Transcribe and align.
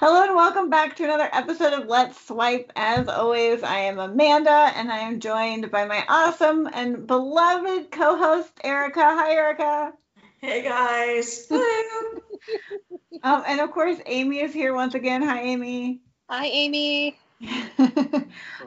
Hello 0.00 0.24
and 0.24 0.34
welcome 0.34 0.70
back 0.70 0.96
to 0.96 1.04
another 1.04 1.28
episode 1.32 1.72
of 1.72 1.86
Let's 1.86 2.20
Swipe. 2.26 2.72
As 2.74 3.06
always, 3.06 3.62
I 3.62 3.78
am 3.78 4.00
Amanda 4.00 4.72
and 4.74 4.90
I 4.90 4.98
am 4.98 5.20
joined 5.20 5.70
by 5.70 5.84
my 5.84 6.04
awesome 6.08 6.68
and 6.72 7.06
beloved 7.06 7.92
co-host 7.92 8.50
Erica. 8.64 9.00
Hi, 9.00 9.32
Erica. 9.32 9.92
Hey 10.40 10.62
guys. 10.62 11.46
Hello. 11.48 12.20
um, 13.22 13.44
and 13.46 13.60
of 13.60 13.70
course, 13.70 13.98
Amy 14.06 14.40
is 14.40 14.52
here 14.52 14.74
once 14.74 14.96
again. 14.96 15.22
Hi, 15.22 15.42
Amy. 15.42 16.00
Hi, 16.28 16.46
Amy. 16.46 17.16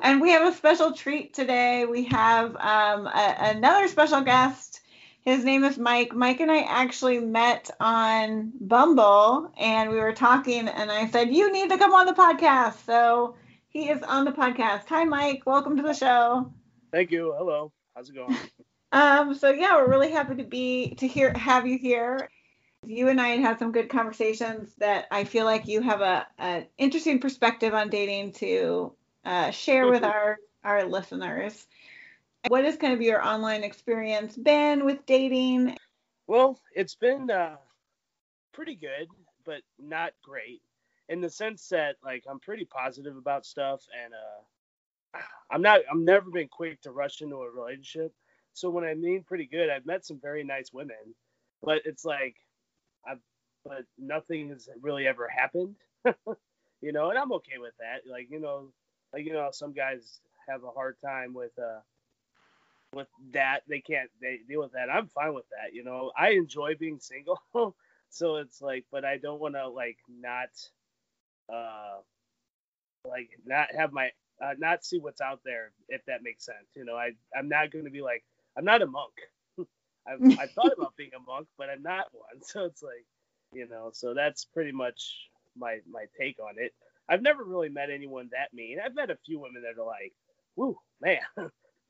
and 0.01 0.21
we 0.21 0.31
have 0.31 0.47
a 0.47 0.55
special 0.55 0.93
treat 0.93 1.33
today. 1.33 1.85
We 1.85 2.05
have 2.05 2.55
um, 2.55 3.07
a, 3.07 3.35
another 3.37 3.89
special 3.89 4.21
guest. 4.21 4.70
His 5.23 5.45
name 5.45 5.63
is 5.63 5.77
Mike. 5.77 6.15
Mike 6.15 6.39
and 6.39 6.51
I 6.51 6.61
actually 6.61 7.19
met 7.19 7.69
on 7.79 8.51
Bumble 8.59 9.51
and 9.55 9.91
we 9.91 9.97
were 9.97 10.13
talking, 10.13 10.67
and 10.67 10.91
I 10.91 11.07
said, 11.09 11.29
You 11.31 11.51
need 11.51 11.69
to 11.69 11.77
come 11.77 11.93
on 11.93 12.07
the 12.07 12.13
podcast. 12.13 12.83
So 12.87 13.35
he 13.69 13.89
is 13.89 14.01
on 14.01 14.25
the 14.25 14.31
podcast. 14.31 14.87
Hi, 14.87 15.03
Mike. 15.03 15.43
Welcome 15.45 15.77
to 15.77 15.83
the 15.83 15.93
show. 15.93 16.51
Thank 16.91 17.11
you. 17.11 17.35
Hello. 17.37 17.71
How's 17.95 18.09
it 18.09 18.15
going? 18.15 18.35
um, 18.91 19.35
so 19.35 19.51
yeah, 19.51 19.75
we're 19.75 19.91
really 19.91 20.09
happy 20.09 20.35
to 20.37 20.43
be 20.43 20.95
to 20.95 21.07
hear 21.07 21.31
have 21.33 21.67
you 21.67 21.77
here. 21.77 22.27
You 22.87 23.09
and 23.09 23.21
I 23.21 23.37
had 23.37 23.59
some 23.59 23.71
good 23.71 23.89
conversations 23.89 24.73
that 24.79 25.05
I 25.11 25.25
feel 25.25 25.45
like 25.45 25.67
you 25.67 25.81
have 25.81 26.01
a 26.01 26.25
an 26.39 26.65
interesting 26.79 27.19
perspective 27.19 27.75
on 27.75 27.91
dating 27.91 28.31
to 28.33 28.93
uh, 29.23 29.51
share 29.51 29.87
with 29.87 30.03
our 30.03 30.37
our 30.63 30.83
listeners. 30.85 31.67
What 32.47 32.65
has 32.65 32.77
kind 32.77 32.93
of 32.93 33.01
your 33.01 33.25
online 33.25 33.63
experience 33.63 34.35
been 34.35 34.85
with 34.85 35.05
dating? 35.05 35.77
Well, 36.27 36.59
it's 36.75 36.95
been 36.95 37.29
uh, 37.29 37.57
pretty 38.53 38.75
good, 38.75 39.07
but 39.45 39.61
not 39.79 40.13
great 40.23 40.61
in 41.09 41.21
the 41.21 41.29
sense 41.29 41.67
that 41.69 41.97
like 42.03 42.23
I'm 42.29 42.39
pretty 42.39 42.65
positive 42.65 43.17
about 43.17 43.45
stuff 43.45 43.81
and 44.03 44.13
uh, 44.13 45.19
I'm 45.51 45.61
not 45.61 45.81
I'm 45.91 46.05
never 46.05 46.31
been 46.31 46.47
quick 46.47 46.81
to 46.81 46.91
rush 46.91 47.21
into 47.21 47.37
a 47.37 47.51
relationship. 47.51 48.13
So 48.53 48.69
when 48.69 48.85
I 48.85 48.93
mean 48.93 49.23
pretty 49.23 49.45
good, 49.45 49.69
I've 49.69 49.85
met 49.85 50.05
some 50.05 50.19
very 50.21 50.43
nice 50.43 50.71
women, 50.73 51.15
but 51.61 51.81
it's 51.85 52.05
like 52.05 52.35
I've 53.07 53.19
but 53.65 53.83
nothing 53.99 54.49
has 54.49 54.69
really 54.81 55.05
ever 55.05 55.27
happened. 55.27 55.75
you 56.81 56.91
know, 56.91 57.09
and 57.09 57.19
I'm 57.19 57.31
okay 57.33 57.59
with 57.59 57.73
that. 57.79 58.09
Like, 58.09 58.27
you 58.31 58.39
know, 58.39 58.71
like 59.13 59.25
you 59.25 59.33
know, 59.33 59.49
some 59.51 59.73
guys 59.73 60.19
have 60.47 60.63
a 60.63 60.71
hard 60.71 60.95
time 61.03 61.33
with 61.33 61.51
uh 61.59 61.81
with 62.93 63.07
that. 63.33 63.61
They 63.67 63.79
can't 63.79 64.09
they 64.21 64.39
deal 64.47 64.61
with 64.61 64.73
that. 64.73 64.89
I'm 64.89 65.07
fine 65.07 65.33
with 65.33 65.45
that. 65.49 65.73
You 65.73 65.83
know, 65.83 66.11
I 66.17 66.31
enjoy 66.31 66.75
being 66.75 66.99
single. 66.99 67.39
so 68.09 68.37
it's 68.37 68.61
like, 68.61 68.85
but 68.91 69.05
I 69.05 69.17
don't 69.17 69.39
want 69.41 69.55
to 69.55 69.67
like 69.67 69.97
not, 70.09 70.49
uh, 71.51 71.99
like 73.07 73.29
not 73.45 73.67
have 73.75 73.93
my, 73.93 74.11
uh, 74.41 74.53
not 74.57 74.83
see 74.83 74.99
what's 74.99 75.21
out 75.21 75.39
there 75.45 75.71
if 75.89 76.03
that 76.05 76.23
makes 76.23 76.45
sense. 76.45 76.67
You 76.75 76.85
know, 76.85 76.95
I 76.95 77.11
I'm 77.35 77.49
not 77.49 77.71
going 77.71 77.85
to 77.85 77.91
be 77.91 78.01
like 78.01 78.23
I'm 78.57 78.65
not 78.65 78.81
a 78.81 78.87
monk. 78.87 79.13
I've 80.07 80.39
I've 80.39 80.51
thought 80.55 80.73
about 80.77 80.95
being 80.97 81.11
a 81.15 81.19
monk, 81.19 81.47
but 81.57 81.69
I'm 81.69 81.83
not 81.83 82.07
one. 82.11 82.41
So 82.43 82.65
it's 82.65 82.83
like, 82.83 83.05
you 83.53 83.67
know, 83.67 83.91
so 83.93 84.13
that's 84.13 84.45
pretty 84.45 84.71
much 84.71 85.29
my 85.57 85.79
my 85.89 86.05
take 86.19 86.39
on 86.39 86.55
it. 86.57 86.73
I've 87.09 87.21
never 87.21 87.43
really 87.43 87.69
met 87.69 87.89
anyone 87.89 88.29
that 88.31 88.53
mean. 88.53 88.77
I've 88.83 88.95
met 88.95 89.09
a 89.09 89.17
few 89.25 89.39
women 89.39 89.63
that 89.63 89.81
are 89.81 89.85
like, 89.85 90.13
"Woo, 90.55 90.77
man, 91.01 91.19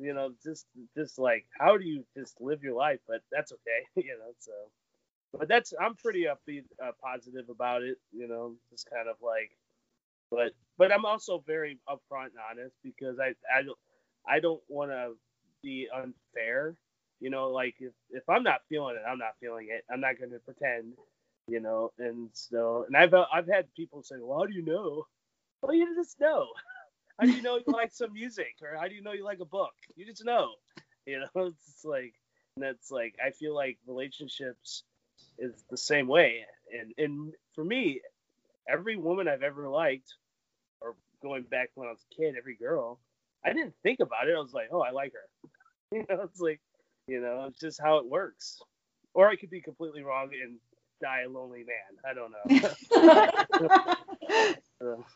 you 0.02 0.14
know, 0.16 0.32
just 0.44 0.68
just 0.98 1.20
like 1.20 1.46
how 1.60 1.78
do 1.78 1.86
you 1.86 2.06
just 2.18 2.42
live 2.42 2.64
your 2.64 2.76
life? 2.76 3.02
But 3.08 3.22
that's 3.32 3.54
okay, 3.54 3.86
you 4.08 4.18
know. 4.18 4.34
So, 4.40 4.54
but 5.38 5.48
that's 5.50 5.74
I'm 5.82 5.96
pretty 5.96 6.26
upbeat, 6.26 6.66
uh, 6.84 6.92
positive 7.04 7.50
about 7.50 7.84
it, 7.84 7.98
you 8.12 8.28
know, 8.28 8.56
just 8.72 8.90
kind 8.90 9.10
of 9.10 9.18
like, 9.22 9.52
but 10.32 10.54
but 10.78 10.94
I'm 10.94 11.06
also 11.06 11.44
very 11.48 11.80
upfront 11.90 12.28
and 12.28 12.40
honest 12.52 12.76
because 12.84 13.20
I 13.20 13.36
I 13.56 13.64
don't 13.64 13.80
I 14.28 14.40
don't 14.40 14.62
want 14.70 14.92
to 14.92 15.14
be 15.64 15.88
unfair, 15.94 16.76
you 17.20 17.30
know. 17.30 17.50
Like 17.52 17.76
if 17.80 17.94
if 18.12 18.24
I'm 18.30 18.44
not 18.44 18.62
feeling 18.70 18.96
it, 18.98 19.08
I'm 19.10 19.20
not 19.20 19.36
feeling 19.42 19.70
it. 19.72 19.84
I'm 19.92 20.02
not 20.02 20.20
going 20.20 20.32
to 20.32 20.40
pretend, 20.40 20.94
you 21.48 21.60
know. 21.62 21.92
And 22.00 22.30
so 22.34 22.86
and 22.88 22.98
I've 22.98 23.14
I've 23.34 23.48
had 23.48 23.74
people 23.76 24.04
say, 24.04 24.16
well, 24.22 24.40
how 24.40 24.46
do 24.48 24.54
you 24.54 24.64
know? 24.66 25.06
Well, 25.62 25.76
you 25.76 25.96
just 25.96 26.20
know. 26.22 26.48
How 27.20 27.26
do 27.26 27.32
you 27.34 27.42
know 27.42 27.58
you 27.58 27.64
like 27.74 27.92
some 27.92 28.14
music, 28.14 28.56
or 28.62 28.76
how 28.78 28.88
do 28.88 28.96
you 28.96 29.02
know 29.02 29.14
you 29.14 29.24
like 29.24 29.40
a 29.40 29.46
book? 29.46 29.74
You 29.96 30.06
just 30.06 30.26
know. 30.26 30.50
You 31.08 31.20
know, 31.22 31.48
it's 31.48 31.84
like 31.84 32.14
and 32.56 32.64
that's 32.64 32.92
like 32.92 33.16
I 33.26 33.32
feel 33.32 33.56
like 33.56 33.80
relationships 33.88 34.84
is 35.40 35.64
the 35.70 35.78
same 35.78 36.08
way, 36.08 36.46
and 36.72 36.94
and 36.98 37.34
for 37.56 37.64
me, 37.64 38.02
every 38.70 38.96
woman 38.98 39.28
I've 39.28 39.44
ever 39.44 39.70
liked, 39.70 40.14
or 40.82 40.96
going 41.22 41.44
back 41.44 41.70
when 41.76 41.88
I 41.88 41.92
was 41.92 42.06
a 42.12 42.16
kid, 42.16 42.36
every 42.38 42.56
girl, 42.56 43.00
I 43.46 43.54
didn't 43.54 43.76
think 43.84 44.00
about 44.00 44.28
it. 44.30 44.36
I 44.36 44.40
was 44.42 44.54
like, 44.54 44.70
oh, 44.72 44.82
I 44.82 44.92
like 44.92 45.14
her. 45.14 45.50
You 45.94 46.06
know, 46.10 46.22
it's 46.24 46.40
like, 46.42 46.62
you 47.08 47.22
know, 47.22 47.46
it's 47.50 47.60
just 47.60 47.82
how 47.82 47.98
it 47.98 48.10
works. 48.10 48.62
Or 49.14 49.30
I 49.30 49.36
could 49.36 49.50
be 49.50 49.62
completely 49.62 50.04
wrong 50.04 50.32
and 50.34 50.58
die 51.02 51.24
a 51.24 51.30
lonely 51.30 51.64
man. 51.66 52.00
I 52.06 52.14
don't 52.14 52.32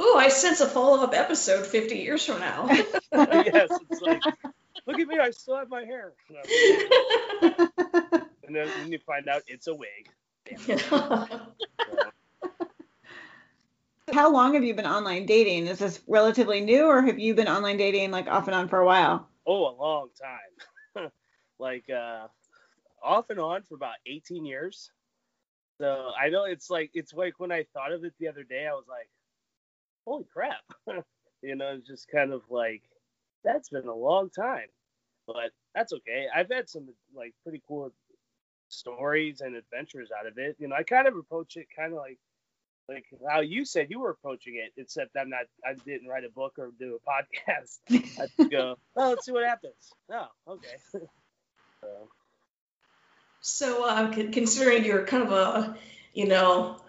Ooh, 0.00 0.14
I 0.16 0.28
sense 0.28 0.60
a 0.60 0.66
follow-up 0.66 1.12
episode 1.12 1.66
50 1.66 1.96
years 1.96 2.24
from 2.24 2.38
now. 2.40 2.68
yes, 3.12 3.68
it's 3.90 4.00
like, 4.00 4.22
look 4.86 4.98
at 4.98 5.08
me, 5.08 5.18
I 5.18 5.30
still 5.30 5.56
have 5.56 5.68
my 5.68 5.82
hair. 5.82 6.12
and 7.42 8.54
then 8.54 8.68
you 8.86 8.98
find 9.04 9.28
out 9.28 9.42
it's 9.48 9.66
a 9.66 9.74
wig. 9.74 10.08
How 14.12 14.32
long 14.32 14.54
have 14.54 14.64
you 14.64 14.74
been 14.74 14.86
online 14.86 15.26
dating? 15.26 15.66
Is 15.66 15.80
this 15.80 16.00
relatively 16.06 16.60
new, 16.60 16.86
or 16.86 17.02
have 17.02 17.18
you 17.18 17.34
been 17.34 17.48
online 17.48 17.76
dating 17.76 18.10
like 18.10 18.26
off 18.26 18.46
and 18.46 18.54
on 18.54 18.68
for 18.68 18.78
a 18.78 18.86
while? 18.86 19.28
Oh, 19.46 19.68
a 19.68 19.74
long 19.76 20.08
time. 20.18 21.10
like 21.58 21.90
uh, 21.90 22.28
off 23.02 23.28
and 23.30 23.38
on 23.38 23.62
for 23.64 23.74
about 23.74 23.96
18 24.06 24.46
years. 24.46 24.90
So 25.78 26.10
I 26.18 26.30
know 26.30 26.44
it's 26.44 26.70
like 26.70 26.92
it's 26.94 27.12
like 27.12 27.38
when 27.38 27.52
I 27.52 27.64
thought 27.74 27.92
of 27.92 28.04
it 28.04 28.14
the 28.18 28.28
other 28.28 28.44
day, 28.44 28.66
I 28.66 28.72
was 28.72 28.86
like, 28.88 29.10
holy 30.08 30.26
crap. 30.32 30.62
you 31.42 31.54
know, 31.54 31.74
it's 31.76 31.86
just 31.86 32.08
kind 32.08 32.32
of 32.32 32.42
like, 32.48 32.82
that's 33.44 33.68
been 33.68 33.86
a 33.86 33.94
long 33.94 34.30
time. 34.30 34.68
But 35.26 35.52
that's 35.74 35.92
okay. 35.92 36.26
I've 36.34 36.50
had 36.50 36.68
some 36.70 36.88
like 37.14 37.34
pretty 37.42 37.62
cool 37.68 37.92
stories 38.68 39.40
and 39.42 39.56
adventures 39.56 40.08
out 40.18 40.26
of 40.26 40.38
it. 40.38 40.56
You 40.58 40.68
know, 40.68 40.76
I 40.76 40.82
kind 40.82 41.06
of 41.06 41.16
approach 41.16 41.56
it 41.56 41.66
kind 41.74 41.92
of 41.92 41.98
like 41.98 42.18
like 42.88 43.04
how 43.28 43.40
you 43.40 43.66
said 43.66 43.88
you 43.90 44.00
were 44.00 44.10
approaching 44.10 44.54
it, 44.56 44.72
except 44.80 45.16
I'm 45.16 45.28
not 45.28 45.44
I 45.64 45.74
didn't 45.84 46.08
write 46.08 46.24
a 46.24 46.30
book 46.30 46.54
or 46.58 46.70
do 46.78 46.96
a 46.96 47.10
podcast. 47.92 48.28
I 48.40 48.44
go, 48.44 48.76
oh, 48.96 49.08
let's 49.10 49.26
see 49.26 49.32
what 49.32 49.44
happens. 49.44 49.92
Oh, 50.10 50.28
okay. 50.48 50.76
so, 51.82 52.08
so 53.42 53.84
uh, 53.86 54.10
considering 54.10 54.84
you're 54.84 55.04
kind 55.04 55.24
of 55.24 55.32
a, 55.32 55.76
you 56.14 56.26
know, 56.26 56.80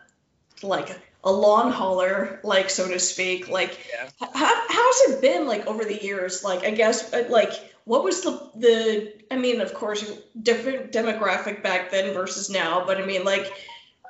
like 0.64 0.98
a 1.24 1.32
long 1.32 1.72
hauler, 1.72 2.40
like 2.44 2.70
so 2.70 2.88
to 2.88 3.00
speak. 3.00 3.50
Like, 3.50 3.78
yeah. 3.94 4.10
how 4.20 4.68
how's 4.68 5.02
it 5.10 5.22
been 5.22 5.48
like 5.48 5.68
over 5.68 5.84
the 5.84 6.02
years? 6.04 6.44
Like, 6.44 6.64
I 6.64 6.72
guess 6.72 7.14
uh, 7.14 7.28
like 7.30 7.52
what 7.86 8.04
was 8.04 8.22
the 8.22 8.52
the? 8.56 9.14
I 9.32 9.38
mean, 9.38 9.62
of 9.62 9.74
course, 9.74 10.04
different 10.42 10.92
demographic 10.92 11.64
back 11.64 11.92
then 11.92 12.14
versus 12.14 12.50
now, 12.50 12.86
but 12.86 12.98
I 12.98 13.06
mean, 13.06 13.24
like, 13.24 13.52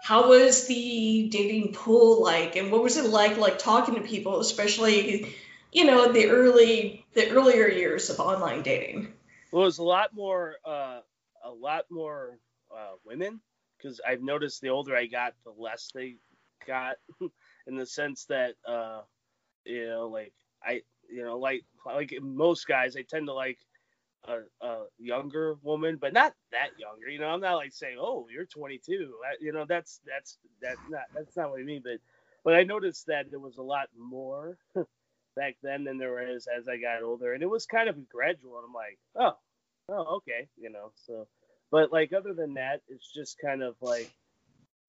how 0.03 0.29
was 0.29 0.67
the 0.67 1.29
dating 1.31 1.73
pool 1.73 2.21
like, 2.21 2.55
and 2.55 2.71
what 2.71 2.83
was 2.83 2.97
it 2.97 3.09
like 3.09 3.37
like 3.37 3.57
talking 3.57 3.95
to 3.95 4.01
people, 4.01 4.39
especially 4.39 5.33
you 5.71 5.85
know 5.85 6.11
the 6.11 6.27
early 6.29 7.05
the 7.13 7.29
earlier 7.31 7.67
years 7.67 8.09
of 8.09 8.19
online 8.19 8.61
dating? 8.61 9.13
Well, 9.51 9.63
it 9.63 9.65
was 9.65 9.79
a 9.79 9.83
lot 9.83 10.13
more 10.13 10.55
uh, 10.65 10.99
a 11.43 11.51
lot 11.51 11.85
more 11.89 12.37
uh, 12.71 12.93
women 13.05 13.39
because 13.77 13.99
I've 14.05 14.21
noticed 14.21 14.61
the 14.61 14.69
older 14.69 14.95
I 14.95 15.05
got, 15.05 15.33
the 15.45 15.53
less 15.57 15.89
they 15.93 16.17
got 16.65 16.97
in 17.67 17.75
the 17.75 17.85
sense 17.85 18.25
that 18.25 18.55
uh 18.67 19.01
you 19.65 19.87
know 19.87 20.07
like 20.07 20.33
I 20.63 20.81
you 21.11 21.23
know 21.23 21.37
like 21.37 21.63
like 21.85 22.13
most 22.21 22.67
guys 22.67 22.95
I 22.95 23.03
tend 23.03 23.27
to 23.27 23.33
like 23.33 23.59
a, 24.27 24.39
a 24.61 24.83
younger 24.99 25.55
woman 25.63 25.97
but 25.99 26.13
not 26.13 26.33
that 26.51 26.71
younger 26.79 27.09
you 27.09 27.19
know 27.19 27.29
I'm 27.29 27.41
not 27.41 27.55
like 27.55 27.73
saying 27.73 27.97
oh 27.99 28.27
you're 28.31 28.45
22 28.45 29.15
I, 29.25 29.35
you 29.39 29.53
know 29.53 29.65
that's 29.67 30.01
that's 30.05 30.37
that's 30.61 30.79
not 30.89 31.03
that's 31.15 31.37
not 31.37 31.51
what 31.51 31.61
I 31.61 31.63
mean 31.63 31.81
but 31.83 31.99
but 32.43 32.55
I 32.55 32.63
noticed 32.63 33.07
that 33.07 33.31
there 33.31 33.39
was 33.39 33.57
a 33.57 33.63
lot 33.63 33.87
more 33.97 34.57
back 35.35 35.55
then 35.63 35.85
than 35.85 35.97
there 35.97 36.13
was 36.13 36.47
as 36.55 36.67
I 36.67 36.77
got 36.77 37.03
older 37.03 37.33
and 37.33 37.43
it 37.43 37.49
was 37.49 37.65
kind 37.65 37.89
of 37.89 38.09
gradual 38.09 38.57
and 38.57 38.65
I'm 38.67 38.73
like 38.73 38.99
oh 39.17 39.37
oh 39.89 40.15
okay 40.17 40.47
you 40.57 40.69
know 40.69 40.91
so 40.95 41.27
but 41.71 41.91
like 41.91 42.13
other 42.13 42.33
than 42.33 42.55
that 42.55 42.81
it's 42.89 43.11
just 43.13 43.39
kind 43.39 43.63
of 43.63 43.75
like 43.81 44.11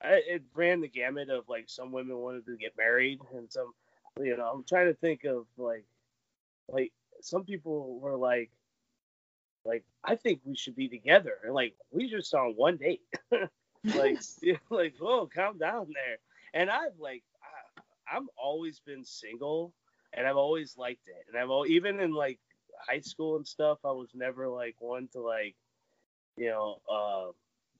I, 0.02 0.22
it 0.26 0.42
ran 0.54 0.80
the 0.80 0.88
gamut 0.88 1.30
of 1.30 1.48
like 1.48 1.64
some 1.68 1.92
women 1.92 2.16
wanted 2.16 2.46
to 2.46 2.56
get 2.56 2.76
married 2.76 3.20
and 3.34 3.50
some 3.50 3.72
you 4.20 4.36
know 4.36 4.46
i'm 4.46 4.64
trying 4.64 4.86
to 4.86 4.94
think 4.94 5.24
of 5.24 5.46
like 5.56 5.84
like 6.68 6.92
some 7.20 7.44
people 7.44 7.98
were 8.00 8.16
like 8.16 8.50
like 9.64 9.84
i 10.04 10.14
think 10.14 10.40
we 10.44 10.56
should 10.56 10.76
be 10.76 10.88
together. 10.88 11.34
And 11.44 11.54
like 11.54 11.74
we 11.90 12.08
just 12.08 12.34
on 12.34 12.54
one 12.56 12.76
date. 12.76 13.02
Like 13.84 14.18
like 14.70 14.94
whoa 14.98 15.26
calm 15.26 15.58
down 15.58 15.88
there. 15.94 16.18
And 16.52 16.70
I've 16.70 16.98
like 16.98 17.22
I, 17.42 18.16
I've 18.16 18.28
always 18.36 18.80
been 18.80 19.04
single, 19.04 19.72
and 20.12 20.26
I've 20.26 20.36
always 20.36 20.76
liked 20.76 21.06
it, 21.06 21.24
and 21.28 21.38
I've 21.38 21.70
even 21.70 22.00
in 22.00 22.12
like 22.12 22.38
high 22.86 23.00
school 23.00 23.36
and 23.36 23.46
stuff, 23.46 23.78
I 23.84 23.92
was 23.92 24.10
never 24.14 24.48
like 24.48 24.76
one 24.80 25.08
to 25.12 25.20
like, 25.20 25.54
you 26.36 26.48
know, 26.48 26.80
uh, 26.90 27.32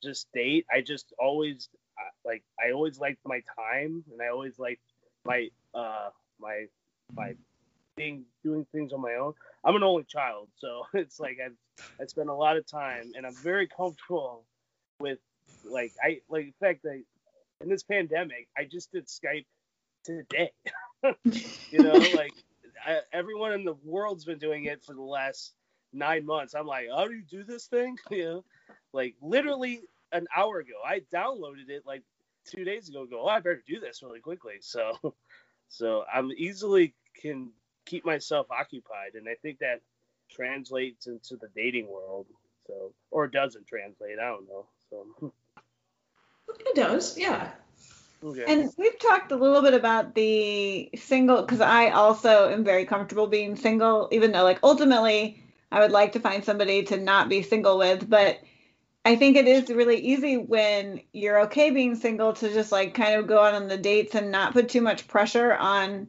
just 0.02 0.28
date. 0.32 0.66
I 0.72 0.80
just 0.80 1.12
always 1.18 1.68
like 2.24 2.42
I 2.62 2.72
always 2.72 2.98
liked 2.98 3.20
my 3.24 3.42
time, 3.56 4.04
and 4.12 4.22
I 4.22 4.28
always 4.28 4.58
liked 4.58 4.82
my 5.24 5.48
uh 5.74 6.10
my 6.40 6.66
my 7.14 7.34
being 7.96 8.24
doing 8.42 8.66
things 8.72 8.92
on 8.92 9.00
my 9.00 9.14
own. 9.14 9.34
I'm 9.64 9.76
an 9.76 9.82
only 9.82 10.04
child, 10.04 10.48
so 10.58 10.86
it's 10.94 11.20
like 11.20 11.38
I 11.44 11.50
I 12.02 12.06
spend 12.06 12.28
a 12.28 12.34
lot 12.34 12.56
of 12.56 12.66
time, 12.66 13.12
and 13.16 13.26
I'm 13.26 13.34
very 13.34 13.66
comfortable 13.66 14.44
with 15.00 15.18
like 15.64 15.92
I 16.02 16.20
like 16.28 16.44
in 16.44 16.54
fact 16.60 16.86
I 16.90 17.00
in 17.62 17.68
this 17.68 17.82
pandemic 17.82 18.48
I 18.56 18.64
just 18.64 18.92
did 18.92 19.06
Skype 19.06 19.46
today. 20.04 20.52
you 21.24 21.82
know, 21.82 21.92
like 22.14 22.32
I, 22.84 23.00
everyone 23.12 23.52
in 23.52 23.64
the 23.64 23.76
world's 23.84 24.24
been 24.24 24.38
doing 24.38 24.64
it 24.64 24.82
for 24.84 24.94
the 24.94 25.02
last 25.02 25.52
nine 25.92 26.24
months. 26.24 26.54
I'm 26.54 26.66
like, 26.66 26.88
how 26.94 27.06
do 27.06 27.14
you 27.14 27.22
do 27.22 27.44
this 27.44 27.66
thing? 27.66 27.96
you 28.10 28.24
know, 28.24 28.44
like 28.92 29.14
literally 29.20 29.82
an 30.12 30.26
hour 30.36 30.58
ago, 30.58 30.74
I 30.86 31.00
downloaded 31.12 31.68
it 31.68 31.84
like 31.86 32.02
two 32.44 32.64
days 32.64 32.88
ago. 32.88 33.06
Go, 33.06 33.22
oh, 33.22 33.28
I 33.28 33.38
better 33.38 33.62
do 33.66 33.80
this 33.80 34.02
really 34.02 34.20
quickly. 34.20 34.54
So, 34.60 35.14
so 35.68 36.04
I'm 36.12 36.30
easily 36.36 36.94
can 37.14 37.50
keep 37.86 38.04
myself 38.04 38.46
occupied, 38.50 39.14
and 39.14 39.28
I 39.28 39.34
think 39.42 39.58
that 39.60 39.80
translates 40.30 41.06
into 41.06 41.36
the 41.36 41.48
dating 41.54 41.88
world. 41.88 42.26
So, 42.66 42.92
or 43.10 43.26
doesn't 43.26 43.66
translate. 43.66 44.18
I 44.18 44.28
don't 44.28 44.48
know. 44.48 44.66
So. 44.90 45.32
It 46.48 46.74
does, 46.74 47.16
yeah. 47.16 47.50
Okay. 48.22 48.44
And 48.46 48.70
we've 48.76 48.98
talked 48.98 49.32
a 49.32 49.36
little 49.36 49.62
bit 49.62 49.72
about 49.72 50.14
the 50.14 50.90
single 50.94 51.42
because 51.42 51.60
I 51.60 51.90
also 51.90 52.50
am 52.50 52.64
very 52.64 52.84
comfortable 52.84 53.26
being 53.26 53.56
single, 53.56 54.08
even 54.12 54.32
though 54.32 54.42
like 54.42 54.58
ultimately 54.62 55.42
I 55.72 55.80
would 55.80 55.90
like 55.90 56.12
to 56.12 56.20
find 56.20 56.44
somebody 56.44 56.82
to 56.84 56.98
not 56.98 57.28
be 57.28 57.42
single 57.42 57.78
with. 57.78 58.08
But 58.08 58.40
I 59.10 59.16
think 59.16 59.36
it 59.36 59.48
is 59.48 59.68
really 59.70 59.98
easy 59.98 60.36
when 60.36 61.00
you're 61.12 61.40
okay 61.46 61.72
being 61.72 61.96
single 61.96 62.32
to 62.34 62.52
just 62.52 62.70
like 62.70 62.94
kind 62.94 63.18
of 63.18 63.26
go 63.26 63.42
out 63.42 63.54
on 63.54 63.66
the 63.66 63.76
dates 63.76 64.14
and 64.14 64.30
not 64.30 64.52
put 64.52 64.68
too 64.68 64.82
much 64.82 65.08
pressure 65.08 65.52
on 65.52 66.06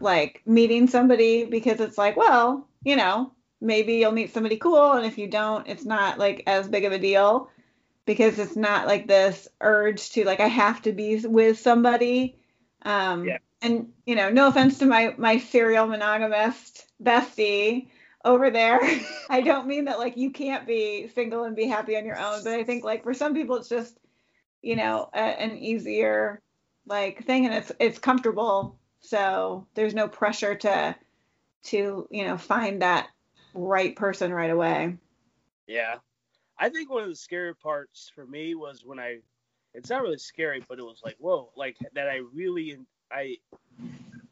like 0.00 0.40
meeting 0.46 0.86
somebody 0.86 1.44
because 1.44 1.80
it's 1.80 1.98
like, 1.98 2.16
well, 2.16 2.66
you 2.82 2.96
know, 2.96 3.34
maybe 3.60 3.96
you'll 3.96 4.10
meet 4.10 4.32
somebody 4.32 4.56
cool 4.56 4.92
and 4.92 5.04
if 5.04 5.18
you 5.18 5.28
don't, 5.28 5.68
it's 5.68 5.84
not 5.84 6.18
like 6.18 6.44
as 6.46 6.66
big 6.66 6.86
of 6.86 6.92
a 6.92 6.98
deal 6.98 7.50
because 8.06 8.38
it's 8.38 8.56
not 8.56 8.86
like 8.86 9.06
this 9.06 9.46
urge 9.60 10.08
to 10.12 10.24
like 10.24 10.40
I 10.40 10.48
have 10.48 10.80
to 10.82 10.92
be 10.92 11.20
with 11.26 11.58
somebody. 11.58 12.38
Um, 12.86 13.26
yeah. 13.26 13.38
And 13.60 13.92
you 14.06 14.14
know, 14.14 14.30
no 14.30 14.48
offense 14.48 14.78
to 14.78 14.86
my 14.86 15.14
my 15.18 15.36
serial 15.36 15.86
monogamist 15.86 16.86
bestie 17.02 17.88
over 18.24 18.50
there. 18.50 18.80
I 19.30 19.40
don't 19.40 19.66
mean 19.66 19.86
that 19.86 19.98
like 19.98 20.16
you 20.16 20.30
can't 20.30 20.66
be 20.66 21.08
single 21.14 21.44
and 21.44 21.56
be 21.56 21.66
happy 21.66 21.96
on 21.96 22.04
your 22.04 22.18
own, 22.18 22.42
but 22.44 22.54
I 22.54 22.64
think 22.64 22.84
like 22.84 23.02
for 23.02 23.14
some 23.14 23.34
people 23.34 23.56
it's 23.56 23.68
just 23.68 23.98
you 24.62 24.76
know 24.76 25.08
a, 25.14 25.18
an 25.18 25.58
easier 25.58 26.40
like 26.86 27.24
thing 27.24 27.46
and 27.46 27.54
it's 27.54 27.72
it's 27.78 27.98
comfortable, 27.98 28.78
so 29.00 29.66
there's 29.74 29.94
no 29.94 30.08
pressure 30.08 30.54
to 30.54 30.96
to 31.64 32.08
you 32.10 32.24
know 32.24 32.36
find 32.36 32.82
that 32.82 33.08
right 33.54 33.94
person 33.96 34.32
right 34.32 34.50
away. 34.50 34.96
Yeah, 35.66 35.96
I 36.58 36.68
think 36.68 36.90
one 36.90 37.02
of 37.02 37.08
the 37.08 37.16
scary 37.16 37.54
parts 37.54 38.10
for 38.14 38.26
me 38.26 38.54
was 38.54 38.84
when 38.84 39.00
I, 39.00 39.18
it's 39.72 39.90
not 39.90 40.02
really 40.02 40.18
scary, 40.18 40.62
but 40.68 40.78
it 40.78 40.84
was 40.84 41.00
like, 41.04 41.16
whoa, 41.18 41.50
like 41.56 41.76
that 41.94 42.08
I 42.08 42.20
really, 42.32 42.78
I, 43.10 43.36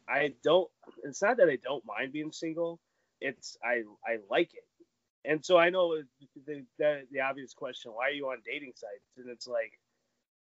I 0.07 0.33
don't, 0.43 0.69
it's 1.03 1.21
not 1.21 1.37
that 1.37 1.49
I 1.49 1.57
don't 1.57 1.85
mind 1.85 2.13
being 2.13 2.31
single. 2.31 2.79
It's, 3.23 3.57
I, 3.65 3.83
I 4.07 4.19
like 4.31 4.51
it. 4.55 4.65
And 5.25 5.45
so 5.45 5.57
I 5.57 5.71
know 5.71 5.97
the, 6.47 6.65
the, 6.79 7.03
the 7.11 7.21
obvious 7.21 7.53
question, 7.55 7.93
why 7.93 8.09
are 8.09 8.13
you 8.13 8.27
on 8.27 8.39
dating 8.45 8.73
sites? 8.75 9.17
And 9.17 9.29
it's 9.29 9.47
like, 9.47 9.73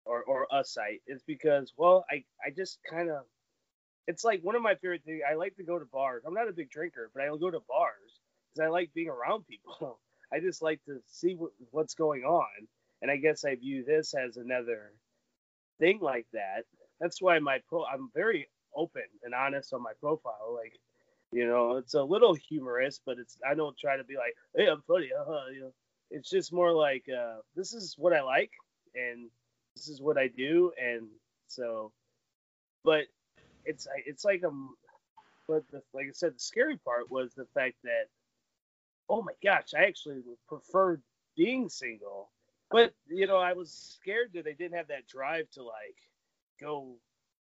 or, 0.06 0.24
or 0.24 0.48
a 0.52 0.64
site 0.64 1.02
is 1.08 1.22
because, 1.26 1.72
well, 1.78 2.04
I, 2.10 2.24
I 2.46 2.50
just 2.56 2.80
kind 2.90 3.10
of, 3.10 3.24
it's 4.08 4.24
like 4.24 4.42
one 4.42 4.56
of 4.56 4.62
my 4.62 4.76
favorite 4.76 5.04
things. 5.04 5.22
I 5.30 5.34
like 5.36 5.56
to 5.56 5.64
go 5.64 5.78
to 5.78 5.86
bars. 5.86 6.24
I'm 6.26 6.34
not 6.34 6.48
a 6.48 6.54
big 6.54 6.70
drinker, 6.70 7.10
but 7.14 7.24
I'll 7.24 7.38
go 7.38 7.50
to 7.50 7.60
bars 7.69 8.20
because 8.54 8.66
I 8.66 8.70
like 8.70 8.92
being 8.94 9.10
around 9.10 9.46
people. 9.48 10.00
I 10.34 10.40
just 10.40 10.62
like 10.62 10.80
to 10.86 11.00
see 11.08 11.34
what, 11.36 11.52
what's 11.72 11.94
going 11.94 12.25
on. 12.25 12.68
And 13.02 13.10
I 13.10 13.18
guess 13.18 13.44
I 13.46 13.56
view 13.56 13.84
this 13.84 14.14
as 14.14 14.38
another 14.38 14.92
thing 15.80 16.00
like 16.02 16.26
that. 16.34 16.64
That's 17.00 17.22
why 17.22 17.38
my 17.40 17.60
pro 17.68 17.84
I'm 17.86 18.10
very 18.14 18.48
open 18.76 19.04
and 19.25 19.34
honest 19.34 19.75
on 19.75 19.82
my 19.82 19.92
profile. 20.00 20.54
Like, 20.56 20.75
you 21.32 21.46
know, 21.46 21.76
it's 21.76 21.94
a 21.94 22.02
little 22.02 22.34
humorous, 22.34 23.00
but 23.05 23.19
it's 23.19 23.38
I 23.49 23.55
don't 23.55 23.76
try 23.76 23.96
to 23.96 24.05
be 24.05 24.17
like, 24.17 24.34
hey, 24.55 24.67
I'm 24.67 24.82
funny, 24.87 25.11
uh-huh, 25.19 25.50
you 25.52 25.61
know. 25.62 25.73
It's 26.11 26.29
just 26.29 26.52
more 26.52 26.73
like 26.73 27.06
uh, 27.08 27.38
this 27.56 27.73
is 27.73 27.94
what 27.96 28.12
I 28.12 28.20
like 28.20 28.50
and 28.94 29.31
this 29.75 29.88
is 29.88 30.02
what 30.02 30.19
I 30.19 30.29
do, 30.29 30.70
and 30.79 31.08
so, 31.46 31.90
but 32.84 33.05
it's 33.64 33.88
it's 34.05 34.25
like 34.25 34.44
um, 34.44 34.75
but 35.49 35.62
the, 35.70 35.82
like 35.94 36.06
I 36.08 36.12
said, 36.12 36.34
the 36.34 36.40
scary 36.40 36.76
part 36.76 37.11
was 37.11 37.32
the 37.35 37.46
fact 37.55 37.76
that 37.85 38.08
oh 39.08 39.23
my 39.23 39.32
gosh, 39.43 39.75
I 39.76 39.85
actually 39.85 40.23
preferred 40.49 41.02
being 41.37 41.69
single. 41.69 42.31
But 42.70 42.94
you 43.08 43.26
know, 43.26 43.37
I 43.38 43.52
was 43.52 43.73
scared 43.73 44.31
that 44.35 44.44
they 44.44 44.55
didn't 44.55 44.76
have 44.76 44.88
that 44.88 45.06
drive 45.06 45.50
to 45.52 45.62
like 45.62 45.96
go 46.61 46.96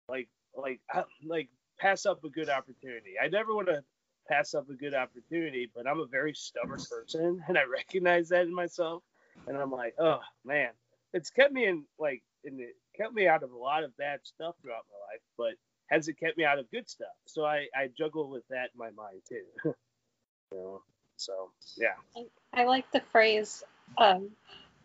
like 0.07 0.27
like 0.55 0.79
uh, 0.93 1.03
like 1.23 1.49
pass 1.79 2.05
up 2.05 2.23
a 2.23 2.29
good 2.29 2.49
opportunity. 2.49 3.13
I 3.21 3.27
never 3.27 3.53
want 3.55 3.67
to 3.67 3.83
pass 4.27 4.53
up 4.53 4.69
a 4.69 4.73
good 4.73 4.93
opportunity, 4.93 5.69
but 5.73 5.87
I'm 5.87 5.99
a 5.99 6.05
very 6.05 6.33
stubborn 6.33 6.79
person 6.89 7.43
and 7.47 7.57
I 7.57 7.63
recognize 7.63 8.29
that 8.29 8.43
in 8.43 8.53
myself. 8.53 9.03
And 9.47 9.57
I'm 9.57 9.71
like, 9.71 9.95
oh 9.99 10.19
man, 10.45 10.69
it's 11.13 11.29
kept 11.29 11.53
me 11.53 11.65
in 11.65 11.85
like 11.97 12.21
in 12.43 12.59
it 12.59 12.75
kept 12.95 13.13
me 13.13 13.27
out 13.27 13.43
of 13.43 13.51
a 13.51 13.57
lot 13.57 13.83
of 13.83 13.95
bad 13.97 14.19
stuff 14.23 14.55
throughout 14.61 14.85
my 14.89 15.13
life, 15.13 15.21
but 15.37 15.53
has 15.89 16.07
it 16.07 16.19
kept 16.19 16.37
me 16.37 16.43
out 16.43 16.59
of 16.59 16.69
good 16.71 16.87
stuff? 16.87 17.07
So 17.25 17.45
I, 17.45 17.67
I 17.75 17.89
juggle 17.97 18.29
with 18.29 18.43
that 18.49 18.69
in 18.73 18.77
my 18.77 18.91
mind 18.91 19.21
too. 19.27 19.43
you 19.65 20.57
know. 20.57 20.81
So 21.17 21.51
yeah. 21.77 21.95
I, 22.15 22.61
I 22.61 22.65
like 22.65 22.91
the 22.91 23.01
phrase. 23.11 23.63
Um, 23.97 24.29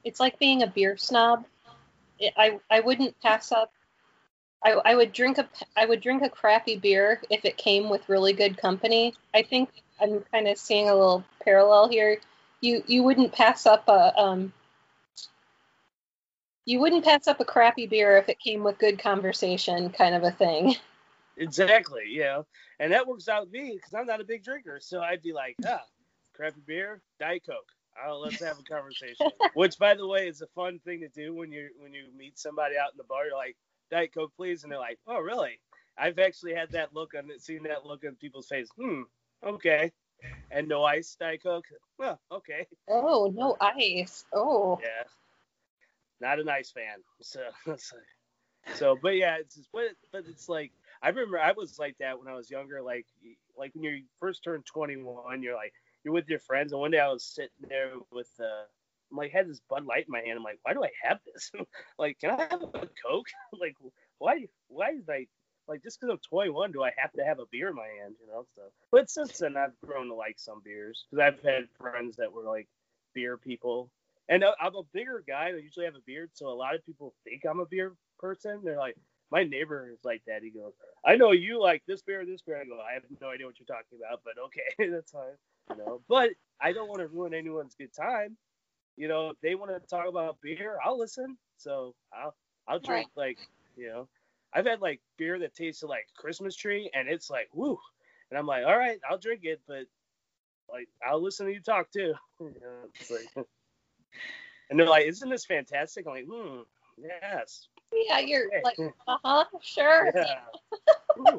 it's 0.02 0.20
like 0.20 0.38
being 0.38 0.62
a 0.62 0.66
beer 0.66 0.96
snob. 0.96 1.44
It, 2.18 2.32
I 2.36 2.58
I 2.70 2.80
wouldn't 2.80 3.20
pass 3.20 3.52
up. 3.52 3.72
I, 4.64 4.70
I 4.84 4.94
would 4.94 5.12
drink 5.12 5.38
a 5.38 5.48
I 5.76 5.84
would 5.84 6.00
drink 6.00 6.22
a 6.22 6.30
crappy 6.30 6.76
beer 6.76 7.20
if 7.30 7.44
it 7.44 7.56
came 7.56 7.90
with 7.90 8.08
really 8.08 8.32
good 8.32 8.56
company. 8.56 9.14
I 9.34 9.42
think 9.42 9.68
I'm 10.00 10.20
kind 10.32 10.48
of 10.48 10.58
seeing 10.58 10.88
a 10.88 10.94
little 10.94 11.24
parallel 11.42 11.88
here. 11.88 12.18
You 12.60 12.82
you 12.86 13.02
wouldn't 13.02 13.32
pass 13.32 13.66
up 13.66 13.88
a 13.88 14.18
um. 14.18 14.52
You 16.66 16.80
wouldn't 16.80 17.04
pass 17.04 17.28
up 17.28 17.40
a 17.40 17.44
crappy 17.44 17.86
beer 17.86 18.16
if 18.16 18.30
it 18.30 18.40
came 18.40 18.64
with 18.64 18.78
good 18.78 18.98
conversation, 18.98 19.90
kind 19.90 20.14
of 20.14 20.22
a 20.22 20.30
thing. 20.30 20.76
Exactly, 21.36 22.04
yeah, 22.10 22.42
and 22.78 22.92
that 22.92 23.08
works 23.08 23.26
out 23.26 23.42
with 23.42 23.52
me 23.52 23.72
because 23.74 23.92
I'm 23.92 24.06
not 24.06 24.20
a 24.20 24.24
big 24.24 24.44
drinker, 24.44 24.78
so 24.80 25.00
I'd 25.00 25.20
be 25.20 25.32
like, 25.32 25.56
ah, 25.66 25.82
crappy 26.32 26.60
beer, 26.64 27.02
Diet 27.18 27.42
Coke. 27.44 27.72
Oh, 28.06 28.20
let's 28.20 28.40
have 28.40 28.56
a 28.58 28.62
conversation. 28.62 29.26
Which, 29.54 29.76
by 29.76 29.94
the 29.94 30.06
way, 30.06 30.28
is 30.28 30.42
a 30.42 30.46
fun 30.54 30.78
thing 30.84 31.00
to 31.00 31.08
do 31.08 31.34
when 31.34 31.50
you 31.50 31.70
when 31.80 31.92
you 31.92 32.04
meet 32.16 32.38
somebody 32.38 32.76
out 32.76 32.92
in 32.92 32.98
the 32.98 33.02
bar. 33.04 33.26
You're 33.26 33.36
like, 33.36 33.56
Diet 33.90 34.12
Coke, 34.14 34.32
please, 34.36 34.62
and 34.62 34.72
they're 34.72 34.78
like, 34.78 34.98
Oh, 35.06 35.20
really? 35.20 35.60
I've 35.96 36.18
actually 36.18 36.54
had 36.54 36.72
that 36.72 36.92
look 36.92 37.12
on, 37.16 37.30
seen 37.38 37.62
that 37.64 37.86
look 37.86 38.04
on 38.04 38.16
people's 38.16 38.48
face. 38.48 38.68
Hmm, 38.76 39.02
okay. 39.44 39.92
And 40.50 40.68
no 40.68 40.84
ice, 40.84 41.16
Diet 41.18 41.42
Coke. 41.42 41.66
Well, 41.98 42.20
okay. 42.32 42.66
Oh, 42.88 43.30
no 43.34 43.56
ice. 43.60 44.24
Oh. 44.32 44.78
Yeah. 44.82 45.04
Not 46.20 46.40
an 46.40 46.48
ice 46.48 46.70
fan. 46.70 46.98
So, 47.20 47.40
so, 48.74 48.98
but 49.00 49.16
yeah, 49.16 49.36
it's 49.36 49.56
just, 49.56 49.68
but, 49.72 49.90
but 50.12 50.24
it's 50.28 50.48
like 50.48 50.72
I 51.04 51.08
remember 51.08 51.38
I 51.38 51.52
was 51.52 51.78
like 51.78 51.98
that 51.98 52.18
when 52.18 52.28
I 52.28 52.34
was 52.34 52.50
younger. 52.50 52.80
Like, 52.80 53.06
like 53.58 53.74
when 53.74 53.84
you 53.84 54.04
first 54.18 54.42
turn 54.42 54.62
21, 54.62 55.42
you're 55.42 55.54
like, 55.54 55.74
you're 56.02 56.14
with 56.14 56.28
your 56.30 56.38
friends, 56.38 56.72
and 56.72 56.80
one 56.80 56.92
day 56.92 56.98
I 56.98 57.08
was 57.08 57.24
sitting 57.24 57.68
there 57.68 57.92
with 58.10 58.30
uh, 58.40 58.64
like 59.16 59.32
had 59.32 59.48
this 59.48 59.60
Bud 59.68 59.84
Light 59.84 60.06
in 60.06 60.12
my 60.12 60.20
hand. 60.20 60.38
I'm 60.38 60.42
like, 60.42 60.58
why 60.62 60.74
do 60.74 60.84
I 60.84 60.90
have 61.02 61.18
this? 61.26 61.50
like, 61.98 62.18
can 62.20 62.30
I 62.30 62.46
have 62.50 62.62
a 62.62 62.88
Coke? 63.04 63.28
like, 63.60 63.76
why? 64.18 64.46
Why 64.68 64.90
is 64.90 65.08
I 65.08 65.26
like 65.66 65.82
just 65.82 66.00
because 66.00 66.12
I'm 66.12 66.20
21, 66.28 66.72
do 66.72 66.82
I 66.82 66.92
have 66.96 67.12
to 67.12 67.24
have 67.24 67.38
a 67.38 67.46
beer 67.50 67.68
in 67.70 67.74
my 67.74 67.88
hand? 68.00 68.14
You 68.20 68.28
know, 68.32 68.46
so. 68.54 68.62
But 68.92 69.10
since 69.10 69.38
then, 69.38 69.56
I've 69.56 69.78
grown 69.84 70.08
to 70.08 70.14
like 70.14 70.36
some 70.38 70.60
beers 70.64 71.06
because 71.10 71.22
I've 71.22 71.42
had 71.42 71.68
friends 71.80 72.16
that 72.16 72.32
were 72.32 72.44
like 72.44 72.68
beer 73.14 73.36
people, 73.38 73.90
and 74.28 74.44
uh, 74.44 74.54
I'm 74.60 74.76
a 74.76 74.82
bigger 74.92 75.22
guy. 75.26 75.48
I 75.54 75.58
usually 75.58 75.86
have 75.86 75.94
a 75.94 76.04
beard, 76.06 76.30
so 76.34 76.48
a 76.48 76.50
lot 76.50 76.74
of 76.74 76.84
people 76.84 77.14
think 77.24 77.42
I'm 77.48 77.60
a 77.60 77.66
beer 77.66 77.94
person. 78.18 78.60
They're 78.64 78.78
like, 78.78 78.96
my 79.30 79.44
neighbor 79.44 79.90
is 79.92 80.04
like 80.04 80.22
that. 80.26 80.42
He 80.42 80.50
goes, 80.50 80.72
I 81.04 81.16
know 81.16 81.32
you 81.32 81.60
like 81.60 81.82
this 81.86 82.02
beer, 82.02 82.24
this 82.26 82.42
beer. 82.42 82.60
I 82.60 82.64
go, 82.64 82.78
I 82.78 82.94
have 82.94 83.04
no 83.20 83.30
idea 83.30 83.46
what 83.46 83.56
you're 83.58 83.66
talking 83.66 83.98
about, 83.98 84.20
but 84.24 84.34
okay, 84.46 84.90
that's 84.92 85.12
fine 85.12 85.36
you 85.70 85.76
know. 85.76 86.00
But 86.08 86.30
I 86.60 86.72
don't 86.72 86.88
want 86.88 87.00
to 87.00 87.08
ruin 87.08 87.34
anyone's 87.34 87.74
good 87.74 87.94
time. 87.94 88.36
You 88.96 89.08
know, 89.08 89.30
if 89.30 89.40
they 89.40 89.54
want 89.54 89.72
to 89.72 89.80
talk 89.88 90.08
about 90.08 90.40
beer, 90.40 90.78
I'll 90.84 90.98
listen. 90.98 91.36
So 91.56 91.94
I'll 92.12 92.34
I'll 92.68 92.80
drink 92.80 93.08
right. 93.16 93.26
like 93.28 93.38
you 93.76 93.88
know. 93.88 94.08
I've 94.56 94.66
had 94.66 94.80
like 94.80 95.00
beer 95.16 95.38
that 95.40 95.54
tasted 95.56 95.88
like 95.88 96.06
Christmas 96.16 96.54
tree, 96.54 96.88
and 96.94 97.08
it's 97.08 97.28
like 97.28 97.48
woo, 97.52 97.78
and 98.30 98.38
I'm 98.38 98.46
like, 98.46 98.64
all 98.64 98.78
right, 98.78 99.00
I'll 99.08 99.18
drink 99.18 99.40
it, 99.44 99.60
but 99.66 99.86
like 100.70 100.88
I'll 101.06 101.22
listen 101.22 101.46
to 101.46 101.52
you 101.52 101.60
talk 101.60 101.90
too. 101.90 102.14
you 102.40 102.54
know, 102.60 102.88
like, 103.10 103.46
and 104.70 104.78
they're 104.78 104.88
like, 104.88 105.06
isn't 105.06 105.28
this 105.28 105.44
fantastic? 105.44 106.06
I'm 106.06 106.14
like, 106.14 106.26
hmm, 106.30 106.60
yes. 106.98 107.68
Yeah, 107.92 108.20
you're 108.20 108.48
like, 108.62 108.78
uh 109.08 109.16
huh, 109.24 109.44
sure. 109.60 110.12
Yeah. 110.14 111.34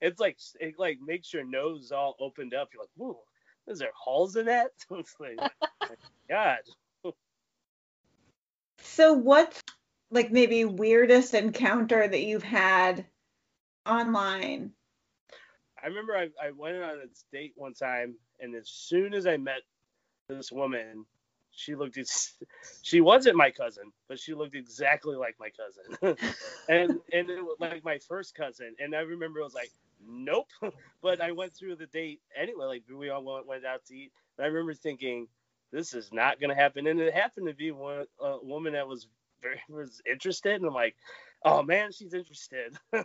it's 0.00 0.20
like 0.20 0.38
it 0.60 0.74
like 0.78 0.98
makes 1.04 1.32
your 1.32 1.44
nose 1.44 1.90
all 1.92 2.16
opened 2.20 2.54
up. 2.54 2.70
You're 2.72 2.82
like, 2.82 2.90
whoa, 2.96 3.18
is 3.66 3.78
there 3.78 3.90
holes 3.94 4.36
in 4.36 4.46
that? 4.46 4.70
it's 4.90 5.14
like, 5.18 5.38
oh 5.40 5.94
God. 6.28 6.58
So 8.78 9.12
what's 9.12 9.62
like 10.10 10.30
maybe 10.30 10.64
weirdest 10.64 11.34
encounter 11.34 12.06
that 12.06 12.22
you've 12.22 12.42
had 12.42 13.06
online? 13.86 14.72
I 15.82 15.88
remember 15.88 16.16
I, 16.16 16.28
I 16.42 16.50
went 16.52 16.76
on 16.76 16.98
a 16.98 17.06
date 17.36 17.52
one 17.56 17.74
time, 17.74 18.14
and 18.40 18.54
as 18.54 18.68
soon 18.68 19.14
as 19.14 19.26
I 19.26 19.36
met 19.36 19.60
this 20.28 20.50
woman, 20.50 21.04
she 21.50 21.74
looked 21.74 21.98
she 22.82 23.00
wasn't 23.00 23.36
my 23.36 23.50
cousin, 23.50 23.92
but 24.08 24.18
she 24.18 24.34
looked 24.34 24.54
exactly 24.54 25.16
like 25.16 25.36
my 25.38 25.50
cousin, 25.50 26.16
and 26.68 27.00
and 27.12 27.30
it 27.30 27.42
was 27.42 27.56
like 27.60 27.84
my 27.84 27.98
first 27.98 28.34
cousin. 28.34 28.74
And 28.78 28.94
I 28.94 29.00
remember 29.00 29.40
it 29.40 29.44
was 29.44 29.54
like, 29.54 29.72
nope. 30.04 30.48
but 31.02 31.20
I 31.20 31.32
went 31.32 31.54
through 31.54 31.76
the 31.76 31.86
date 31.86 32.20
anyway. 32.36 32.66
Like 32.66 32.82
we 32.92 33.10
all 33.10 33.24
went, 33.24 33.46
went 33.46 33.64
out 33.64 33.84
to 33.86 33.96
eat, 33.96 34.12
and 34.36 34.44
I 34.44 34.48
remember 34.48 34.74
thinking, 34.74 35.28
this 35.72 35.94
is 35.94 36.12
not 36.12 36.40
gonna 36.40 36.54
happen. 36.54 36.86
And 36.86 37.00
it 37.00 37.14
happened 37.14 37.48
to 37.48 37.54
be 37.54 37.70
one 37.70 38.06
a 38.20 38.38
woman 38.42 38.74
that 38.74 38.88
was 38.88 39.06
very 39.42 39.60
was 39.68 40.00
interested, 40.10 40.54
and 40.54 40.66
I'm 40.66 40.74
like, 40.74 40.96
oh 41.44 41.62
man, 41.62 41.92
she's 41.92 42.14
interested. 42.14 42.76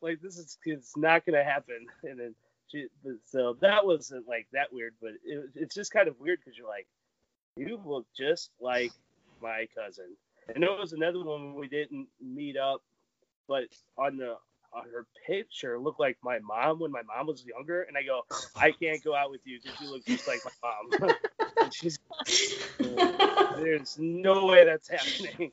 like 0.00 0.20
this 0.20 0.38
is 0.38 0.58
it's 0.64 0.96
not 0.96 1.24
gonna 1.26 1.44
happen. 1.44 1.86
And 2.02 2.18
then 2.18 2.34
she, 2.68 2.86
so 3.24 3.56
that 3.60 3.86
wasn't 3.86 4.28
like 4.28 4.46
that 4.52 4.72
weird, 4.72 4.94
but 5.00 5.12
it, 5.24 5.50
it's 5.54 5.74
just 5.74 5.92
kind 5.92 6.08
of 6.08 6.20
weird 6.20 6.38
because 6.44 6.56
you're 6.58 6.68
like, 6.68 6.86
you 7.56 7.80
look 7.84 8.06
just 8.16 8.50
like 8.60 8.92
my 9.42 9.66
cousin. 9.74 10.16
And 10.54 10.62
there 10.62 10.72
was 10.72 10.92
another 10.92 11.22
one 11.22 11.54
we 11.54 11.68
didn't 11.68 12.08
meet 12.20 12.56
up, 12.56 12.82
but 13.46 13.64
on 13.98 14.16
the 14.16 14.36
her 14.72 15.06
picture 15.26 15.78
looked 15.78 16.00
like 16.00 16.16
my 16.22 16.38
mom 16.40 16.80
when 16.80 16.90
my 16.90 17.02
mom 17.02 17.26
was 17.26 17.44
younger. 17.44 17.82
And 17.82 17.96
I 17.96 18.02
go, 18.02 18.22
I 18.56 18.72
can't 18.72 19.02
go 19.02 19.14
out 19.14 19.30
with 19.30 19.40
you 19.44 19.58
because 19.62 19.80
you 19.80 19.90
look 19.90 20.04
just 20.04 20.26
like 20.26 20.40
my 20.44 20.70
mom. 21.00 21.14
and 21.62 21.72
she's, 21.72 21.98
there's 23.56 23.96
no 23.98 24.46
way 24.46 24.64
that's 24.64 24.88
happening. 24.88 25.52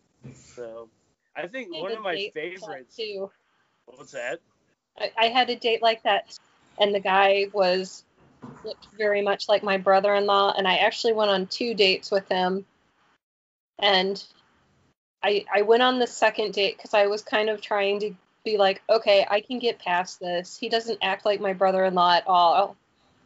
So 0.55 0.89
I 1.35 1.47
think 1.47 1.69
I 1.75 1.81
one 1.81 1.91
of 1.91 2.03
my 2.03 2.31
favorites. 2.33 2.95
Too. 2.95 3.29
What's 3.85 4.11
that? 4.13 4.39
I, 4.97 5.11
I 5.17 5.25
had 5.27 5.49
a 5.49 5.55
date 5.55 5.81
like 5.81 6.03
that, 6.03 6.37
and 6.79 6.95
the 6.95 6.99
guy 6.99 7.47
was 7.53 8.03
looked 8.63 8.87
very 8.97 9.21
much 9.21 9.47
like 9.47 9.63
my 9.63 9.77
brother-in-law, 9.77 10.55
and 10.57 10.67
I 10.67 10.77
actually 10.77 11.13
went 11.13 11.29
on 11.29 11.47
two 11.47 11.73
dates 11.73 12.09
with 12.09 12.27
him. 12.29 12.65
And 13.77 14.23
I 15.21 15.45
I 15.53 15.63
went 15.63 15.83
on 15.83 15.99
the 15.99 16.07
second 16.07 16.53
date 16.53 16.77
because 16.77 16.93
I 16.93 17.07
was 17.07 17.21
kind 17.21 17.49
of 17.49 17.61
trying 17.61 17.99
to 18.01 18.15
be 18.45 18.57
like, 18.57 18.81
okay, 18.89 19.25
I 19.29 19.41
can 19.41 19.59
get 19.59 19.79
past 19.79 20.19
this. 20.21 20.57
He 20.57 20.69
doesn't 20.69 20.99
act 21.01 21.25
like 21.25 21.41
my 21.41 21.51
brother-in-law 21.51 22.13
at 22.13 22.27
all. 22.27 22.77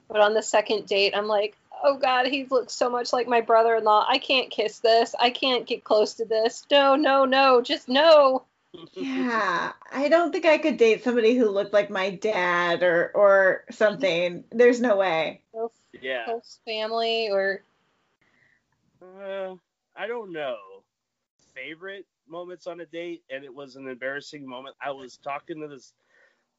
But 0.07 0.21
on 0.21 0.33
the 0.33 0.41
second 0.41 0.88
date, 0.88 1.13
I'm 1.15 1.27
like, 1.27 1.55
oh 1.83 1.97
god, 1.97 2.25
he 2.25 2.45
looks 2.45 2.73
so 2.73 2.89
much 2.89 3.13
like 3.13 3.27
my 3.27 3.41
brother-in-law. 3.41 4.05
I 4.09 4.17
can't 4.17 4.49
kiss 4.49 4.79
this. 4.79 5.13
I 5.19 5.29
can't 5.29 5.67
get 5.67 5.83
close 5.83 6.15
to 6.15 6.25
this. 6.25 6.65
No, 6.71 6.95
no, 6.95 7.25
no, 7.25 7.61
just 7.61 7.88
no. 7.88 8.43
Yeah, 8.93 9.71
I 9.91 10.09
don't 10.09 10.31
think 10.31 10.45
I 10.45 10.57
could 10.59 10.77
date 10.77 11.03
somebody 11.03 11.35
who 11.35 11.49
looked 11.49 11.73
like 11.73 11.89
my 11.89 12.11
dad 12.11 12.83
or 12.83 13.11
or 13.15 13.63
something. 13.71 14.43
There's 14.51 14.79
no 14.79 14.97
way. 14.97 15.41
Close, 15.51 15.71
yeah. 16.01 16.25
Close 16.25 16.59
family 16.65 17.29
or. 17.31 17.61
Uh, 19.01 19.55
I 19.95 20.07
don't 20.07 20.31
know. 20.31 20.57
Favorite 21.55 22.05
moments 22.29 22.67
on 22.67 22.79
a 22.81 22.86
date, 22.86 23.24
and 23.29 23.43
it 23.43 23.53
was 23.53 23.75
an 23.75 23.88
embarrassing 23.88 24.48
moment. 24.48 24.75
I 24.81 24.91
was 24.91 25.17
talking 25.17 25.62
to 25.62 25.67
this 25.67 25.93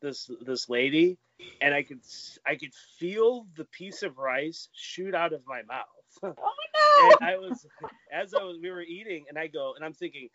this 0.03 0.31
this 0.43 0.69
lady, 0.69 1.19
and 1.61 1.75
I 1.75 1.83
could 1.83 2.00
I 2.47 2.57
could 2.57 2.75
feel 2.99 3.47
the 3.57 3.65
piece 3.67 4.03
of 4.03 4.19
rice 4.19 4.69
shoot 4.73 5.15
out 5.15 5.33
of 5.33 5.43
my 5.47 5.62
mouth. 5.62 5.87
Oh 6.23 6.35
no! 6.35 7.17
and 7.21 7.31
I 7.31 7.37
was 7.39 7.67
as 8.12 8.35
I 8.35 8.43
was 8.43 8.59
we 8.61 8.71
were 8.71 8.83
eating, 8.83 9.25
and 9.29 9.39
I 9.39 9.47
go 9.47 9.75
and 9.77 9.85
I'm 9.85 9.95
thinking, 9.95 10.29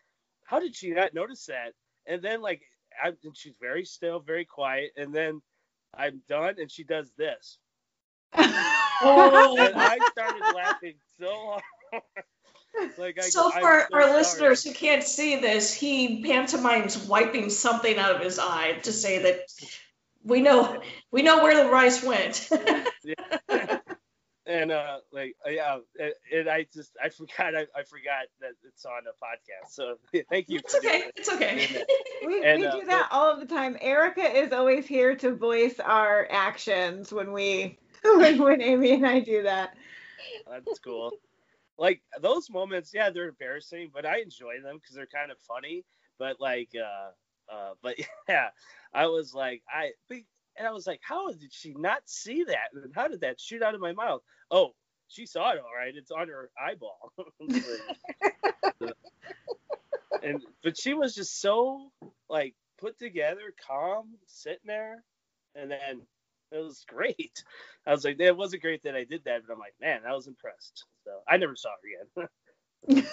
how 0.44 0.58
did 0.60 0.74
she 0.74 0.90
not 0.90 1.14
notice 1.14 1.44
that? 1.46 1.72
And 2.06 2.22
then 2.22 2.40
like 2.40 2.62
I, 3.02 3.08
and 3.24 3.36
she's 3.36 3.56
very 3.60 3.84
still, 3.84 4.20
very 4.20 4.44
quiet, 4.44 4.92
and 4.96 5.14
then 5.14 5.42
I'm 5.94 6.22
done, 6.28 6.54
and 6.58 6.70
she 6.70 6.84
does 6.84 7.10
this. 7.18 7.58
oh. 8.34 9.56
and 9.60 9.74
I 9.76 9.98
started 10.12 10.42
laughing 10.54 10.94
so 11.18 11.58
hard. 11.92 12.02
Like 12.98 13.18
I, 13.18 13.22
so 13.22 13.50
for 13.50 13.94
our 13.94 14.14
listeners 14.14 14.64
who 14.64 14.72
can't 14.72 15.02
see 15.02 15.36
this, 15.36 15.72
he 15.72 16.22
pantomimes 16.22 17.06
wiping 17.06 17.50
something 17.50 17.96
out 17.98 18.14
of 18.14 18.20
his 18.20 18.38
eye 18.38 18.72
to 18.82 18.92
say 18.92 19.22
that 19.22 19.40
we 20.24 20.40
know 20.40 20.80
we 21.10 21.22
know 21.22 21.42
where 21.42 21.62
the 21.62 21.70
rice 21.70 22.02
went. 22.02 22.48
yeah. 23.04 23.78
And 24.48 24.70
uh, 24.70 24.98
like 25.12 25.34
uh, 25.44 25.50
yeah, 25.50 25.78
and, 25.98 26.12
and, 26.32 26.48
I 26.48 26.66
just 26.72 26.92
I 27.02 27.08
forgot 27.08 27.56
I, 27.56 27.66
I 27.74 27.82
forgot 27.82 28.26
that 28.40 28.52
it's 28.64 28.84
on 28.84 29.02
a 29.08 29.24
podcast. 29.24 29.72
So 29.72 29.96
thank 30.30 30.48
you. 30.48 30.60
It's 30.60 30.74
okay. 30.76 31.10
It's 31.16 31.28
okay. 31.28 31.84
we, 32.26 32.44
and, 32.44 32.60
we 32.60 32.66
uh, 32.66 32.76
do 32.76 32.86
that 32.86 33.08
but, 33.10 33.16
all 33.16 33.32
of 33.32 33.40
the 33.40 33.46
time. 33.46 33.76
Erica 33.80 34.22
is 34.22 34.52
always 34.52 34.86
here 34.86 35.16
to 35.16 35.34
voice 35.34 35.80
our 35.80 36.28
actions 36.30 37.12
when 37.12 37.32
we 37.32 37.78
when, 38.04 38.38
when 38.38 38.62
Amy 38.62 38.92
and 38.92 39.06
I 39.06 39.18
do 39.20 39.42
that. 39.42 39.76
That's 40.48 40.78
cool 40.78 41.12
like 41.78 42.02
those 42.20 42.50
moments, 42.50 42.92
yeah, 42.94 43.10
they're 43.10 43.28
embarrassing, 43.28 43.90
but 43.92 44.06
I 44.06 44.20
enjoy 44.20 44.60
them 44.62 44.76
because 44.76 44.94
they're 44.94 45.06
kind 45.06 45.30
of 45.30 45.38
funny. 45.40 45.84
But 46.18 46.40
like, 46.40 46.70
uh, 46.74 47.10
uh, 47.52 47.72
but 47.82 47.96
yeah, 48.28 48.48
I 48.94 49.06
was 49.06 49.34
like, 49.34 49.62
I, 49.70 49.92
and 50.10 50.66
I 50.66 50.70
was 50.72 50.86
like, 50.86 51.00
how 51.02 51.30
did 51.32 51.52
she 51.52 51.74
not 51.74 52.00
see 52.06 52.44
that? 52.44 52.68
And 52.72 52.94
how 52.94 53.08
did 53.08 53.20
that 53.20 53.40
shoot 53.40 53.62
out 53.62 53.74
of 53.74 53.80
my 53.80 53.92
mouth? 53.92 54.22
Oh, 54.50 54.72
she 55.08 55.26
saw 55.26 55.52
it 55.52 55.58
all 55.58 55.74
right. 55.76 55.94
It's 55.94 56.10
on 56.10 56.28
her 56.28 56.50
eyeball. 56.60 57.12
and 60.22 60.42
but 60.62 60.78
she 60.78 60.94
was 60.94 61.14
just 61.14 61.40
so 61.40 61.90
like 62.28 62.54
put 62.78 62.98
together, 62.98 63.54
calm, 63.66 64.14
sitting 64.26 64.66
there, 64.66 65.04
and 65.54 65.70
then 65.70 66.02
it 66.52 66.58
was 66.58 66.84
great. 66.88 67.42
I 67.86 67.92
was 67.92 68.04
like, 68.04 68.20
it 68.20 68.36
wasn't 68.36 68.62
great 68.62 68.82
that 68.84 68.94
I 68.94 69.04
did 69.04 69.24
that, 69.24 69.42
but 69.46 69.52
I'm 69.52 69.58
like, 69.58 69.74
man, 69.80 70.00
I 70.08 70.14
was 70.14 70.26
impressed. 70.26 70.84
So 71.04 71.10
I 71.28 71.36
never 71.36 71.56
saw 71.56 71.70
her 72.16 72.24
again. 72.24 72.28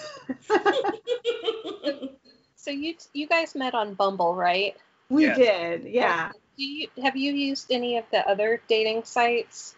so 2.56 2.70
you 2.70 2.94
you 3.12 3.26
guys 3.26 3.54
met 3.54 3.74
on 3.74 3.94
Bumble, 3.94 4.34
right? 4.34 4.76
We 5.10 5.26
yeah. 5.26 5.34
did, 5.34 5.84
yeah. 5.84 6.30
Do 6.56 6.64
you 6.64 6.88
have 7.02 7.16
you 7.16 7.32
used 7.32 7.70
any 7.70 7.98
of 7.98 8.04
the 8.10 8.26
other 8.28 8.60
dating 8.68 9.04
sites? 9.04 9.74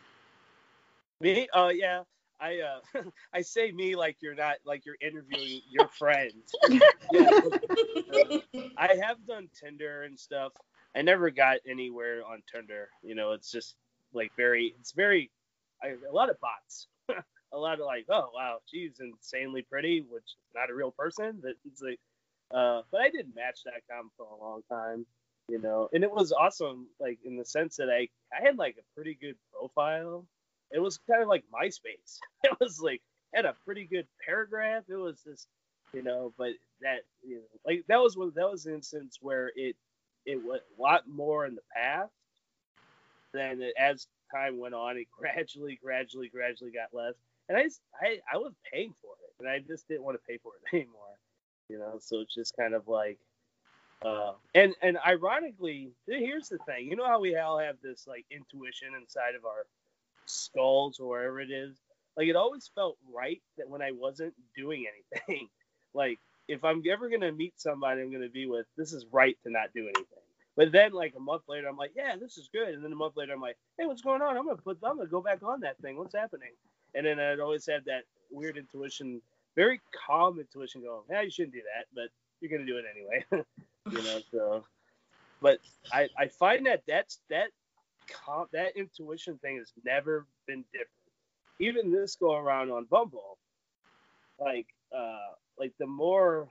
Me? 1.21 1.49
Oh 1.53 1.67
uh, 1.67 1.69
yeah. 1.71 2.03
I 2.39 2.61
uh 2.61 3.03
I 3.35 3.43
say 3.43 3.73
me 3.73 3.97
like 3.97 4.19
you're 4.21 4.35
not 4.35 4.57
like 4.65 4.85
you're 4.85 4.99
interviewing 5.01 5.63
your 5.71 5.89
friend. 5.89 6.33
yeah. 7.13 7.31
I 8.77 8.95
have 9.03 9.27
done 9.27 9.49
Tinder 9.59 10.03
and 10.03 10.19
stuff. 10.19 10.53
I 10.97 11.03
never 11.03 11.31
got 11.31 11.59
anywhere 11.69 12.23
on 12.27 12.43
Tinder. 12.53 12.89
You 13.03 13.15
know, 13.15 13.33
it's 13.33 13.53
just 13.53 13.75
like 14.15 14.33
very, 14.37 14.75
it's 14.81 14.93
very, 14.93 15.31
I, 15.83 15.95
a 16.09 16.13
lot 16.13 16.31
of 16.31 16.41
bots. 16.41 16.89
a 17.53 17.59
lot 17.59 17.79
of 17.79 17.87
like, 17.87 18.07
oh 18.09 18.31
wow, 18.35 18.59
she's 18.67 18.99
insanely 18.99 19.63
pretty, 19.63 20.01
which 20.09 20.25
is 20.25 20.55
not 20.55 20.71
a 20.71 20.75
real 20.75 20.91
person. 20.91 21.39
But 21.43 21.53
it's 21.67 21.83
like, 21.83 22.01
uh, 22.55 22.83
but 22.91 23.03
I 23.03 23.11
did 23.11 23.35
Match.com 23.35 24.11
for 24.17 24.27
a 24.27 24.43
long 24.43 24.63
time, 24.71 25.05
you 25.49 25.61
know, 25.61 25.89
and 25.93 26.03
it 26.03 26.11
was 26.11 26.33
awesome, 26.33 26.87
like 26.99 27.19
in 27.25 27.37
the 27.37 27.45
sense 27.45 27.77
that 27.77 27.91
I, 27.91 28.09
I 28.35 28.43
had 28.43 28.57
like 28.57 28.77
a 28.79 28.95
pretty 28.95 29.19
good 29.21 29.37
profile. 29.53 30.27
It 30.71 30.79
was 30.79 30.99
kind 31.09 31.23
of 31.23 31.29
like 31.29 31.45
MySpace. 31.53 32.19
It 32.45 32.57
was 32.61 32.81
like 32.81 33.03
had 33.35 33.45
a 33.45 33.55
pretty 33.65 33.87
good 33.87 34.07
paragraph. 34.25 34.85
It 34.89 34.97
was 34.97 35.21
just, 35.23 35.47
you 35.93 36.03
know, 36.03 36.33
but 36.39 36.53
that, 36.81 37.01
you 37.23 37.37
know, 37.37 37.43
like 37.67 37.85
that 37.89 38.01
was 38.01 38.17
one 38.17 38.33
that 38.37 38.51
was 38.51 38.67
an 38.67 38.75
instance 38.75 39.19
where 39.21 39.53
it 39.57 39.77
it 40.27 40.43
was 40.45 40.61
a 40.79 40.83
lot 40.83 41.09
more 41.09 41.47
in 41.47 41.55
the 41.55 41.63
past. 41.75 42.13
Then 43.33 43.63
as 43.79 44.07
time 44.35 44.59
went 44.59 44.75
on, 44.75 44.97
it 44.97 45.07
gradually, 45.19 45.79
gradually, 45.83 46.29
gradually 46.29 46.73
got 46.73 46.93
less. 46.93 47.15
And 47.49 47.57
I 47.57 47.69
I, 48.01 48.19
I 48.33 48.37
was 48.39 48.53
paying 48.73 48.95
for 49.01 49.13
it, 49.25 49.35
and 49.41 49.49
I 49.49 49.61
just 49.61 49.89
didn't 49.89 50.03
want 50.03 50.17
to 50.17 50.27
pay 50.29 50.39
for 50.39 50.53
it 50.57 50.77
anymore. 50.77 51.03
You 51.69 51.79
know, 51.79 51.99
so 52.01 52.21
it's 52.21 52.35
just 52.35 52.57
kind 52.57 52.75
of 52.75 52.87
like, 52.87 53.19
uh, 54.05 54.33
and 54.55 54.75
and 54.83 54.99
ironically, 55.07 55.93
here's 56.07 56.49
the 56.49 56.59
thing. 56.67 56.87
You 56.87 56.97
know 56.97 57.07
how 57.07 57.21
we 57.21 57.37
all 57.37 57.59
have 57.59 57.77
this 57.83 58.07
like 58.07 58.25
intuition 58.31 58.89
inside 59.01 59.35
of 59.37 59.45
our 59.45 59.67
skulls 60.27 60.99
or 60.99 61.09
wherever 61.09 61.41
it 61.41 61.51
is. 61.51 61.77
Like 62.17 62.29
it 62.29 62.37
always 62.37 62.71
felt 62.75 62.97
right 63.15 63.43
that 63.59 63.69
when 63.69 63.83
I 63.83 63.93
wasn't 63.93 64.35
doing 64.57 64.87
anything, 64.87 65.49
like 65.95 66.19
if 66.49 66.65
I'm 66.65 66.83
ever 66.91 67.09
gonna 67.09 67.33
meet 67.33 67.55
somebody 67.57 68.01
I'm 68.01 68.13
gonna 68.13 68.29
be 68.29 68.47
with, 68.47 68.67
this 68.77 68.93
is 68.93 69.05
right 69.11 69.37
to 69.45 69.51
not 69.51 69.73
do 69.75 69.85
anything. 69.85 70.23
But 70.57 70.73
then 70.73 70.93
like 70.93 71.15
a 71.17 71.21
month 71.21 71.43
later, 71.49 71.69
I'm 71.69 71.77
like, 71.77 71.93
yeah, 71.95 72.17
this 72.19 72.39
is 72.39 72.49
good. 72.53 72.69
And 72.69 72.85
then 72.85 72.93
a 72.93 72.97
month 72.97 73.17
later, 73.17 73.33
I'm 73.33 73.41
like, 73.41 73.59
hey, 73.79 73.87
what's 73.87 74.03
going 74.03 74.23
on? 74.23 74.37
I'm 74.37 74.47
gonna 74.47 74.57
put, 74.57 74.79
I'm 74.83 74.97
gonna 74.97 75.09
go 75.09 75.21
back 75.21 75.43
on 75.43 75.61
that 75.61 75.79
thing. 75.79 75.97
What's 75.97 76.15
happening? 76.15 76.53
And 76.95 77.05
then 77.05 77.21
I'd 77.21 77.41
always 77.41 77.67
have 77.67 77.85
that 77.85 78.05
weird 78.31 78.57
intuition, 78.57 79.21
very 79.55 79.81
calm 80.07 80.39
intuition, 80.39 80.83
going, 80.83 81.03
yeah, 81.11 81.23
you 81.23 81.31
shouldn't 81.31 81.55
do 81.55 81.63
that, 81.77 81.87
but 81.95 82.09
you're 82.41 82.51
gonna 82.51 82.67
do 82.67 82.79
it 82.79 82.85
anyway. 82.91 83.45
you 83.91 84.03
know, 84.03 84.21
so. 84.31 84.65
But 85.43 85.59
I, 85.93 86.09
I 86.19 86.29
find 86.29 86.65
that 86.67 86.83
that's 86.89 87.21
that 87.29 87.49
that 88.53 88.77
intuition 88.77 89.39
thing 89.39 89.59
has 89.59 89.73
never 89.85 90.27
been 90.47 90.65
different. 90.73 90.91
Even 91.59 91.93
this 91.93 92.17
go 92.17 92.35
around 92.35 92.71
on 92.71 92.85
Bumble, 92.85 93.39
like 94.39 94.67
uh, 94.97 95.35
like 95.59 95.73
the 95.79 95.87
more 95.87 96.49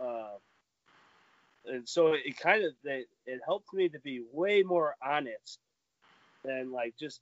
uh, 0.00 0.36
and 1.66 1.88
so 1.88 2.14
it 2.14 2.38
kind 2.38 2.64
of 2.64 2.72
it, 2.84 3.08
it 3.26 3.40
helped 3.44 3.72
me 3.74 3.88
to 3.88 3.98
be 4.00 4.22
way 4.32 4.62
more 4.62 4.94
honest 5.04 5.58
than 6.44 6.72
like 6.72 6.94
just 6.98 7.20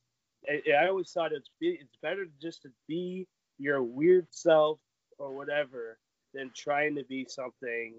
I, 0.49 0.63
I 0.83 0.89
always 0.89 1.11
thought 1.11 1.33
it's 1.33 1.51
be, 1.61 1.79
it's 1.81 1.97
better 2.03 2.27
just 2.41 2.63
to 2.63 2.69
be 2.89 3.27
your 3.59 3.83
weird 3.83 4.27
self 4.31 4.79
or 5.19 5.35
whatever 5.35 5.99
than 6.35 6.51
trying 6.55 6.97
to 6.97 7.05
be 7.05 7.27
something 7.29 7.95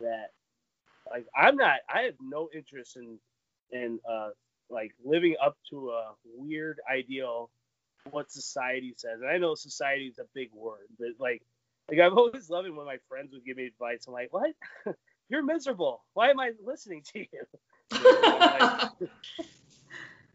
that 0.00 0.30
like 1.10 1.26
I'm 1.36 1.56
not 1.56 1.80
I 1.92 2.02
have 2.02 2.14
no 2.20 2.48
interest 2.54 2.96
in 2.96 3.18
in 3.72 4.00
uh 4.10 4.30
like 4.70 4.92
living 5.04 5.36
up 5.42 5.56
to 5.70 5.90
a 5.90 6.12
weird 6.24 6.80
ideal 6.90 7.50
what 8.10 8.30
society 8.32 8.94
says. 8.96 9.20
And 9.20 9.30
I 9.30 9.38
know 9.38 9.54
society 9.54 10.06
is 10.06 10.18
a 10.18 10.24
big 10.34 10.50
word, 10.54 10.86
but 10.98 11.10
like 11.18 11.42
like 11.90 12.00
I've 12.00 12.12
always 12.16 12.48
loved 12.48 12.68
it 12.68 12.74
when 12.74 12.86
my 12.86 12.98
friends 13.08 13.32
would 13.32 13.44
give 13.44 13.56
me 13.56 13.66
advice. 13.66 14.04
I'm 14.06 14.12
like, 14.12 14.32
what? 14.32 14.52
You're 15.28 15.42
miserable. 15.42 16.04
Why 16.14 16.30
am 16.30 16.40
I 16.40 16.52
listening 16.64 17.02
to 17.12 17.20
you? 17.20 17.26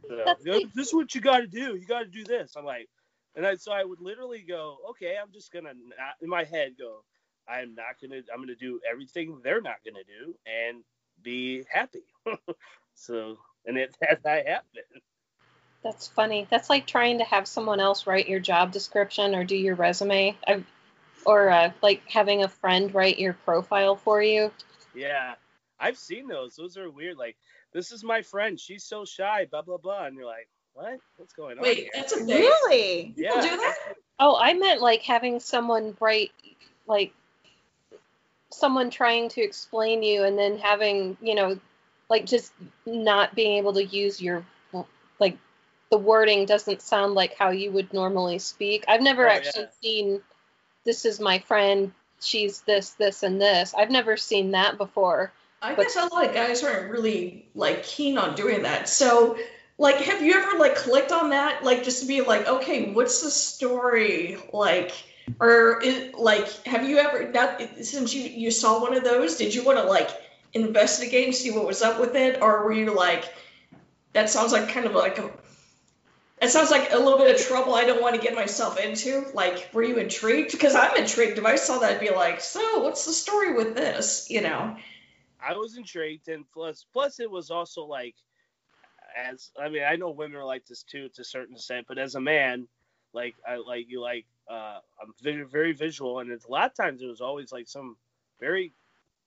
so, 0.08 0.36
this 0.74 0.88
is 0.88 0.94
what 0.94 1.14
you 1.16 1.22
got 1.22 1.40
to 1.40 1.48
do. 1.48 1.76
You 1.76 1.86
got 1.86 2.00
to 2.00 2.06
do 2.06 2.24
this. 2.24 2.54
I'm 2.58 2.66
like, 2.66 2.90
and 3.36 3.46
I 3.46 3.56
so 3.56 3.72
I 3.72 3.84
would 3.84 4.00
literally 4.02 4.44
go, 4.48 4.78
okay, 4.92 5.18
I'm 5.22 5.32
just 5.32 5.52
gonna 5.52 5.74
not, 5.74 6.16
in 6.22 6.30
my 6.30 6.44
head 6.44 6.74
go, 6.80 7.04
I'm 7.48 7.76
not 7.76 8.00
gonna, 8.02 8.22
I'm 8.34 8.40
gonna 8.40 8.56
do 8.56 8.80
everything 8.90 9.40
they're 9.44 9.62
not 9.62 9.78
gonna 9.86 10.04
do 10.06 10.36
and 10.46 10.84
be 11.22 11.66
happy. 11.70 12.06
so, 12.96 13.38
and 13.66 13.78
it 13.78 13.96
has 14.02 14.20
that 14.24 14.48
happened. 14.48 15.02
That's 15.84 16.08
funny. 16.08 16.48
That's 16.50 16.70
like 16.70 16.88
trying 16.88 17.20
to 17.20 17.26
have 17.26 17.48
someone 17.48 17.80
else 17.80 18.08
write 18.08 18.28
your 18.28 18.40
job 18.40 18.72
description 18.72 19.36
or 19.36 19.44
do 19.44 19.56
your 19.56 19.76
resume. 19.76 20.36
I've 20.48 20.66
or 21.26 21.50
uh, 21.50 21.72
like 21.82 22.02
having 22.08 22.44
a 22.44 22.48
friend 22.48 22.94
write 22.94 23.20
your 23.20 23.34
profile 23.34 23.96
for 23.96 24.22
you. 24.22 24.52
Yeah, 24.94 25.36
I've 25.80 25.98
seen 25.98 26.28
those. 26.28 26.56
Those 26.56 26.78
are 26.78 26.90
weird. 26.90 27.18
Like, 27.18 27.36
this 27.74 27.92
is 27.92 28.04
my 28.04 28.22
friend. 28.22 28.60
She's 28.60 28.84
so 28.84 29.06
shy. 29.06 29.48
Blah 29.50 29.64
blah 29.64 29.78
blah. 29.78 30.06
And 30.06 30.16
you're 30.16 30.26
like, 30.26 30.48
what? 30.74 31.00
What's 31.18 31.34
going 31.34 31.58
on? 31.58 31.64
Wait, 31.64 31.78
here? 31.78 31.90
that's 31.94 32.14
a 32.14 32.18
thing. 32.18 32.28
Really? 32.28 33.14
People 33.16 33.24
yeah. 33.24 33.42
do 33.42 33.58
that? 33.58 33.76
Oh, 34.20 34.38
I 34.40 34.54
meant 34.54 34.82
like 34.82 35.02
having 35.02 35.40
someone 35.40 35.96
write 36.00 36.32
like 36.88 37.14
someone 38.52 38.90
trying 38.90 39.28
to 39.30 39.42
explain 39.42 40.04
you 40.04 40.24
and 40.24 40.38
then 40.38 40.58
having 40.58 41.18
you 41.22 41.36
know 41.36 41.60
like 42.10 42.26
just 42.26 42.54
not 42.86 43.36
being 43.36 43.58
able 43.58 43.74
to 43.74 43.84
use 43.84 44.22
your 44.22 44.46
like 45.20 45.38
the 45.92 45.98
wording 45.98 46.46
doesn't 46.46 46.82
sound 46.82 47.14
like 47.14 47.36
how 47.38 47.50
you 47.50 47.72
would 47.72 47.94
normally 47.94 48.40
speak. 48.40 48.86
I've 48.88 49.02
never 49.02 49.28
oh, 49.28 49.32
actually 49.32 49.64
yeah. 49.64 49.82
seen 49.82 50.22
this 50.86 51.06
is 51.06 51.20
my 51.20 51.40
friend, 51.40 51.92
she's 52.22 52.62
this, 52.62 52.92
this, 52.92 53.24
and 53.24 53.42
this. 53.42 53.74
I've 53.74 53.92
never 53.92 54.16
seen 54.16 54.52
that 54.52 54.78
before. 54.78 55.32
I 55.62 55.74
guess 55.74 55.96
a 55.96 56.06
lot 56.06 56.26
of 56.26 56.34
guys 56.34 56.64
aren't 56.64 56.92
really 56.92 57.48
like 57.56 57.84
keen 57.84 58.18
on 58.18 58.36
doing 58.36 58.64
that. 58.64 58.88
So, 58.88 59.38
like, 59.78 59.96
have 59.98 60.22
you 60.22 60.34
ever 60.34 60.58
like 60.58 60.76
clicked 60.76 61.12
on 61.12 61.32
that, 61.32 61.64
like, 61.64 61.84
just 61.84 62.02
to 62.02 62.08
be 62.08 62.22
like, 62.22 62.48
okay, 62.48 62.94
what's 62.94 63.22
the 63.22 63.32
story 63.32 64.38
like? 64.54 64.92
Or 65.40 65.82
it, 65.82 66.14
like, 66.14 66.48
have 66.66 66.88
you 66.88 67.00
ever 67.00 67.28
now 67.32 67.58
since 67.82 68.14
you 68.14 68.30
you 68.30 68.52
saw 68.52 68.80
one 68.80 68.96
of 68.96 69.04
those, 69.04 69.38
did 69.38 69.56
you 69.56 69.66
want 69.66 69.80
to 69.80 69.84
like 69.84 70.10
investigate 70.54 71.26
and 71.26 71.36
see 71.36 71.52
what 71.52 71.66
was 71.66 71.82
up 71.82 72.00
with 72.00 72.16
it, 72.16 72.42
or 72.42 72.64
were 72.64 72.72
you 72.72 72.94
like, 72.94 73.34
that 74.14 74.30
sounds 74.30 74.52
like 74.52 74.70
kind 74.70 74.86
of 74.86 74.94
like 74.94 75.18
a 75.18 75.32
it 76.42 76.50
sounds 76.50 76.70
like 76.70 76.92
a 76.92 76.98
little 76.98 77.18
bit 77.18 77.34
of 77.34 77.42
trouble 77.42 77.74
I 77.74 77.86
don't 77.86 78.02
want 78.02 78.16
to 78.16 78.22
get 78.22 78.36
myself 78.36 78.80
into. 78.80 79.26
Like, 79.34 79.70
were 79.74 79.84
you 79.84 79.98
intrigued? 79.98 80.52
Because 80.52 80.76
I'm 80.76 80.98
intrigued. 80.98 81.38
If 81.38 81.46
I 81.46 81.56
saw 81.56 81.80
that, 81.80 81.94
I'd 81.94 82.00
be 82.00 82.10
like, 82.10 82.42
so 82.42 82.80
what's 82.80 83.06
the 83.06 83.14
story 83.14 83.54
with 83.54 83.76
this? 83.76 84.30
You 84.30 84.42
know? 84.42 84.76
I 85.42 85.54
was 85.54 85.78
intrigued, 85.78 86.28
and 86.28 86.44
plus, 86.52 86.86
plus 86.92 87.20
it 87.20 87.30
was 87.30 87.52
also 87.52 87.86
like, 87.86 88.16
as 89.16 89.52
I 89.62 89.70
mean, 89.70 89.84
I 89.84 89.96
know 89.96 90.10
women 90.10 90.38
are 90.38 90.46
like 90.46 90.66
this 90.66 90.84
too 90.84 91.10
to 91.10 91.22
a 91.22 91.26
certain 91.26 91.56
extent, 91.56 91.86
but 91.88 91.98
as 91.98 92.16
a 92.16 92.22
man, 92.22 92.68
like 93.14 93.36
I 93.48 93.58
like 93.58 93.86
you 93.88 94.02
like 94.02 94.26
uh, 94.50 94.80
I'm 95.02 95.14
very 95.22 95.44
very 95.44 95.72
visual, 95.72 96.20
and 96.20 96.32
it's 96.32 96.46
a 96.46 96.52
lot 96.52 96.72
of 96.72 96.76
times 96.76 97.02
it 97.02 97.08
was 97.08 97.22
always 97.22 97.52
like 97.52 97.68
some 97.68 97.96
very 98.40 98.74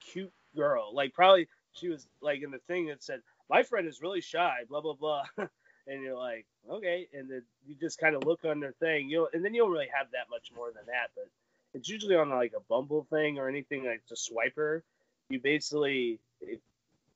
cute 0.00 0.32
girl, 0.54 0.94
like 0.94 1.14
probably 1.14 1.48
she 1.72 1.88
was 1.88 2.06
like 2.20 2.42
in 2.42 2.50
the 2.50 2.58
thing 2.58 2.86
that 2.86 3.02
said 3.02 3.20
my 3.48 3.62
friend 3.62 3.88
is 3.88 4.02
really 4.02 4.20
shy, 4.20 4.58
blah 4.68 4.80
blah 4.80 4.94
blah. 4.94 5.22
and 5.88 6.02
you're 6.02 6.18
like, 6.18 6.46
okay, 6.70 7.08
and 7.12 7.30
then 7.30 7.42
you 7.66 7.74
just 7.80 7.98
kind 7.98 8.14
of 8.14 8.24
look 8.24 8.44
on 8.44 8.60
their 8.60 8.72
thing, 8.72 9.08
you 9.08 9.18
know, 9.18 9.28
and 9.32 9.44
then 9.44 9.54
you 9.54 9.62
don't 9.62 9.72
really 9.72 9.88
have 9.96 10.10
that 10.12 10.30
much 10.30 10.50
more 10.54 10.68
than 10.68 10.84
that, 10.86 11.10
but 11.14 11.28
it's 11.74 11.88
usually 11.88 12.14
on 12.14 12.30
like 12.30 12.52
a 12.56 12.60
Bumble 12.68 13.06
thing 13.10 13.38
or 13.38 13.48
anything 13.48 13.84
like 13.84 14.02
the 14.08 14.16
swiper. 14.16 14.82
You 15.28 15.40
basically, 15.40 16.18
it, 16.40 16.60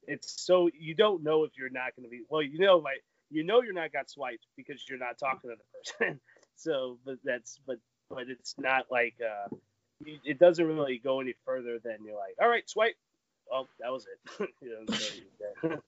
it's 0.06 0.42
so 0.42 0.68
you 0.78 0.94
don't 0.94 1.22
know 1.22 1.44
if 1.44 1.52
you're 1.56 1.70
not 1.70 1.96
going 1.96 2.04
to 2.04 2.10
be 2.10 2.22
well, 2.28 2.42
you 2.42 2.58
know, 2.58 2.78
like 2.78 3.02
you 3.30 3.44
know 3.44 3.62
you're 3.62 3.72
not 3.72 3.92
got 3.92 4.10
swiped 4.10 4.46
because 4.56 4.82
you're 4.88 4.98
not 4.98 5.18
talking 5.18 5.50
to 5.50 5.56
the 5.56 6.04
person. 6.04 6.20
so, 6.56 6.98
but 7.04 7.16
that's 7.24 7.58
but 7.66 7.78
but 8.10 8.28
it's 8.28 8.54
not 8.58 8.86
like 8.90 9.14
uh, 9.20 9.54
it 10.24 10.38
doesn't 10.38 10.66
really 10.66 10.98
go 10.98 11.20
any 11.20 11.34
further 11.44 11.78
than 11.78 11.96
you're 12.04 12.16
like, 12.16 12.34
all 12.40 12.48
right, 12.48 12.68
swipe. 12.68 12.96
Oh, 13.50 13.66
that 13.80 13.90
was 13.90 14.06
it. 14.06 14.48
you 14.60 14.70
know, 14.70 14.94
so, 14.94 15.80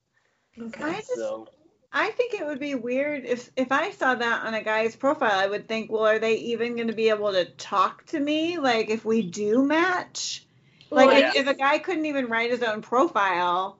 okay. 0.61 0.83
I 0.83 0.93
just, 0.95 1.15
so, 1.15 1.47
I 1.97 2.11
think 2.11 2.33
it 2.33 2.45
would 2.45 2.59
be 2.59 2.75
weird 2.75 3.23
if 3.23 3.49
if 3.55 3.71
I 3.71 3.91
saw 3.91 4.15
that 4.15 4.45
on 4.45 4.53
a 4.53 4.61
guy's 4.61 4.97
profile. 4.97 5.39
I 5.39 5.47
would 5.47 5.69
think, 5.69 5.89
well, 5.89 6.05
are 6.05 6.19
they 6.19 6.35
even 6.35 6.75
going 6.75 6.89
to 6.89 6.93
be 6.93 7.07
able 7.07 7.31
to 7.31 7.45
talk 7.45 8.05
to 8.07 8.19
me? 8.19 8.57
Like 8.57 8.89
if 8.89 9.05
we 9.05 9.21
do 9.21 9.65
match, 9.65 10.45
like 10.91 11.07
well, 11.07 11.29
if, 11.29 11.37
if, 11.37 11.47
a 11.47 11.53
guy 11.53 11.79
couldn't 11.79 12.05
even 12.05 12.27
write 12.27 12.51
his 12.51 12.61
own 12.63 12.81
profile, 12.81 13.79